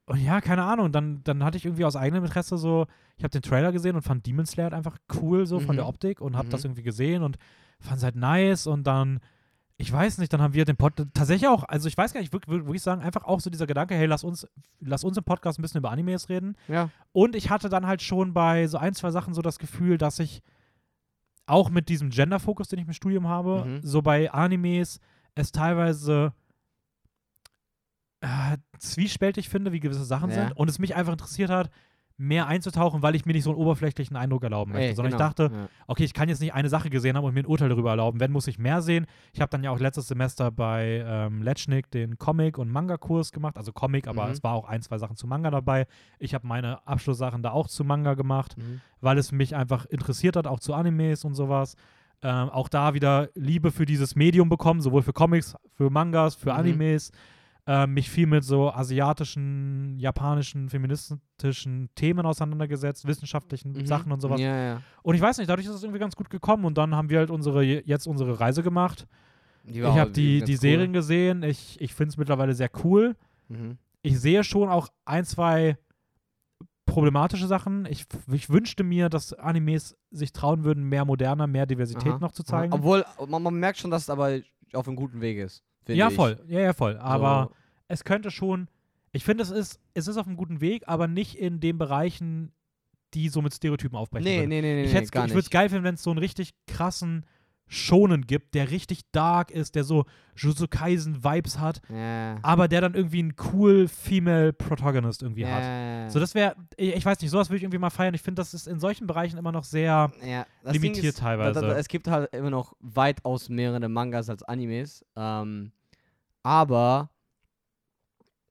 [0.06, 0.92] und ja, keine Ahnung.
[0.92, 2.88] Dann, dann hatte ich irgendwie aus eigenem Interesse so,
[3.18, 5.78] ich habe den Trailer gesehen und fand Demon Slayer halt einfach cool so von Mhm.
[5.78, 6.52] der Optik und habe Mhm.
[6.52, 7.38] das irgendwie gesehen und
[7.80, 9.20] fand es halt nice und dann,
[9.78, 12.32] ich weiß nicht, dann haben wir den Pod tatsächlich auch, also ich weiß gar nicht,
[12.34, 14.48] wirklich, wirklich sagen, einfach auch so dieser Gedanke, hey, lass uns,
[14.80, 16.56] lass uns im Podcast ein bisschen über Animes reden.
[16.68, 16.90] ja.
[17.12, 20.20] Und ich hatte dann halt schon bei so ein, zwei Sachen so das Gefühl, dass
[20.20, 20.42] ich
[21.46, 23.80] auch mit diesem Gender-Fokus, den ich im Studium habe, Mhm.
[23.84, 25.00] so bei Animes
[25.36, 26.34] es teilweise
[28.24, 30.36] äh, zwiespältig finde, wie gewisse Sachen Ja.
[30.48, 31.70] sind und es mich einfach interessiert hat,
[32.16, 35.24] mehr einzutauchen, weil ich mir nicht so einen oberflächlichen Eindruck erlauben möchte, Ey, sondern genau.
[35.26, 35.68] ich dachte, ja.
[35.88, 38.20] okay, ich kann jetzt nicht eine Sache gesehen haben und mir ein Urteil darüber erlauben.
[38.20, 39.08] Wenn, muss ich mehr sehen.
[39.34, 43.58] Ich habe dann ja auch letztes Semester bei ähm, Letschnik den Comic- und Manga-Kurs gemacht.
[43.58, 44.32] Also Comic, aber Mhm.
[44.32, 45.88] es war auch ein, zwei Sachen zu Manga dabei.
[46.20, 48.82] Ich habe meine Abschlusssachen da auch zu Manga gemacht, Mhm.
[49.02, 51.76] weil es mich einfach interessiert hat, auch zu Animes und sowas.
[52.22, 56.52] Ähm, auch da wieder Liebe für dieses Medium bekommen, sowohl für Comics, für Mangas, für
[56.54, 56.60] Mhm.
[56.60, 57.12] Animes.
[57.66, 63.86] Ähm, mich viel mit so asiatischen, japanischen, feministischen Themen auseinandergesetzt, wissenschaftlichen Mhm.
[63.86, 64.42] Sachen und sowas.
[64.42, 64.82] Ja, ja.
[65.02, 67.20] Und ich weiß nicht, dadurch ist es irgendwie ganz gut gekommen und dann haben wir
[67.20, 69.08] halt unsere jetzt unsere Reise gemacht.
[69.64, 70.58] Die ich habe die, die cool.
[70.60, 71.42] Serien gesehen.
[71.44, 73.16] Ich, ich finde es mittlerweile sehr cool.
[73.48, 73.78] Mhm.
[74.02, 75.78] Ich sehe schon auch ein, zwei
[76.86, 77.86] problematische Sachen.
[77.90, 82.34] Ich, ich wünschte mir, dass Animes sich trauen würden, mehr moderner, mehr Diversität Aha, noch
[82.34, 82.74] zu zeigen.
[82.74, 84.40] Obwohl, man, man merkt schon, dass es aber
[84.74, 85.64] auf einem guten Weg ist.
[85.88, 86.16] Ja, ich.
[86.16, 86.40] voll.
[86.48, 86.98] Ja, ja, voll.
[86.98, 87.56] Aber So,
[87.88, 88.68] es könnte schon.
[89.12, 92.52] Ich finde, es ist, es ist auf einem guten Weg, aber nicht in den Bereichen,
[93.14, 94.24] die so mit Stereotypen aufbrechen.
[94.26, 94.50] nee, würden.
[94.50, 96.54] nee, nee, nee, Ich, nee, ich würde es geil finden, wenn es so einen richtig
[96.68, 97.26] krassen
[97.68, 100.06] Schonen gibt, der richtig dark ist, der so
[100.36, 102.38] Jujutsu Kaisen Vibes hat, Ja.
[102.44, 105.64] aber der dann irgendwie einen cool Female Protagonist irgendwie hat.
[105.64, 106.10] Ja.
[106.10, 108.14] So, das wäre, ich, ich weiß nicht, sowas würde ich irgendwie mal feiern.
[108.14, 110.12] Ich finde, das ist in solchen Bereichen immer noch sehr.
[110.24, 111.60] ja, limitiert ist, teilweise.
[111.62, 115.04] Da, da, es gibt halt immer noch weitaus mehrere Mangas als Animes.
[115.16, 115.72] Ähm,
[116.44, 117.10] aber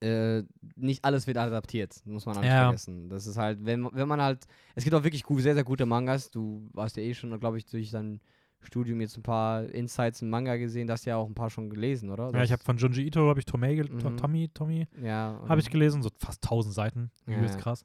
[0.00, 0.42] äh,
[0.74, 2.64] nicht alles wird adaptiert, muss man auch nicht Ja.
[2.64, 3.08] vergessen.
[3.08, 6.30] Das ist halt, wenn, wenn man halt, es gibt auch wirklich sehr, sehr gute Mangas.
[6.30, 8.20] Du warst ja eh schon, glaube ich, durch dein
[8.64, 11.68] Studium jetzt ein paar Insights in Manga gesehen, du hast ja auch ein paar schon
[11.70, 12.30] gelesen, oder?
[12.32, 14.16] Ja, ich habe von Junji Ito, habe ich Tomei, Mhm.
[14.16, 17.10] Tommy, Tommy, ja, habe ich gelesen, so fast 1000 Seiten.
[17.26, 17.84] Ja, Übelst krass.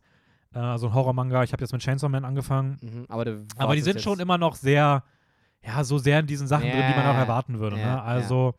[0.54, 1.44] Äh, so ein Horror-Manga.
[1.44, 2.78] Ich habe jetzt mit Chainsaw Man angefangen.
[2.82, 3.26] Mhm, aber
[3.58, 5.04] Aber die sind schon immer noch sehr,
[5.64, 7.76] ja, so sehr in diesen Sachen drin, die man auch erwarten würde.
[7.76, 8.02] ne?
[8.02, 8.54] Also,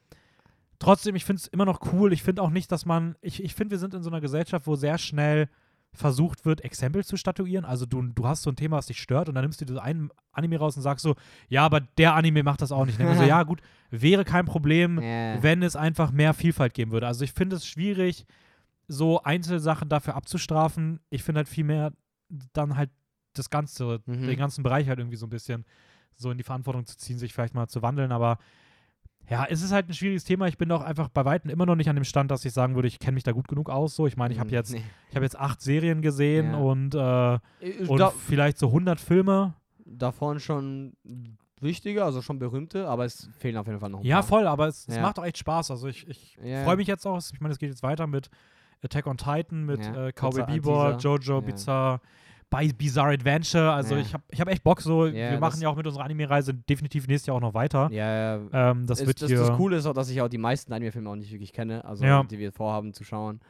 [0.78, 2.12] trotzdem, ich finde es immer noch cool.
[2.12, 4.66] Ich finde auch nicht, dass man, ich, ich finde, wir sind in so einer Gesellschaft,
[4.66, 5.48] wo sehr schnell
[5.92, 7.64] versucht wird, Exempel zu statuieren.
[7.64, 9.80] Also du, du hast so ein Thema, was dich stört und dann nimmst du so
[9.80, 11.16] einen Anime raus und sagst so,
[11.48, 13.00] ja, aber der Anime macht das auch nicht.
[13.00, 13.60] Dann so, ja, gut,
[13.90, 15.42] wäre kein Problem, Ja.
[15.42, 17.06] wenn es einfach mehr Vielfalt geben würde.
[17.06, 18.26] Also ich finde es schwierig,
[18.86, 21.00] so Einzelsachen dafür abzustrafen.
[21.10, 21.92] Ich finde halt vielmehr
[22.52, 22.90] dann halt
[23.34, 24.26] das Ganze, Mhm.
[24.26, 25.64] den ganzen Bereich halt irgendwie so ein bisschen
[26.16, 28.12] so in die Verantwortung zu ziehen, sich vielleicht mal zu wandeln.
[28.12, 28.38] Aber
[29.30, 30.46] ja, es ist halt ein schwieriges Thema.
[30.48, 32.74] Ich bin auch einfach bei Weitem immer noch nicht an dem Stand, dass ich sagen
[32.74, 33.94] würde, ich kenne mich da gut genug aus.
[33.94, 34.82] So, ich meine, ich habe Mhm, jetzt, nee.
[35.10, 36.56] ich habe jetzt acht Serien gesehen Ja.
[36.58, 39.54] und, äh, Ich und glaub, vielleicht so 100 Filme.
[39.84, 40.94] davon schon
[41.60, 44.22] wichtige, also schon berühmte, aber es fehlen auf jeden Fall noch ein Ja, paar.
[44.22, 45.02] voll, aber es, es Ja.
[45.02, 45.70] macht auch echt Spaß.
[45.70, 46.62] Also ich, ich Ja.
[46.64, 47.18] freue mich jetzt auch.
[47.32, 48.28] Ich meine, es geht jetzt weiter mit
[48.84, 51.00] Attack on Titan, mit äh, Cowboy Bebop.
[51.02, 51.40] Jojo.
[51.42, 52.00] Bizarre,
[52.50, 53.72] bei Bizarre Adventure.
[53.72, 54.00] Also Ja.
[54.00, 55.06] ich habe ich hab echt Bock so.
[55.06, 57.88] Ja, wir machen ja auch mit unserer Anime-Reise definitiv nächstes Jahr auch noch weiter.
[57.92, 58.70] Ja, ja.
[58.70, 59.38] Ähm, das es, wird das, hier.
[59.38, 62.04] das Coole ist auch, dass ich auch die meisten Anime-Filme auch nicht wirklich kenne, also
[62.04, 62.22] Ja.
[62.22, 63.40] die wir vorhaben zu schauen.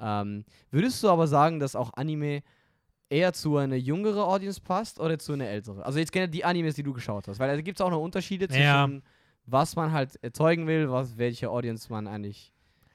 [0.00, 2.42] Ähm, würdest du aber sagen, dass auch Anime
[3.10, 5.84] eher zu einer jüngere Audience passt oder zu einer ältere?
[5.84, 8.00] Also jetzt gerne die Animes, die du geschaut hast, weil da gibt es auch noch
[8.00, 9.02] Unterschiede zwischen
[9.46, 12.50] was man halt erzeugen will, was, welche Audience man eigentlich.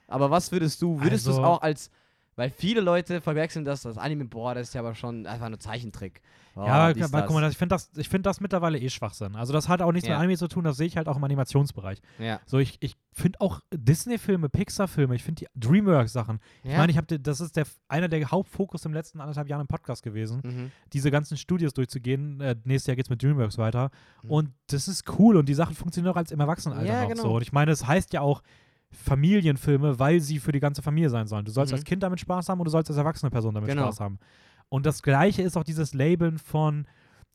[0.08, 1.92] Aber was würdest du, würdest du es Also- auch als,
[2.40, 5.60] weil viele Leute verwechseln das, das Anime, boah, das ist ja aber schon einfach nur
[5.60, 6.22] Zeichentrick.
[6.56, 7.52] Oh, ja, dies, guck mal, das.
[7.52, 9.36] ich finde das, ich find das mittlerweile eh Schwachsinn.
[9.36, 10.16] Also das hat auch nichts Ja.
[10.16, 12.02] mit Anime zu tun, das sehe ich halt auch im Animationsbereich.
[12.18, 12.40] ja.
[12.46, 16.40] So, ich, ich finde auch Disney-Filme, Pixar-Filme, ich finde die Dreamworks-Sachen.
[16.64, 19.68] Ich meine, ich habe das ist der einer der Hauptfokus im letzten anderthalb Jahren im
[19.68, 20.72] Podcast gewesen, mhm.
[20.94, 22.42] diese ganzen Studios durchzugehen.
[22.42, 23.92] Äh, nächstes Jahr geht es mit Dreamworks weiter.
[24.24, 24.32] Mhm.
[24.32, 27.22] Und das ist cool und die Sachen funktionieren auch als im Erwachsenenalter Ja, noch genau.
[27.22, 27.36] so.
[27.36, 28.42] Und ich meine, es heißt ja auch
[28.92, 31.46] Familienfilme, weil sie für die ganze Familie sein sollen.
[31.46, 31.78] Du sollst Mhm.
[31.78, 33.84] als Kind damit Spaß haben und du sollst als erwachsene Person damit Genau.
[33.84, 34.20] Spaß haben.
[34.70, 36.86] Und das gleiche ist auch dieses Labeln von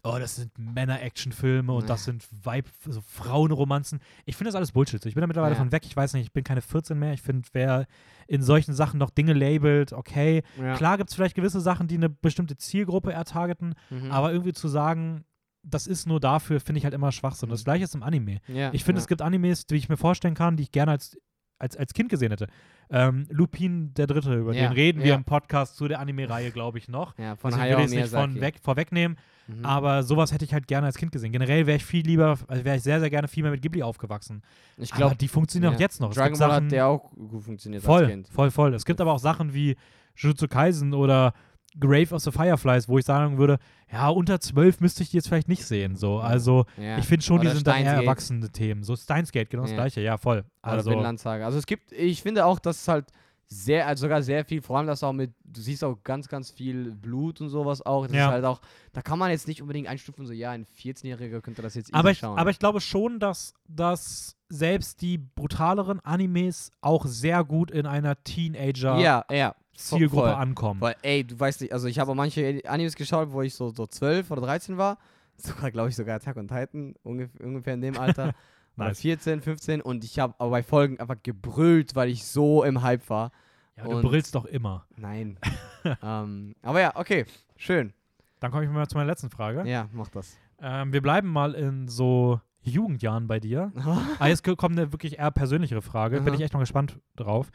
[0.07, 1.89] Oh, das sind Männer-Action-Filme und Ja.
[1.89, 4.01] das sind Weib so Frauenromanzen.
[4.27, 5.05] Ich finde das alles Bullshit.
[5.07, 5.59] Ich bin da mittlerweile Ja.
[5.59, 5.87] von weg.
[5.87, 7.15] Ich weiß nicht, ich bin keine 14 mehr.
[7.15, 7.87] Ich finde, wer
[8.29, 10.43] in solchen Sachen noch Dinge labelt, okay.
[10.61, 10.77] Ja.
[10.77, 14.11] Klar gibt es vielleicht gewisse Sachen, die eine bestimmte Zielgruppe ertargeten, Mhm.
[14.11, 15.25] aber irgendwie zu sagen,
[15.63, 17.49] das ist nur dafür, finde ich halt immer Schwachsinn.
[17.49, 17.65] Das Mhm.
[17.65, 18.41] gleiche ist im Anime.
[18.73, 21.17] Ich finde, es gibt Animes, die ich mir vorstellen kann, die ich gerne als,
[21.59, 22.47] als, als Kind gesehen hätte.
[22.91, 25.15] Ähm, Lupin der Dritte, über Ja, den reden wir ja.
[25.15, 27.17] im Podcast zu der Anime-Reihe, glaube ich, noch.
[27.19, 29.65] Ja, von Deswegen Hayao will ich nicht von weg, vorwegnehmen, Mhm.
[29.65, 31.31] aber sowas hätte ich halt gerne als Kind gesehen.
[31.33, 33.83] Generell wäre ich viel lieber, also wäre ich sehr, sehr gerne viel mehr mit Ghibli
[33.83, 34.43] aufgewachsen.
[34.79, 35.77] ich glaube, die funktionieren ja.
[35.77, 36.15] auch jetzt noch.
[36.15, 38.29] Dragon Ball Sachen, hat der auch gut funktioniert als voll, Kind.
[38.29, 38.73] voll, voll.
[38.75, 39.77] Es gibt aber auch Sachen wie
[40.17, 41.35] Jujutsu Kaisen oder
[41.79, 43.59] Grave of the Fireflies, wo ich sagen würde,
[43.93, 45.97] ja, unter zwölf müsste ich die jetzt vielleicht nicht sehen.
[45.97, 46.19] So.
[46.19, 46.99] Also Ja.
[46.99, 48.83] ich finde schon, die Oder sind dann eher erwachsene Themen.
[48.85, 49.77] So Steins Gate, genau das Ja.
[49.79, 50.45] gleiche, ja, voll.
[50.63, 51.47] Oder Also, Saga.
[51.47, 53.07] Also es gibt, ich finde auch, dass es halt
[53.47, 56.51] sehr, also sogar sehr viel, vor allem das auch mit, du siehst auch ganz, ganz
[56.51, 58.07] viel Blut und sowas auch.
[58.07, 58.27] Das Ja.
[58.27, 58.61] ist halt auch,
[58.93, 62.11] da kann man jetzt nicht unbedingt einstufen, so ja, ein 14-Jähriger könnte das jetzt Aber
[62.11, 62.39] ich, schauen.
[62.39, 68.23] aber ich glaube schon, dass, dass selbst die brutaleren Animes auch sehr gut in einer
[68.25, 69.55] Teenager-Zielgruppe ja, ja.
[69.77, 70.29] Vo- voll.
[70.31, 70.81] ankommen.
[70.81, 73.87] Weil, ey, du weißt nicht, also ich habe manche Animes geschaut, wo ich so, so
[73.87, 74.99] 12 oder 13 war.
[75.37, 78.33] Sogar, glaube ich, sogar Attack on Titan, ungefähr, ungefähr in dem Alter.
[78.77, 79.01] Oder Nice.
[79.03, 83.09] 14, 15 und ich habe aber bei Folgen einfach gebrüllt, weil ich so im Hype
[83.09, 83.31] war.
[83.77, 84.85] Ja, du und- brillst doch immer.
[84.97, 85.39] Nein.
[86.03, 87.25] ähm, aber ja, okay,
[87.57, 87.93] schön.
[88.41, 89.69] Dann komme ich mal zu meiner letzten Frage.
[89.69, 90.37] Ja, mach das.
[90.61, 93.73] Ähm, wir bleiben mal in so Jugendjahren bei dir.
[94.19, 96.21] Ah, jetzt kommt eine wirklich eher persönlichere Frage.
[96.21, 97.51] Bin ich echt noch gespannt drauf.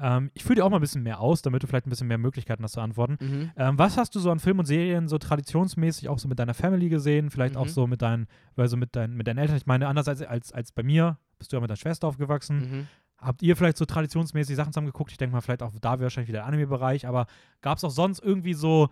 [0.00, 2.08] Ähm, ich führe dir auch mal ein bisschen mehr aus, damit du vielleicht ein bisschen
[2.08, 3.18] mehr Möglichkeiten hast zu antworten.
[3.20, 3.50] mhm.
[3.56, 6.54] Ähm, was hast du so an Filmen und Serien so traditionsmäßig auch so mit deiner
[6.54, 7.30] Family gesehen?
[7.30, 7.70] Vielleicht auch Mhm.
[7.70, 8.26] so mit deinen,
[8.56, 9.56] also mit, deinen, mit deinen Eltern.
[9.56, 12.58] Ich meine, anders als, als, als bei mir, bist du ja mit deiner Schwester aufgewachsen.
[12.58, 12.86] Mhm.
[13.18, 15.12] Habt ihr vielleicht so traditionsmäßig Sachen zusammen geguckt?
[15.12, 17.26] Ich denke mal, vielleicht auch da wäre wahrscheinlich wieder der Anime-Bereich, aber
[17.60, 18.88] gab es auch sonst irgendwie so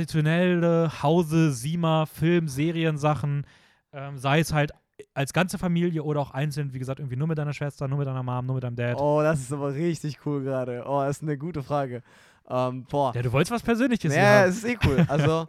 [0.00, 3.46] traditionelle Hause, Sima, Film, Serien-Sachen,
[3.92, 4.72] ähm, sei es halt
[5.14, 8.06] als ganze Familie oder auch einzeln, wie gesagt, irgendwie nur mit deiner Schwester, nur mit
[8.06, 8.98] deiner Mom, nur mit deinem Dad?
[8.98, 10.84] Oh, das ist aber richtig cool gerade.
[10.86, 12.02] Oh, das ist eine gute Frage.
[12.48, 13.12] Ähm, boah.
[13.14, 15.04] Ja, du wolltest was Persönliches hier Ja, es ist eh cool.
[15.08, 15.48] Also,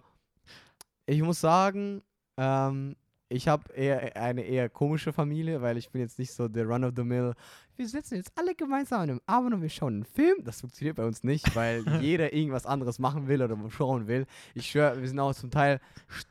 [1.05, 2.01] ich muss sagen,
[2.37, 2.95] ähm,
[3.29, 6.83] ich habe eher eine eher komische Familie, weil ich bin jetzt nicht so der Run
[6.83, 7.33] of the Mill.
[7.75, 10.37] Wir sitzen jetzt alle gemeinsam an einem Abend und wir schauen einen Film.
[10.43, 14.25] Das funktioniert bei uns nicht, weil jeder irgendwas anderes machen will oder schauen will.
[14.55, 15.79] Ich schwöre, wir sind auch zum Teil,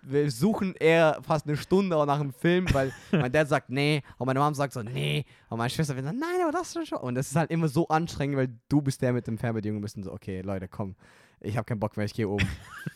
[0.03, 4.03] wir suchen eher fast eine Stunde auch nach einem Film, weil mein Dad sagt nee,
[4.18, 6.99] und meine Mom sagt so nee, und meine Schwester sagen nein, aber das ist schon.
[6.99, 9.97] Und das ist halt immer so anstrengend, weil du bist der mit dem Fernbedienung, bist
[9.97, 10.97] und so okay, Leute, komm.
[11.47, 12.47] Ich habe keinen Bock mehr, ich gehe oben.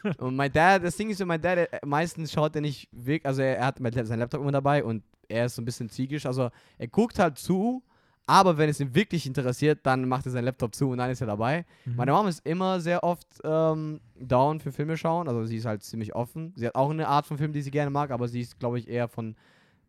[0.18, 3.42] und mein Dad, das Ding ist mein Dad, er, meistens schaut er nicht wirklich, also
[3.42, 6.51] er, er hat seinen Laptop immer dabei und er ist so ein bisschen ziegisch, also
[6.78, 7.82] er guckt halt zu,
[8.26, 11.20] aber wenn es ihn wirklich interessiert, dann macht er seinen Laptop zu und dann ist
[11.20, 11.64] er dabei.
[11.84, 11.96] Mhm.
[11.96, 15.82] Meine Mom ist immer sehr oft ähm, down für Filme schauen, also sie ist halt
[15.82, 16.53] ziemlich offen.
[16.57, 18.78] Sie hat auch eine Art von Film, die sie gerne mag, aber sie ist, glaube
[18.78, 19.36] ich, eher von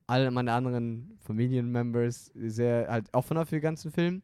[0.07, 4.21] allen meinen anderen Familienmembers sehr halt offener für den ganzen Film.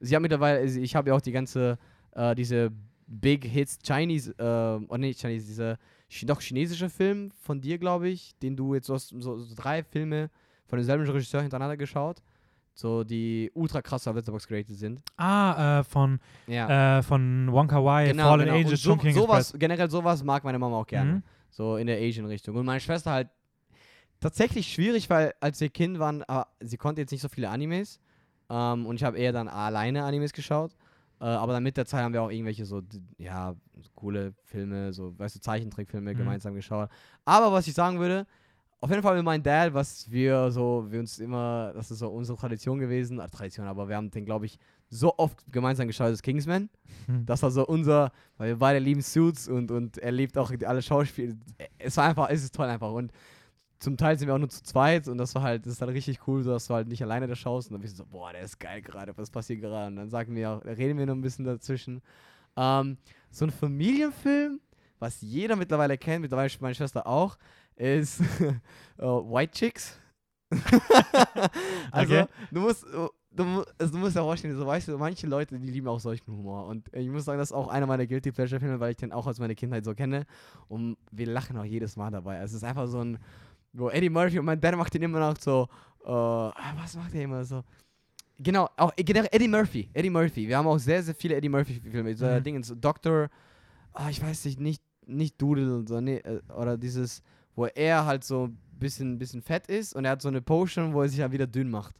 [0.00, 1.78] Sie hat mittlerweile, ich habe ja auch die ganze,
[2.12, 2.70] äh, diese
[3.10, 5.78] Big Hits Chinese, äh, oh nee, Chinese, diese
[6.10, 9.54] Chi- doch chinesische Film von dir, glaube ich, den du jetzt, du hast so, so
[9.56, 10.30] drei Filme
[10.66, 12.22] von demselben Regisseur hintereinander geschaut,
[12.74, 15.00] so die ultra krass auf Letterboxd geratet sind.
[15.16, 16.98] Ah, äh, von, Ja.
[16.98, 18.56] äh, von Wonka Wai, genau, Fallen genau.
[18.58, 19.58] Angels, so, sowas, Express.
[19.58, 21.12] generell sowas mag meine Mama auch gerne.
[21.14, 21.22] Mhm.
[21.50, 22.54] So in der Asian-Richtung.
[22.56, 23.28] Und meine Schwester halt
[24.20, 28.00] tatsächlich schwierig, weil als wir Kind waren, ah, sie konnte jetzt nicht so viele Animes.
[28.50, 30.72] Ähm, und ich habe eher dann alleine Animes geschaut.
[31.20, 32.82] Äh, aber dann mit der Zeit haben wir auch irgendwelche so,
[33.18, 36.18] ja, so coole Filme, so, weißt du, Zeichentrickfilme Mhm.
[36.18, 36.88] gemeinsam geschaut.
[37.24, 38.26] Aber was ich sagen würde,
[38.80, 42.08] auf jeden Fall mit meinem Dad, was wir so, wir uns immer, das ist so
[42.08, 44.56] unsere Tradition gewesen, äh, Tradition, aber wir haben den, glaube ich,
[44.88, 46.68] so oft gemeinsam geschaut, ist Kingsman.
[47.06, 47.26] Hm.
[47.26, 50.80] Das war so unser, weil wir beide lieben Suits und, und er liebt auch alle
[50.80, 51.34] Schauspieler.
[51.78, 52.92] Es war einfach, es ist toll einfach.
[52.92, 53.10] Und
[53.78, 55.88] zum Teil sind wir auch nur zu zweit und das war halt, das ist dann
[55.90, 58.06] richtig cool, so dass du halt nicht alleine da schaust und dann bist du so,
[58.10, 59.86] boah, der ist geil gerade, was passiert gerade?
[59.88, 62.02] Und dann sagen wir auch, reden wir noch ein bisschen dazwischen.
[62.56, 62.96] Ähm,
[63.30, 64.60] so ein Familienfilm,
[64.98, 67.38] was jeder mittlerweile kennt, mittlerweile meine Schwester auch,
[67.76, 68.20] ist
[68.98, 69.96] äh, White Chicks.
[71.92, 72.26] also, Okay.
[72.50, 72.84] du musst,
[73.30, 76.00] du, mu- also du musst ja vorstellen, so weißt du, manche Leute, die lieben auch
[76.00, 76.66] solchen Humor.
[76.66, 79.12] Und ich muss sagen, das ist auch einer meiner Guilty Pleasure Filme, weil ich den
[79.12, 80.26] auch aus meiner Kindheit so kenne.
[80.68, 82.38] Und wir lachen auch jedes Mal dabei.
[82.38, 83.18] Es ist einfach so ein,
[83.72, 85.68] wo Eddie Murphy und mein Dad macht den immer noch so,
[86.04, 87.62] äh, ah, was macht er immer so?
[88.40, 89.88] Genau, auch Eddie Murphy.
[89.92, 90.46] Eddie Murphy.
[90.46, 92.14] Wir haben auch sehr, sehr viele Eddie Murphy-Filme.
[92.16, 92.42] So Mhm.
[92.44, 93.28] Dingens, Dr.
[93.92, 97.22] Ah, ich weiß nicht, nicht, nicht Doodle, so, nee, äh, oder dieses,
[97.56, 100.92] wo er halt so ein bisschen, bisschen fett ist und er hat so eine Potion,
[100.94, 101.96] wo er sich dann wieder dünn macht.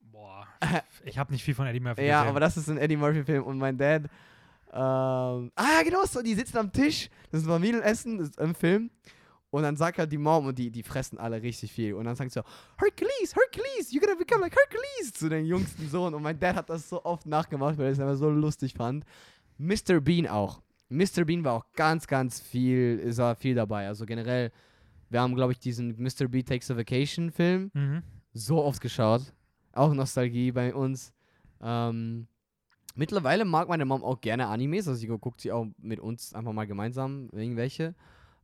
[0.00, 0.46] Boah,
[1.04, 2.30] ich habe nicht viel von Eddie Murphy Ja, gesehen.
[2.30, 4.02] aber das ist ein Eddie Murphy-Film und mein Dad.
[4.72, 6.20] Ähm, ah, ja, genau so.
[6.20, 8.90] Die sitzen am Tisch, das ist ein Familienessen, das ist ein Film.
[9.54, 11.94] Und dann sagt halt die Mom und die, die fressen alle richtig viel.
[11.94, 12.44] Und dann sagen sie so:
[12.76, 16.12] Hercules, Hercules, you're gonna become like Hercules zu den jüngsten Sohn.
[16.12, 19.04] Und mein Dad hat das so oft nachgemacht, weil er es einfach so lustig fand.
[19.58, 20.00] Mr.
[20.00, 20.60] Bean auch.
[20.88, 21.24] Mr.
[21.24, 23.86] Bean war auch ganz, ganz viel, ist er viel dabei.
[23.86, 24.50] Also generell,
[25.08, 26.26] wir haben, glaube ich, diesen Mr.
[26.26, 28.02] Bean Takes a Vacation Film Mhm.
[28.32, 29.22] so oft geschaut.
[29.72, 31.12] Auch Nostalgie bei uns.
[31.62, 32.26] Ähm,
[32.96, 36.52] mittlerweile mag meine Mom auch gerne Animes, also sie guckt sie auch mit uns einfach
[36.52, 37.94] mal gemeinsam irgendwelche.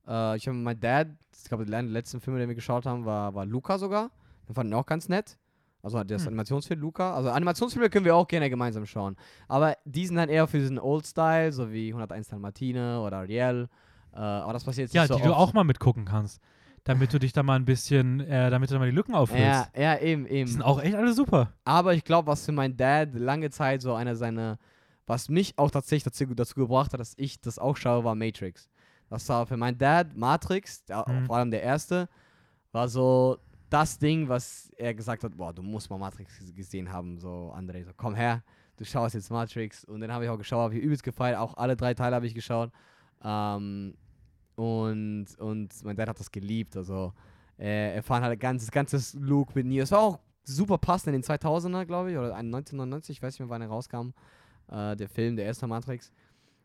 [0.07, 3.05] Äh, ich habe mit meinem Dad, ich glaube, der letzte Film, den wir geschaut haben,
[3.05, 4.11] war, war Luca sogar.
[4.49, 5.37] Den fanden wir auch ganz nett.
[5.83, 6.29] Also das Hm.
[6.29, 7.15] Animationsfilm Luca.
[7.15, 9.17] Also Animationsfilme können wir auch gerne gemeinsam schauen.
[9.49, 13.69] Aber die sind dann eher für diesen Old-Style, so wie 101 Dalmatine oder Ariel.
[14.13, 15.39] Äh, aber das passiert jetzt Ja, nicht so die du oft.
[15.39, 16.41] auch mal mitgucken kannst.
[16.85, 19.43] Damit du dich da mal ein bisschen, äh, damit du da mal die Lücken auffüllst.
[19.45, 20.47] Ja, ja, eben, eben.
[20.47, 21.53] Die sind auch echt alle super.
[21.65, 24.59] Aber ich glaube, was für meinen Dad lange Zeit so einer seiner,
[25.07, 28.69] was mich auch tatsächlich dazu, dazu gebracht hat, dass ich das auch schaue, war Matrix.
[29.11, 31.27] Das war für meinen Dad Matrix, der, Mhm.
[31.27, 32.09] vor allem der erste,
[32.73, 33.37] war so
[33.69, 37.85] das Ding, was er gesagt hat, boah, du musst mal Matrix gesehen haben, so André,
[37.85, 38.43] so komm her,
[38.77, 41.57] du schaust jetzt Matrix und dann habe ich auch geschaut, habe ich übelst gefeiert, auch
[41.57, 42.71] alle drei Teile habe ich geschaut
[43.23, 43.95] ähm,
[44.57, 47.13] und, und mein Dad hat das geliebt, also
[47.59, 51.23] äh, er fand halt ganz, ganzes Look mit Neo, es war auch super passend in
[51.23, 54.11] den 2000er, glaube ich, oder 1999, ich weiß nicht mehr, wann er rauskam,
[54.69, 56.11] äh, der Film, der erste Matrix.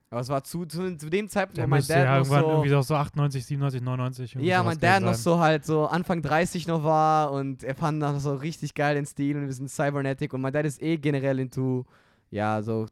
[0.09, 2.25] Aber es war zu, zu, zu dem Zeitpunkt, Der wo mein müsste Dad ja noch
[2.25, 4.35] so, irgendwie so 98, 97, 99.
[4.35, 7.99] irgendwie ja, mein Dad noch so halt so Anfang 30 noch war und er fand
[7.99, 10.97] noch so richtig geil den Stil und wir sind cybernetic und mein Dad ist eh
[10.97, 11.85] generell into,
[12.29, 12.85] ja, so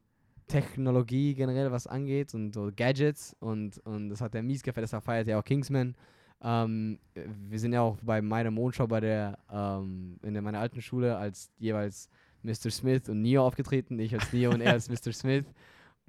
[0.48, 5.04] Technologie generell, was angeht und so Gadgets und, und das hat er mies gefällt, deshalb
[5.04, 5.96] feiert er auch Kingsman.
[6.44, 10.82] Ähm, wir sind ja auch bei meiner Mondschau bei der, ähm, in der, meiner alten
[10.82, 12.10] Schule als jeweils
[12.42, 12.70] Mr.
[12.70, 15.14] Smith und Neo aufgetreten, ich als Neo und er als Mr.
[15.14, 15.46] Smith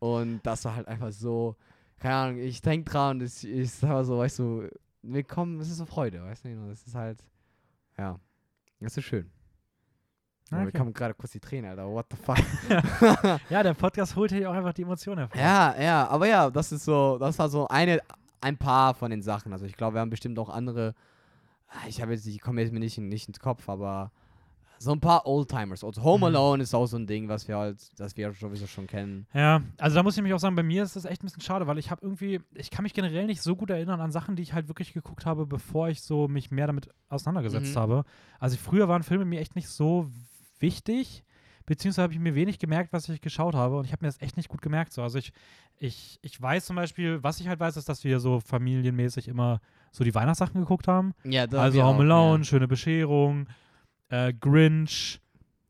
[0.05, 1.56] und das war halt einfach so,
[1.98, 4.68] keine Ahnung, ich denke dran, das ist aber so, weißt du,
[5.01, 7.26] willkommen, es ist so Freude, weißt du, das ist halt,
[7.97, 8.20] ja,
[8.81, 9.31] das ist schön.
[10.52, 10.66] Okay.
[10.66, 12.36] Mir kommen gerade kurz die Tränen, Alter, what the fuck.
[13.48, 15.40] Ja, der Podcast holt hier auch einfach die Emotionen hervor.
[15.40, 18.02] ja, ja, aber ja, das ist so, das war so eine,
[18.43, 20.94] ein paar von den Sachen, also ich glaube, wir haben bestimmt auch andere,
[21.89, 24.12] ich habe jetzt, ich komme jetzt mir nicht, nicht ins Kopf, aber
[24.78, 26.36] so ein paar Oldtimers, also Home Mhm.
[26.36, 29.26] Alone ist auch so ein Ding, was wir halt, das wir sowieso schon kennen.
[29.32, 31.42] Ja, also da muss ich mich auch sagen, bei mir ist das echt ein bisschen
[31.42, 34.36] schade, weil ich habe irgendwie, ich kann mich generell nicht so gut erinnern an Sachen,
[34.36, 37.80] die ich halt wirklich geguckt habe, bevor ich so mich mehr damit auseinandergesetzt Mhm.
[37.80, 38.05] habe.
[38.40, 40.10] Also früher waren Filme mir echt nicht so
[40.59, 41.24] wichtig,
[41.66, 44.20] beziehungsweise habe ich mir wenig gemerkt, was ich geschaut habe und ich habe mir das
[44.20, 44.92] echt nicht gut gemerkt.
[44.92, 45.02] So.
[45.02, 45.32] Also ich,
[45.78, 49.60] ich, ich weiß zum Beispiel, was ich halt weiß, ist, dass wir so familienmäßig immer
[49.90, 51.14] so die Weihnachtssachen geguckt haben.
[51.24, 53.46] Ja, da Also Home Alone, Schöne Bescherung,
[54.09, 55.20] äh, Grinch,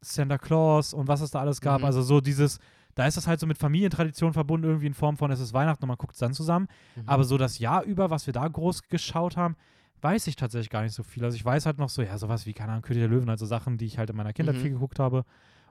[0.00, 1.80] Santa Claus und was es da alles gab.
[1.80, 1.86] Mhm.
[1.86, 2.58] Also so dieses,
[2.94, 5.82] da ist das halt so mit Familientradition verbunden, irgendwie in Form von, es ist Weihnachten
[5.84, 6.68] und man guckt es dann zusammen.
[6.96, 7.02] Mhm.
[7.06, 9.56] Aber so das Jahr über, was wir da groß geschaut haben,
[10.02, 11.24] weiß ich tatsächlich gar nicht so viel.
[11.24, 13.46] Also ich weiß halt noch so, ja, sowas wie, keine Ahnung, König der Löwen, also
[13.46, 14.60] Sachen, die ich halt in meiner Kindheit Mhm.
[14.60, 15.24] viel geguckt habe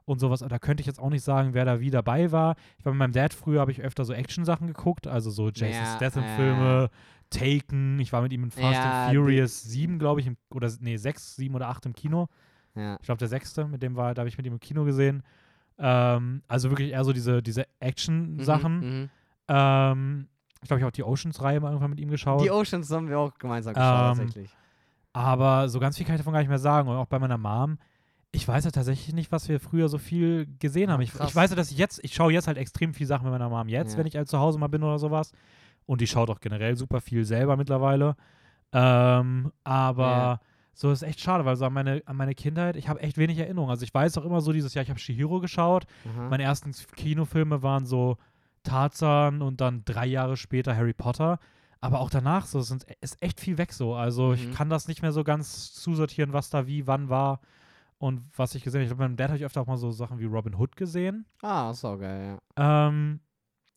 [0.06, 0.41] und sowas.
[0.41, 2.56] Aber da könnte ich jetzt auch nicht sagen, wer da wie dabei war.
[2.80, 5.84] Ich war mit meinem Dad früher, habe ich öfter so Action-Sachen geguckt, also so Jason
[5.84, 6.90] Ja, Statham-Filme,
[7.30, 7.99] Taken.
[7.99, 10.98] Ich war mit ihm in Fast Ja, and Furious 7, glaube ich, im, oder nee,
[10.98, 12.27] 6, 7 oder 8 im Kino.
[12.76, 12.98] Ja.
[13.00, 15.24] Ich glaube, der sechste, mit dem war, da habe ich mit ihm im Kino gesehen.
[15.78, 18.76] Ähm, also wirklich eher so diese, diese Action-Sachen.
[18.80, 19.10] Mhm, mhm.
[19.48, 20.28] Ähm,
[20.62, 22.41] ich glaube, ich habe auch die Oceans-Reihe mal irgendwann mit ihm geschaut.
[22.44, 24.56] Die Oceans haben wir auch gemeinsam geschaut, Ähm, tatsächlich.
[25.12, 26.88] Aber so ganz viel kann ich davon gar nicht mehr sagen.
[26.88, 27.78] Und auch bei meiner Mom,
[28.32, 31.02] ich weiß ja tatsächlich nicht, was wir früher so viel gesehen haben.
[31.02, 33.32] Ich, ich weiß ja, dass ich jetzt, ich schaue jetzt halt extrem viel Sachen mit
[33.34, 34.00] meiner Mom jetzt, Ja.
[34.00, 35.32] wenn ich halt zu Hause mal bin oder sowas.
[35.86, 38.16] Und die schaut auch generell super viel selber mittlerweile.
[38.72, 40.40] Ähm, aber Ja.
[40.74, 43.38] So ist echt schade, weil so an meine, an meine Kindheit, ich habe echt wenig
[43.38, 43.70] Erinnerung.
[43.70, 45.86] Also ich weiß auch immer so dieses Jahr, ich habe Shihiro geschaut.
[46.14, 46.30] Aha.
[46.30, 48.18] Meine ersten Kinofilme waren so
[48.64, 51.40] Tarzan und dann drei Jahre später Harry Potter.
[51.82, 53.94] Aber auch danach so sind, ist echt viel weg so.
[53.94, 54.54] Also ich Mhm.
[54.54, 57.41] kann das nicht mehr so ganz zusortieren, was da wie, wann war
[57.98, 58.84] und was ich gesehen habe.
[58.86, 61.26] Ich glaube, meinem Dad habe ich öfter auch mal so Sachen wie Robin Hood gesehen.
[61.41, 62.88] Ah, ist auch geil, ja.
[62.88, 63.20] Ähm,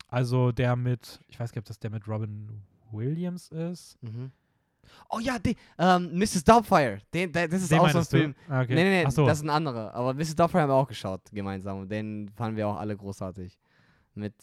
[0.08, 2.62] also der mit, ich weiß gar nicht, ob das der mit Robin
[2.92, 4.00] Williams ist.
[4.02, 4.30] Mhm.
[5.10, 6.44] Oh ja, die, ähm, Mrs.
[6.44, 6.98] Doubtfire.
[7.12, 8.04] Den, der, das ist Den auch so ein?
[8.04, 8.34] Film.
[8.48, 8.74] Ah, okay.
[8.74, 9.26] Nee, nee, nee, so.
[9.26, 9.94] das ist ein anderer.
[9.94, 10.36] Aber Mrs.
[10.36, 11.80] Doubtfire haben wir auch geschaut, gemeinsam.
[11.80, 13.58] Und den fanden wir auch alle großartig.
[14.14, 14.34] Mit,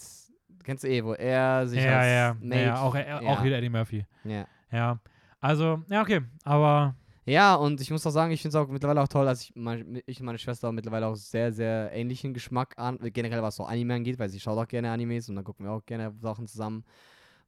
[0.63, 3.43] kennst du eh, wo er sich ja, als ja, Mage, ja, auch, äh, auch ja.
[3.43, 4.05] wieder Eddie Murphy.
[4.23, 4.45] ja.
[4.71, 4.97] Ja,
[5.39, 6.95] also, ja, okay, aber
[7.25, 9.53] Ja, und ich muss auch sagen, ich finde es auch mittlerweile auch toll, dass ich,
[9.55, 13.55] mein, ich und meine Schwester auch mittlerweile auch sehr, sehr ähnlichen Geschmack an, generell was
[13.55, 16.13] so Anime angeht, weil sie schaut auch gerne Animes und dann gucken wir auch gerne
[16.19, 16.83] Sachen zusammen.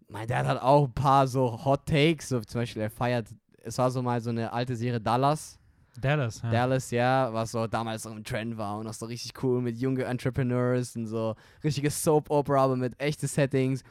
[0.08, 3.28] Mein Dad hat auch ein paar so Hot Takes, so zum Beispiel er feiert,
[3.64, 5.60] es war so mal so eine alte Serie Dallas,
[6.00, 6.42] Dallas.
[6.42, 6.52] Ja.
[6.52, 9.78] Dallas, ja, was so damals so im Trend war und auch so richtig cool mit
[9.78, 13.84] junge Entrepreneurs und so richtige Soap Opera, aber mit echten Settings.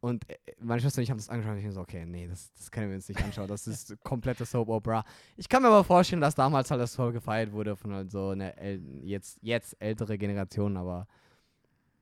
[0.00, 2.52] Und äh, meine Schwester und ich haben das angeschaut und ich so, okay, nee, das,
[2.54, 3.48] das können wir uns nicht anschauen.
[3.48, 5.04] Das ist komplette Soap Opera.
[5.36, 8.30] Ich kann mir aber vorstellen, dass damals halt das voll gefeiert wurde von halt so
[8.30, 8.54] einer
[9.02, 11.06] jetzt, jetzt ältere Generation, aber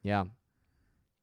[0.02, 0.26] ja.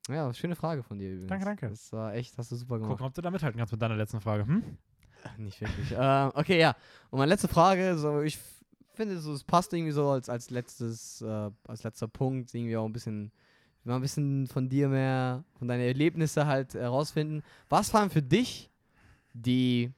[0.09, 1.29] Ja, schöne Frage von dir übrigens.
[1.29, 1.69] Danke, danke.
[1.69, 2.91] Das war echt, hast du super gemacht.
[2.91, 4.45] Gucken, ob du da mithalten kannst mit deiner letzten Frage.
[4.45, 4.63] Hm?
[5.37, 5.91] Nicht wirklich.
[5.91, 6.75] äh, okay, ja.
[7.09, 8.39] Und meine letzte Frage, so ich
[8.93, 12.85] finde, so, es passt irgendwie so als, als letztes, äh, als letzter Punkt, irgendwie auch
[12.85, 13.31] ein bisschen,
[13.83, 17.43] mal ein bisschen von dir mehr, von deinen Erlebnissen halt herausfinden.
[17.69, 18.69] Was waren für dich
[19.33, 19.91] die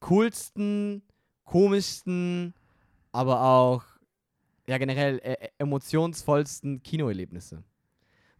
[0.00, 1.02] coolsten,
[1.44, 2.52] komischsten,
[3.12, 3.84] aber auch
[4.66, 7.62] ja generell äh, emotionsvollsten Kinoerlebnisse?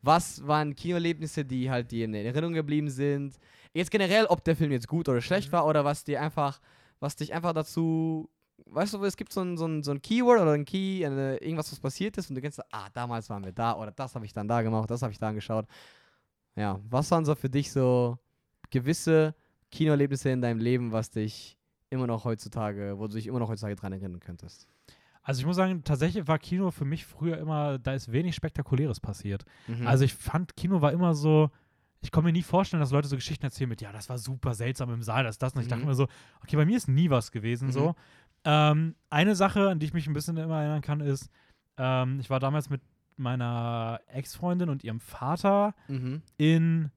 [0.06, 3.38] Was waren Kinoerlebnisse, die halt dir in Erinnerung geblieben sind?
[3.74, 5.52] Jetzt generell, ob der Film jetzt gut oder schlecht Mhm.
[5.52, 6.60] war oder was dir einfach,
[7.00, 8.30] was dich einfach dazu
[8.64, 11.36] weißt du, es gibt so ein, so ein, so ein Keyword oder ein Key, eine,
[11.38, 14.24] irgendwas, was passiert ist und du kennst, ah, damals waren wir da oder das habe
[14.24, 15.66] ich dann da gemacht, das habe ich da angeschaut.
[16.54, 18.18] Ja, was waren so für dich so
[18.70, 19.34] gewisse
[19.70, 21.58] Kinoerlebnisse in deinem Leben, was dich
[21.90, 24.66] immer noch heutzutage, wo du dich immer noch heutzutage dran erinnern könntest?
[25.26, 29.00] Also ich muss sagen, tatsächlich war Kino für mich früher immer, da ist wenig Spektakuläres
[29.00, 29.44] passiert.
[29.66, 29.84] Mhm.
[29.84, 31.50] Also ich fand, Kino war immer so,
[32.00, 34.54] ich konnte mir nie vorstellen, dass Leute so Geschichten erzählen mit, ja, das war super
[34.54, 35.54] seltsam im Saal, das, das.
[35.54, 35.88] Und ich dachte Mhm.
[35.88, 36.06] mir so,
[36.44, 37.72] okay, bei mir ist nie was gewesen Mhm.
[37.72, 37.94] so.
[38.44, 41.28] Ähm, eine Sache, an die ich mich ein bisschen immer erinnern kann, ist,
[41.76, 42.80] ähm, ich war damals mit
[43.16, 46.22] meiner Ex-Freundin und ihrem Vater mhm.
[46.36, 46.92] in,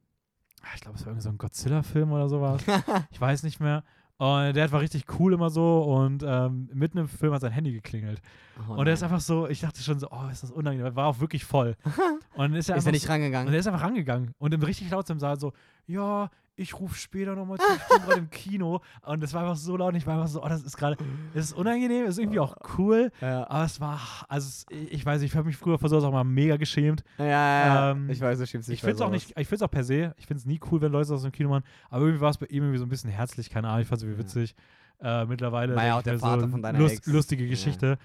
[0.61, 2.61] ah, ich glaube, es war irgendwie so ein Godzilla-Film oder sowas.
[3.11, 3.83] ich weiß nicht mehr.
[4.19, 7.71] Und der war richtig cool immer so und ähm, mitten im Film hat sein Handy
[7.71, 8.21] geklingelt.
[8.69, 10.93] Oh und er ist einfach so, ich dachte schon so, oh, ist das unangenehm.
[10.93, 11.77] War auch wirklich voll.
[12.35, 13.53] Und ist er ist einfach er nicht so, und rangegangen?
[13.53, 15.53] er ist einfach rangegangen und im richtig laut im Saal so,
[15.89, 18.81] ja, ich rufe später nochmal zu, ich bin gerade im Kino.
[19.03, 20.97] Und es war einfach so laut und ich war einfach so, oh, das ist gerade,
[21.33, 23.11] es ist unangenehm, ist irgendwie auch cool.
[23.21, 23.97] Ja, Aber es war,
[24.27, 27.03] also ich weiß, nicht, ich habe mich früher vor sowas auch mal mega geschämt.
[27.17, 27.91] ja, ja.
[27.91, 29.85] Ähm, ich weiß, du schimpfst Ich finde es auch nicht, ich finde es auch per
[29.85, 32.31] se, ich finde es nie cool, wenn Leute aus dem Kino machen, aber irgendwie war
[32.31, 34.25] es bei ihm irgendwie so ein bisschen herzlich, keine Ahnung, ich fand es irgendwie Ja.
[34.27, 34.55] witzig.
[35.01, 37.07] Äh, mittlerweile War ja auch der Vater so von deiner lust, Ex.
[37.07, 37.49] lustige Ja.
[37.51, 37.97] Geschichte.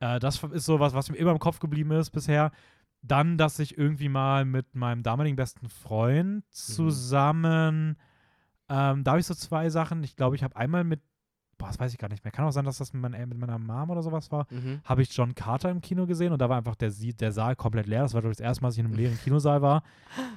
[0.00, 2.52] Äh, das ist so was, was mir immer im Kopf geblieben ist bisher.
[3.08, 7.96] Dann, dass ich irgendwie mal mit meinem damaligen besten Freund zusammen,
[8.68, 10.04] ähm, da habe ich so zwei Sachen.
[10.04, 11.00] Ich glaube, ich habe einmal mit,
[11.56, 12.32] boah, das weiß ich gar nicht mehr.
[12.32, 14.46] Kann auch sein, dass das mit, mein, mit meiner Mom oder sowas war.
[14.50, 14.80] Mhm.
[14.84, 17.86] Habe ich John Carter im Kino gesehen und da war einfach der, der Saal komplett
[17.86, 18.02] leer.
[18.02, 19.82] Das war glaube ich, das erste Mal, dass ich in einem leeren Kinosaal war,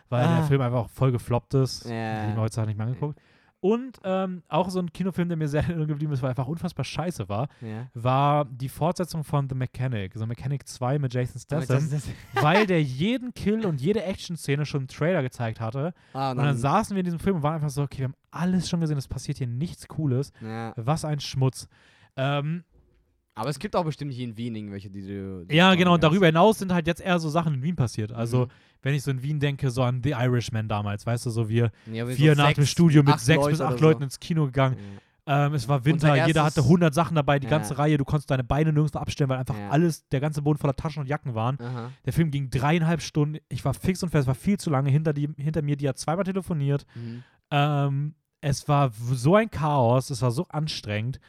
[0.09, 0.43] weil der Ah.
[0.43, 1.85] Film einfach auch voll gefloppt ist.
[1.85, 1.91] Ja.
[2.13, 3.19] Ich habe ihn heutzutage nicht mehr angeguckt.
[3.61, 6.83] Und ähm, auch so ein Kinofilm, der mir sehr in geblieben ist, weil einfach unfassbar
[6.83, 7.87] scheiße war, Ja.
[7.93, 11.87] war die Fortsetzung von The Mechanic, so Mechanic 2 mit Jason Statham,
[12.33, 15.93] weil der jeden Kill und jede Action-Szene schon im Trailer gezeigt hatte.
[16.13, 18.15] Ah, Und dann saßen wir in diesem Film und waren einfach so, okay, wir haben
[18.31, 20.31] alles schon gesehen, es passiert hier nichts Cooles.
[20.41, 20.73] ja.
[20.75, 21.67] Was ein Schmutz.
[22.17, 22.63] Ähm,
[23.41, 25.45] Aber es gibt auch bestimmt hier in Wien irgendwelche, die du.
[25.45, 28.11] die ja, genau, und darüber hinaus sind halt jetzt eher so Sachen in Wien passiert.
[28.13, 28.49] Also, Mhm.
[28.83, 31.71] wenn ich so in Wien denke, so an The Irishman damals, weißt du, so wir
[31.91, 33.85] Ja, wie so vier nach dem sechs, Studio mit sechs Leute bis acht oder so.
[33.85, 34.77] Leuten ins Kino gegangen.
[35.27, 35.45] Ja.
[35.47, 37.51] Ähm, es war Winter, jeder hatte 100 Sachen dabei, die Ja.
[37.51, 37.97] ganze Reihe.
[37.97, 39.69] Du konntest deine Beine nirgendwo abstellen, weil einfach Ja.
[39.69, 41.59] alles, der ganze Boden voller Taschen und Jacken waren.
[41.61, 41.91] Aha.
[42.05, 43.37] Der Film ging dreieinhalb Stunden.
[43.47, 44.89] Ich war fix und fest, es war viel zu lange.
[44.89, 46.85] Hinter, die, hinter mir, die hat zweimal telefoniert.
[46.95, 47.23] Mhm.
[47.51, 51.19] Ähm, es war so ein Chaos, es war so anstrengend.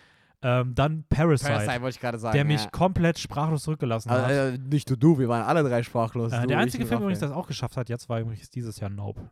[0.44, 2.34] Ähm, dann Parasite, Parasite wollte ich gerade sagen.
[2.34, 2.70] der mich ja.
[2.70, 4.24] komplett sprachlos zurückgelassen hat.
[4.24, 6.32] Also, nicht du, du, wir waren alle drei sprachlos.
[6.32, 9.30] Äh, der einzige Film, der es auch geschafft hat, jetzt war übrigens dieses Jahr Nope.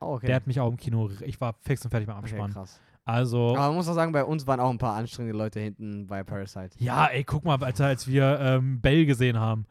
[0.00, 0.26] Oh, okay.
[0.26, 2.52] Der hat mich auch im Kino, ich war fix und fertig beim okay, Abspann.
[2.52, 2.80] krass.
[3.04, 6.06] also, Aber man muss auch sagen, bei uns waren auch ein paar anstrengende Leute hinten
[6.06, 6.70] bei Parasite.
[6.78, 9.66] ja, ey, guck mal, Alter, als wir ähm, Bell gesehen haben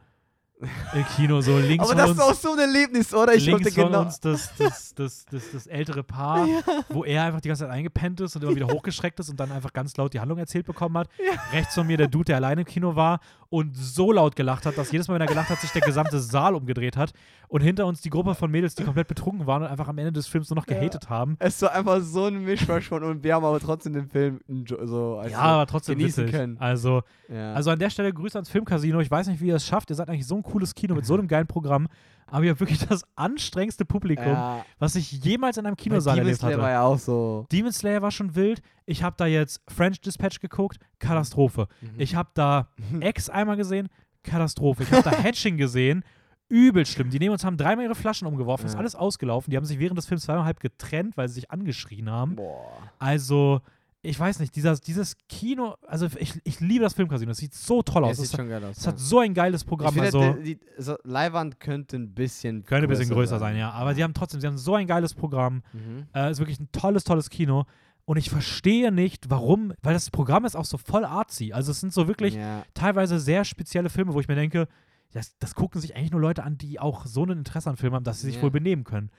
[0.94, 3.34] im Kino, so links Aber das uns, ist auch so ein Erlebnis, oder?
[3.34, 4.00] Ich links von genau.
[4.02, 6.46] uns das, das, das, das, das ältere Paar,
[6.88, 9.52] wo er einfach die ganze Zeit eingepennt ist und immer wieder hochgeschreckt ist und dann
[9.52, 11.08] einfach ganz laut die Handlung erzählt bekommen hat.
[11.52, 13.20] Rechts von mir der Dude, der alleine im Kino war
[13.50, 16.18] und so laut gelacht hat, dass jedes Mal, wenn er gelacht hat, sich der gesamte
[16.18, 17.12] Saal umgedreht hat.
[17.48, 20.10] Und hinter uns die Gruppe von Mädels, die komplett betrunken waren und einfach am Ende
[20.12, 20.74] des Films nur noch Ja.
[20.78, 21.36] gehatet haben.
[21.38, 25.18] Es war einfach so ein Mischmasch von und wir haben aber trotzdem den Film so
[25.18, 26.36] also ja, aber trotzdem genießen witzig.
[26.36, 26.56] können.
[26.58, 27.52] Also, Ja.
[27.52, 28.98] also an der Stelle Grüße ans Filmcasino.
[29.00, 29.90] Ich weiß nicht, wie ihr es schafft.
[29.90, 31.88] Ihr seid eigentlich so ein cooles Kino mit so einem geilen Programm.
[32.26, 34.64] Aber habt wirklich das anstrengendste Publikum, ja.
[34.78, 36.62] was ich jemals in einem Kinosaal Demon erlebt Slayer hatte.
[36.62, 37.46] war ja auch so.
[37.52, 38.62] Demon Slayer war schon wild.
[38.86, 41.68] Ich habe da jetzt French Dispatch geguckt, Katastrophe.
[41.80, 41.90] Mhm.
[41.98, 42.68] Ich habe da
[43.00, 43.88] X einmal gesehen,
[44.22, 44.84] Katastrophe.
[44.84, 46.02] Ich habe da Hatching gesehen,
[46.48, 47.10] übel schlimm.
[47.10, 48.78] Die neben uns haben dreimal ihre Flaschen umgeworfen, ist Ja.
[48.78, 49.50] alles ausgelaufen.
[49.50, 52.36] Die haben sich während des Films zweimal halb getrennt, weil sie sich angeschrien haben.
[52.36, 52.66] Boah.
[52.98, 53.60] Also,
[54.04, 57.82] ich weiß nicht, dieser, dieses Kino, also ich, ich liebe das Filmcasino, das sieht so
[57.82, 58.12] toll aus.
[58.12, 58.76] es Es, sieht schon geil aus.
[58.76, 58.92] es ja.
[58.92, 59.96] hat so ein geiles Programm.
[59.96, 63.70] ich also, die, die, so, Leihwand könnte ein bisschen könnte ein bisschen größer sein, ja.
[63.70, 65.62] Aber die haben trotzdem, sie haben so ein geiles Programm.
[65.72, 66.06] Mhm.
[66.14, 67.64] Äh, ist wirklich ein tolles, tolles Kino.
[68.04, 71.54] Und ich verstehe nicht, warum, weil das Programm ist auch so voll artsy.
[71.54, 72.38] Also es sind so wirklich
[72.74, 74.68] teilweise sehr spezielle Filme, wo ich mir denke,
[75.12, 77.96] das, das gucken sich eigentlich nur Leute an, die auch so ein Interesse an Filmen
[77.96, 79.10] haben, dass sie sich wohl benehmen können.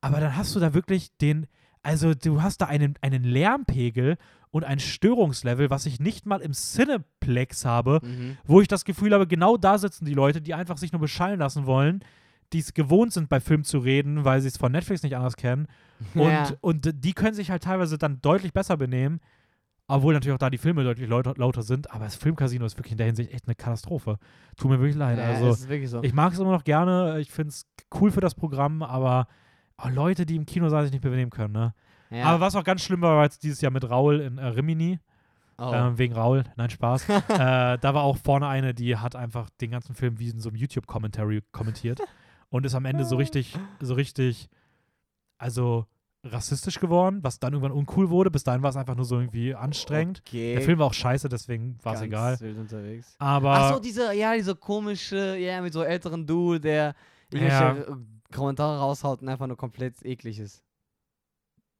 [0.00, 1.46] Aber dann hast du da wirklich den,
[1.84, 4.16] also du hast da einen, einen Lärmpegel
[4.50, 8.36] und ein Störungslevel, was ich nicht mal im Cineplex habe, Mhm.
[8.44, 11.38] wo ich das Gefühl habe, genau da sitzen die Leute, die einfach sich nur beschallen
[11.40, 12.00] lassen wollen,
[12.52, 15.36] die es gewohnt sind, bei Filmen zu reden, weil sie es von Netflix nicht anders
[15.36, 15.66] kennen.
[16.14, 16.48] Und, Ja.
[16.60, 19.20] und die können sich halt teilweise dann deutlich besser benehmen,
[19.86, 21.90] obwohl natürlich auch da die Filme deutlich lauter, lauter sind.
[21.92, 24.18] Aber das Filmcasino ist wirklich in der Hinsicht echt eine Katastrophe.
[24.56, 25.18] Tut mir wirklich leid.
[25.18, 26.02] Ja, also, es ist wirklich so.
[26.02, 27.20] ich mag es immer noch gerne.
[27.20, 27.66] Ich finde es
[28.00, 29.26] cool für das Programm, aber
[29.82, 31.74] oh, Leute, die im Kinosaal sich nicht benehmen können, ne?
[32.10, 32.24] ja.
[32.24, 35.00] Aber was auch ganz schlimm war, war jetzt dieses Jahr mit Raul in äh, Rimini.
[35.58, 35.70] oh.
[35.72, 37.08] Ähm, wegen Raul, nein, Spaß.
[37.08, 40.48] äh, da war auch vorne eine, die hat einfach den ganzen Film wie in so
[40.48, 42.00] einem YouTube-Commentary kommentiert
[42.50, 44.48] und ist am Ende so richtig, so richtig,
[45.38, 45.86] also
[46.24, 48.30] rassistisch geworden, was dann irgendwann uncool wurde.
[48.30, 50.22] Bis dahin war es einfach nur so irgendwie anstrengend.
[50.26, 50.54] Okay.
[50.54, 52.40] Der Film war auch scheiße, deswegen war es egal.
[52.40, 53.14] wild unterwegs.
[53.18, 56.94] Aber Ach so, dieser, ja, dieser komische, ja, mit so älteren Dude, der
[57.32, 57.76] Ja.
[58.34, 60.62] Kommentare raushaut und einfach nur komplett eklig ist.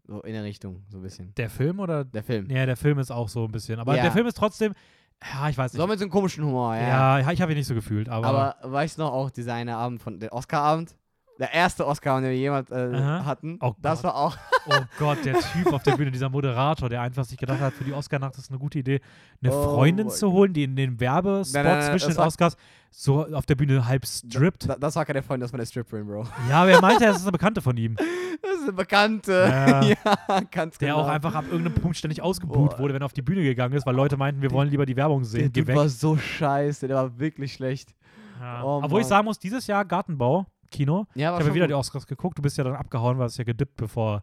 [0.06, 1.34] So in der Richtung, so ein bisschen.
[1.34, 2.04] der Film oder?
[2.04, 2.50] Der Film.
[2.50, 3.78] Ja, der Film ist auch so ein bisschen.
[3.80, 4.02] Aber Ja.
[4.02, 4.74] der Film ist trotzdem,
[5.22, 5.80] ja, ich weiß nicht.
[5.80, 7.20] So mit so einem komischen Humor, ja.
[7.20, 9.76] ja, ich habe ihn nicht so gefühlt, aber, Aber weißt du noch auch dieser eine
[9.76, 10.94] Abend von der Oscar-Abend?
[11.38, 13.58] Der erste Oscar, den wir jemals äh, hatten.
[13.60, 14.04] Oh das Gott.
[14.04, 14.36] war auch.
[14.68, 17.84] oh Gott, der Typ auf der Bühne, dieser Moderator, der einfach sich gedacht hat, für
[17.84, 19.00] die Oscar-Nacht ist eine gute Idee,
[19.42, 22.24] eine Oh Freundin zu holen, die in den Werbespot Nein, nein, nein, zwischen das den
[22.24, 22.56] Oscars
[22.90, 24.68] so auf der Bühne halb strippt.
[24.68, 26.24] Da, das war keine Freundin, das war eine Stripperin, Bro.
[26.48, 27.96] Ja, aber er meinte, es ist eine Bekannte von ihm,
[28.42, 29.32] Das ist eine Bekannte.
[29.32, 29.84] Ja.
[30.04, 31.02] Ja, ganz der genau.
[31.02, 33.86] auch einfach ab irgendeinem Punkt ständig ausgebuht wurde, wenn er auf die Bühne gegangen ist,
[33.86, 35.52] weil Leute meinten, wir wollen lieber die Werbung Der sehen.
[35.52, 35.76] Geh Typ weg.
[35.76, 37.94] war so scheiße, der war wirklich schlecht.
[38.40, 38.62] Ja.
[38.62, 39.08] Oh Obwohl ich Mann.
[39.08, 41.06] sagen muss, dieses Jahr Gartenbau, Kino.
[41.14, 42.38] Ja, Ich habe ja wieder die Oscars geguckt.
[42.38, 44.22] Du bist ja dann abgehauen, weil es ja gedippt, bevor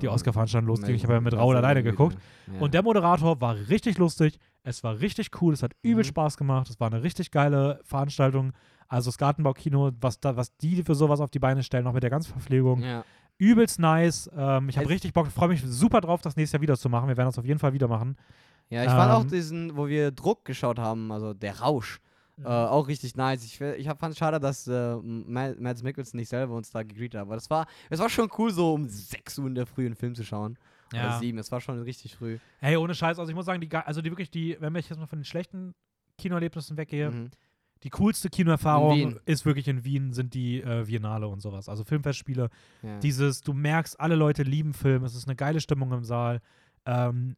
[0.00, 0.94] die Oscar-Veranstaltung losging.
[0.94, 2.16] Ich habe ja mit Raul alleine geguckt.
[2.58, 4.38] Und der Moderator war richtig lustig.
[4.62, 5.54] Es war richtig cool.
[5.54, 6.08] Es hat übel Mhm.
[6.08, 6.68] Spaß gemacht.
[6.68, 8.52] Es war eine richtig geile Veranstaltung.
[8.88, 12.02] Also das Gartenbaukino, was, da, was die für sowas auf die Beine stellen, auch mit
[12.02, 12.82] der ganzen Verpflegung.
[12.82, 13.04] Ja.
[13.38, 14.28] Übelst nice.
[14.36, 15.28] Ähm, ich habe richtig Bock.
[15.28, 17.08] freue mich super drauf, das nächstes Jahr wieder zu machen.
[17.08, 18.16] Wir werden das auf jeden Fall wieder machen.
[18.68, 22.00] ja, ich fand auch Ähm, diesen, wo wir Druck geschaut haben, also der Rausch,
[22.40, 22.46] Mhm.
[22.46, 23.44] äh, auch richtig nice.
[23.44, 27.20] Ich, ich fand es schade, dass äh, Ma- Mads Mikkelsen nicht selber uns da gegreetet
[27.20, 27.26] hat.
[27.26, 29.94] Aber das war, es war schon cool, so um 6 Uhr in der Früh einen
[29.96, 30.58] Film zu schauen.
[30.92, 31.18] Oder Ja.
[31.18, 32.38] 7, es war schon richtig früh.
[32.58, 33.18] Hey, ohne Scheiß.
[33.18, 35.24] Also ich muss sagen, die, also die wirklich die, wenn ich jetzt mal von den
[35.24, 35.74] schlechten
[36.18, 37.30] Kinoerlebnissen weggehe, Mhm.
[37.84, 41.68] die coolste Kinoerfahrung ist wirklich in Wien, sind die äh, Biennale und sowas.
[41.68, 42.48] Also Filmfestspiele.
[42.82, 42.98] Ja.
[42.98, 46.40] Dieses, du merkst, alle Leute lieben Film, es ist eine geile Stimmung im Saal.
[46.86, 47.36] Ähm,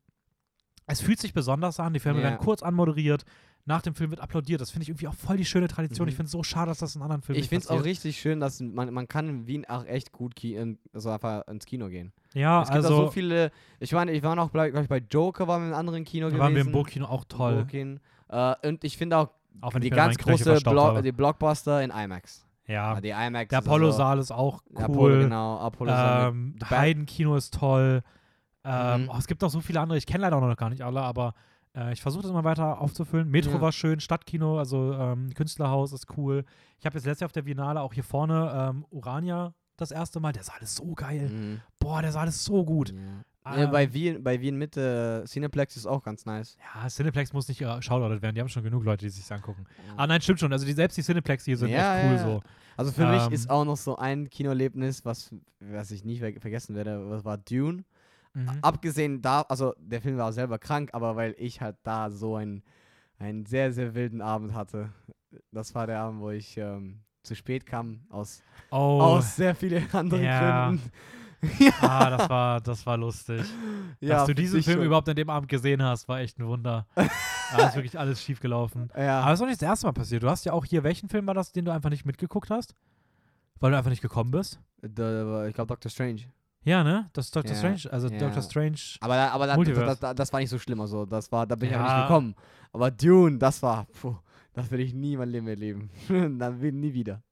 [0.87, 2.25] es fühlt sich besonders an, die Filme Ja.
[2.31, 3.25] werden kurz anmoderiert,
[3.65, 4.61] nach dem Film wird applaudiert.
[4.61, 6.07] Das finde ich irgendwie auch voll die schöne Tradition.
[6.07, 6.09] Mhm.
[6.11, 8.21] Ich finde es so schade, dass das in anderen Filmen ich finde es auch richtig
[8.21, 11.89] schön, dass man, man kann in Wien auch echt gut ki also einfach ins Kino
[11.89, 12.13] gehen.
[12.35, 14.99] Ja, es gibt also auch so viele, ich meine, ich war noch, glaube ich, bei
[14.99, 16.41] Joker, waren wir im anderen Kino gewesen.
[16.41, 17.55] waren wir im Burgkino auch toll.
[17.57, 18.01] Burgkin.
[18.29, 19.29] Äh, und ich finde auch
[19.61, 22.45] Auch die ganz große Blo die Blockbuster in IMAX.
[22.67, 25.23] Ja, die IMAX der Apollo-Saal ist auch der Apollo, cool.
[25.25, 28.03] genau, Apollo Ähm, Heidenkino ist toll.
[28.65, 29.09] Ähm, Mhm.
[29.11, 29.99] oh, es gibt auch so viele andere.
[29.99, 31.35] Ich kenne leider auch noch gar nicht alle, aber
[31.77, 33.29] äh, ich versuche das immer weiter aufzufüllen.
[33.31, 33.61] Metro Ja.
[33.61, 36.45] war schön, Stadtkino, also ähm, Künstlerhaus ist cool.
[36.79, 40.21] Ich habe jetzt letztes Jahr auf der Biennale auch hier vorne ähm, Urania das erste
[40.21, 40.33] Mal.
[40.33, 41.29] Der Saal ist so geil.
[41.29, 41.61] Mhm.
[41.79, 42.91] Boah, der Saal ist so gut.
[42.91, 42.97] Ja.
[43.45, 46.57] Ja, Ähm, bei Wien, bei Wien Mitte, äh, Cineplex ist auch ganz nice.
[46.77, 48.37] Ja, Cineplex muss nicht äh, shoutoutet werden.
[48.37, 49.65] Die haben schon genug Leute, die sich angucken.
[49.89, 49.95] Ja.
[49.97, 50.53] Ah, nein, stimmt schon.
[50.53, 52.25] Also die, selbst die Cineplex hier sind Ja, echt cool ja, ja.
[52.25, 52.43] so.
[52.77, 56.33] Also für mich Ähm, ist auch noch so ein Kinoerlebnis, was, was ich nie ver
[56.41, 57.83] vergessen werde, was war Dune.
[58.35, 58.49] Mhm.
[58.63, 62.63] Abgesehen da, also der Film war selber krank, aber weil ich halt da so einen,
[63.19, 64.91] einen sehr, sehr wilden Abend hatte.
[65.51, 69.87] Das war der Abend, wo ich ähm, zu spät kam, aus, Oh, aus sehr vielen
[69.93, 70.69] anderen Ja.
[70.69, 70.91] Gründen.
[71.81, 73.43] ah, das war, das war lustig.
[74.01, 74.87] Dass du diesen Film schon.
[74.87, 76.87] überhaupt an dem Abend gesehen hast, war echt ein Wunder.
[76.95, 78.91] da ist wirklich alles schief gelaufen.
[78.97, 79.21] Ja.
[79.21, 80.23] Aber das ist doch nicht das erste Mal passiert.
[80.23, 82.75] Du hast ja auch hier, welchen Film war das, den du einfach nicht mitgeguckt hast?
[83.59, 84.61] Weil du einfach nicht gekommen bist?
[84.83, 86.23] Da- ich glaube Doctor Strange.
[86.65, 87.11] Ja, ne?
[87.13, 87.93] Das ist Doctor Ja, Strange.
[87.93, 88.19] Also ja.
[88.19, 88.79] Doctor Strange.
[89.01, 90.81] Aber, da, aber da, das, das, das war nicht so schlimm.
[90.81, 91.97] Also das war, da bin ich aber Ja.
[91.99, 92.35] nicht gekommen.
[92.73, 94.17] Aber Dune, das war, puh,
[94.53, 95.91] das will ich nie mein Leben erleben.
[96.09, 97.23] Dann will nie wieder.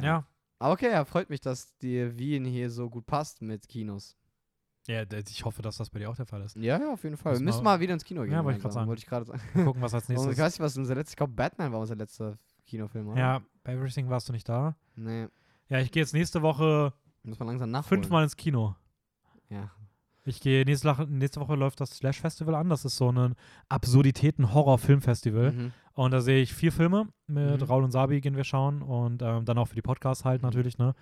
[0.00, 0.26] Ja.
[0.58, 4.16] Aber okay, ja, freut mich, dass dir Wien hier so gut passt mit Kinos.
[4.88, 6.56] Ja, ich hoffe, dass das bei dir auch der Fall ist.
[6.56, 7.34] Ja, ja, auf jeden Fall.
[7.34, 8.32] Wir müssen mal- mal wieder ins Kino gehen.
[8.32, 8.88] Ja, wollte ich gemeinsam, sagen.
[8.88, 9.40] Wollte ich gerade sagen.
[9.64, 10.38] Gucken, was als Und ich nächstes.
[10.44, 12.36] weiß nicht, was unser letzter, ich glaube Batman war unser letzter
[12.66, 13.18] Kinofilm, oder?
[13.20, 14.74] Ja, bei Everything warst du nicht da.
[14.96, 15.28] Nee,
[15.68, 16.92] Ja, ich gehe jetzt nächste Woche
[17.24, 18.02] muss man langsam nachholen.
[18.02, 18.74] fünfmal ins Kino.
[19.48, 19.70] Ja.
[20.24, 22.68] Ich gehe nächste, nächste Woche läuft das Slash Festival an.
[22.68, 23.34] Das ist so ein
[23.68, 25.52] Absurditäten-Horror-Film-Festival.
[25.52, 25.72] Mhm.
[25.94, 27.08] Und da sehe ich vier Filme.
[27.26, 27.66] Mit Mhm.
[27.66, 28.82] Raul und Sabi gehen wir schauen.
[28.82, 30.94] Und ähm, dann auch für die Podcasts halt natürlich, ne?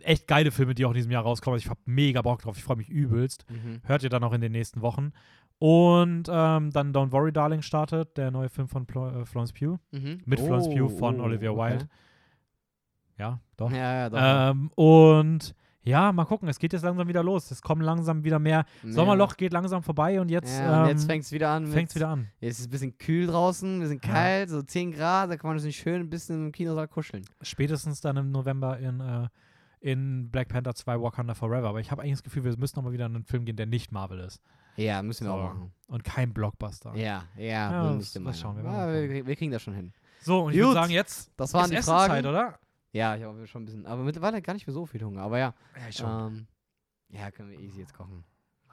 [0.00, 1.54] Echt geile Filme, die auch in diesem Jahr rauskommen.
[1.54, 2.56] Also ich habe mega Bock drauf.
[2.58, 3.46] Ich freue mich übelst.
[3.50, 3.80] Mhm.
[3.84, 5.12] Hört ihr dann auch in den nächsten Wochen.
[5.58, 9.78] Und ähm, dann Don't Worry Darling startet, der neue Film von Plo äh, Florence Pugh.
[9.92, 10.20] Mhm.
[10.26, 11.78] Mit Florence Pugh von Olivia okay.
[13.18, 13.70] Ja, doch.
[13.70, 14.18] Ja, ja, doch.
[14.52, 17.50] Ähm, und ja, mal gucken, es geht jetzt langsam wieder los.
[17.50, 18.64] Es kommen langsam wieder mehr.
[18.82, 18.92] Nee.
[18.92, 21.66] Sommerloch geht langsam vorbei und jetzt, Ja, und jetzt ähm, fängt es wieder an.
[21.66, 22.28] fängt's wieder an.
[22.40, 24.12] Jetzt ist es ein bisschen kühl draußen, wir sind Ja.
[24.12, 27.24] kalt, so 10 Grad, da kann man sich schön ein bisschen im Kinosaal kuscheln.
[27.42, 29.28] Spätestens dann im November in, äh,
[29.80, 31.68] in Black Panther 2 Wakanda Forever.
[31.68, 33.56] Aber ich habe eigentlich das Gefühl, wir müssen noch mal wieder in einen Film gehen,
[33.56, 34.40] der nicht Marvel ist.
[34.76, 35.36] Ja, müssen wir So.
[35.36, 35.72] auch machen.
[35.88, 36.94] Und kein Blockbuster.
[36.94, 39.08] Ja, ja, Ja, das- das schauen wir ja, mal.
[39.10, 39.92] wir, wir kriegen das schon hin.
[40.20, 42.26] So, und ich würde sagen, jetzt Das waren die Essenszeit, Fragen.
[42.28, 42.58] oder?
[42.92, 45.38] Ja, ich habe schon ein bisschen, aber mittlerweile gar nicht mehr so viel Hunger, aber
[45.38, 45.54] ja.
[45.80, 46.46] Ja, ich Ähm,
[47.08, 48.24] ja, können wir easy jetzt kochen.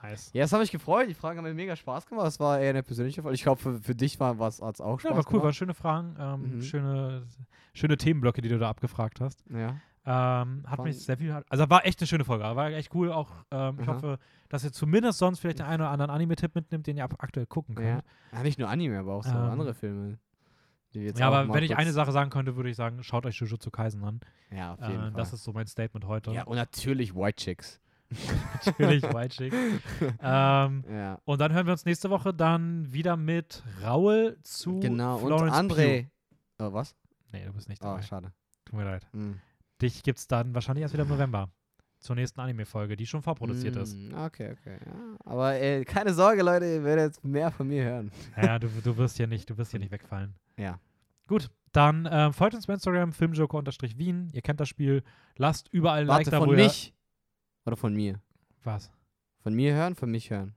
[0.02, 0.32] Nice.
[0.34, 1.10] Ja, das habe ich gefreut.
[1.10, 2.26] Die Fragen haben mir mega Spaß gemacht.
[2.26, 3.36] Das war eher eine persönliche Frage.
[3.36, 5.56] Ich glaube, für, für dich war es auch Spaß Ja, war cool, waren gemacht.
[5.56, 6.62] schöne Fragen, ähm, Mhm.
[6.62, 7.28] schöne,
[7.74, 9.44] schöne Themenblöcke, die du da abgefragt hast.
[9.50, 9.76] Ja.
[10.06, 11.44] Ähm, hat Von- mich sehr viel.
[11.50, 12.44] Also war echt eine schöne Folge.
[12.46, 13.12] War echt cool.
[13.12, 16.88] Auch ähm, ich hoffe, dass ihr zumindest sonst vielleicht den einen oder anderen Anime-Tipp mitnimmt,
[16.88, 17.82] den ihr aktuell gucken Ja.
[17.96, 18.04] könnt.
[18.32, 18.44] ja.
[18.44, 20.18] Nicht nur Anime, aber auch so Ähm, andere Filme.
[20.94, 24.04] Ja, aber wenn ich eine Sache sagen könnte, würde ich sagen, schaut euch Jujutsu Kaisen
[24.04, 24.20] an.
[24.52, 25.12] Ja, auf jeden Äh, Fall.
[25.14, 26.32] das ist so mein Statement heute.
[26.32, 27.80] ja, und natürlich White Chicks.
[28.66, 29.54] Natürlich, White Chick.
[30.22, 31.20] ähm, Ja.
[31.26, 35.18] und dann hören wir uns nächste Woche dann wieder mit Raul zu Genau.
[35.18, 36.08] Und Florence André.
[36.58, 36.96] Oh, was?
[37.32, 38.02] Nee, du bist nicht Oh, dabei.
[38.02, 38.34] schade.
[38.66, 39.08] Tut mir leid.
[39.14, 39.40] Hm.
[39.82, 41.50] Dich gibt's dann wahrscheinlich erst wieder im November.
[42.00, 43.96] Zur nächsten Anime-Folge, die schon vorproduziert ist.
[43.96, 44.78] Mm, Okay, okay.
[44.86, 45.18] Ja.
[45.26, 48.12] Aber äh, keine Sorge, Leute, ihr werdet jetzt mehr von mir hören.
[48.42, 50.34] Ja, du, du wirst hier nicht, du wirst hier nicht wegfallen.
[50.58, 50.80] Ja.
[51.28, 54.30] Gut, dann ähm, folgt uns bei Instagram, filmjoker-wien.
[54.34, 55.04] Ihr kennt das Spiel.
[55.36, 56.94] Lasst überall ein Like Warte, da, von mich?
[57.66, 58.22] Oder von mir?
[58.64, 58.92] Was?
[59.44, 60.56] Von mir hören, von mich hören?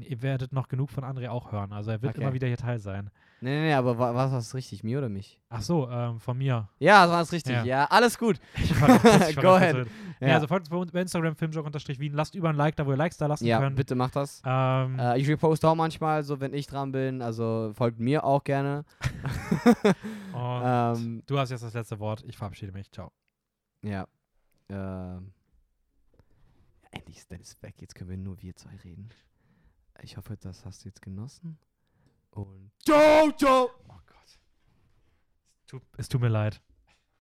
[0.00, 1.72] Ihr werdet noch genug von André auch hören.
[1.72, 2.22] Also er wird Okay.
[2.22, 3.10] immer wieder hier Teil sein.
[3.40, 4.82] Nee, nee, nee, aber wa- was war es richtig?
[4.82, 5.38] Mir oder mich?
[5.50, 6.68] Ach so, ähm, von mir.
[6.78, 7.54] Ja, das war es richtig.
[7.54, 7.64] Ja.
[7.64, 7.84] Ja.
[7.86, 8.40] alles gut.
[8.56, 9.86] Ich das- ich fand Go das ahead.
[10.20, 10.28] Ja.
[10.28, 12.14] Ja, also folgt uns bei, Instagram, filmjoker-wien.
[12.14, 13.76] Lasst überall ein Like da, wo ihr Likes da lassen ja könnt.
[13.76, 14.40] bitte macht das.
[14.46, 17.20] Ähm, Äh, ich reposte auch manchmal, so wenn ich dran bin.
[17.20, 18.84] Also folgt mir auch gerne.
[20.34, 22.24] ähm, du hast jetzt das letzte Wort.
[22.26, 22.90] Ich verabschiede mich.
[22.90, 23.12] Ciao.
[23.82, 24.06] ja.
[24.68, 25.32] Ähm,
[26.90, 27.74] endlich ist Dennis weg.
[27.80, 29.10] Jetzt können wir nur wir zwei reden.
[30.02, 31.58] Ich hoffe, das hast du jetzt genossen.
[32.36, 33.70] Und ciao, ciao.
[33.88, 34.38] Oh Gott.
[35.58, 36.60] Es tut, es tut mir leid.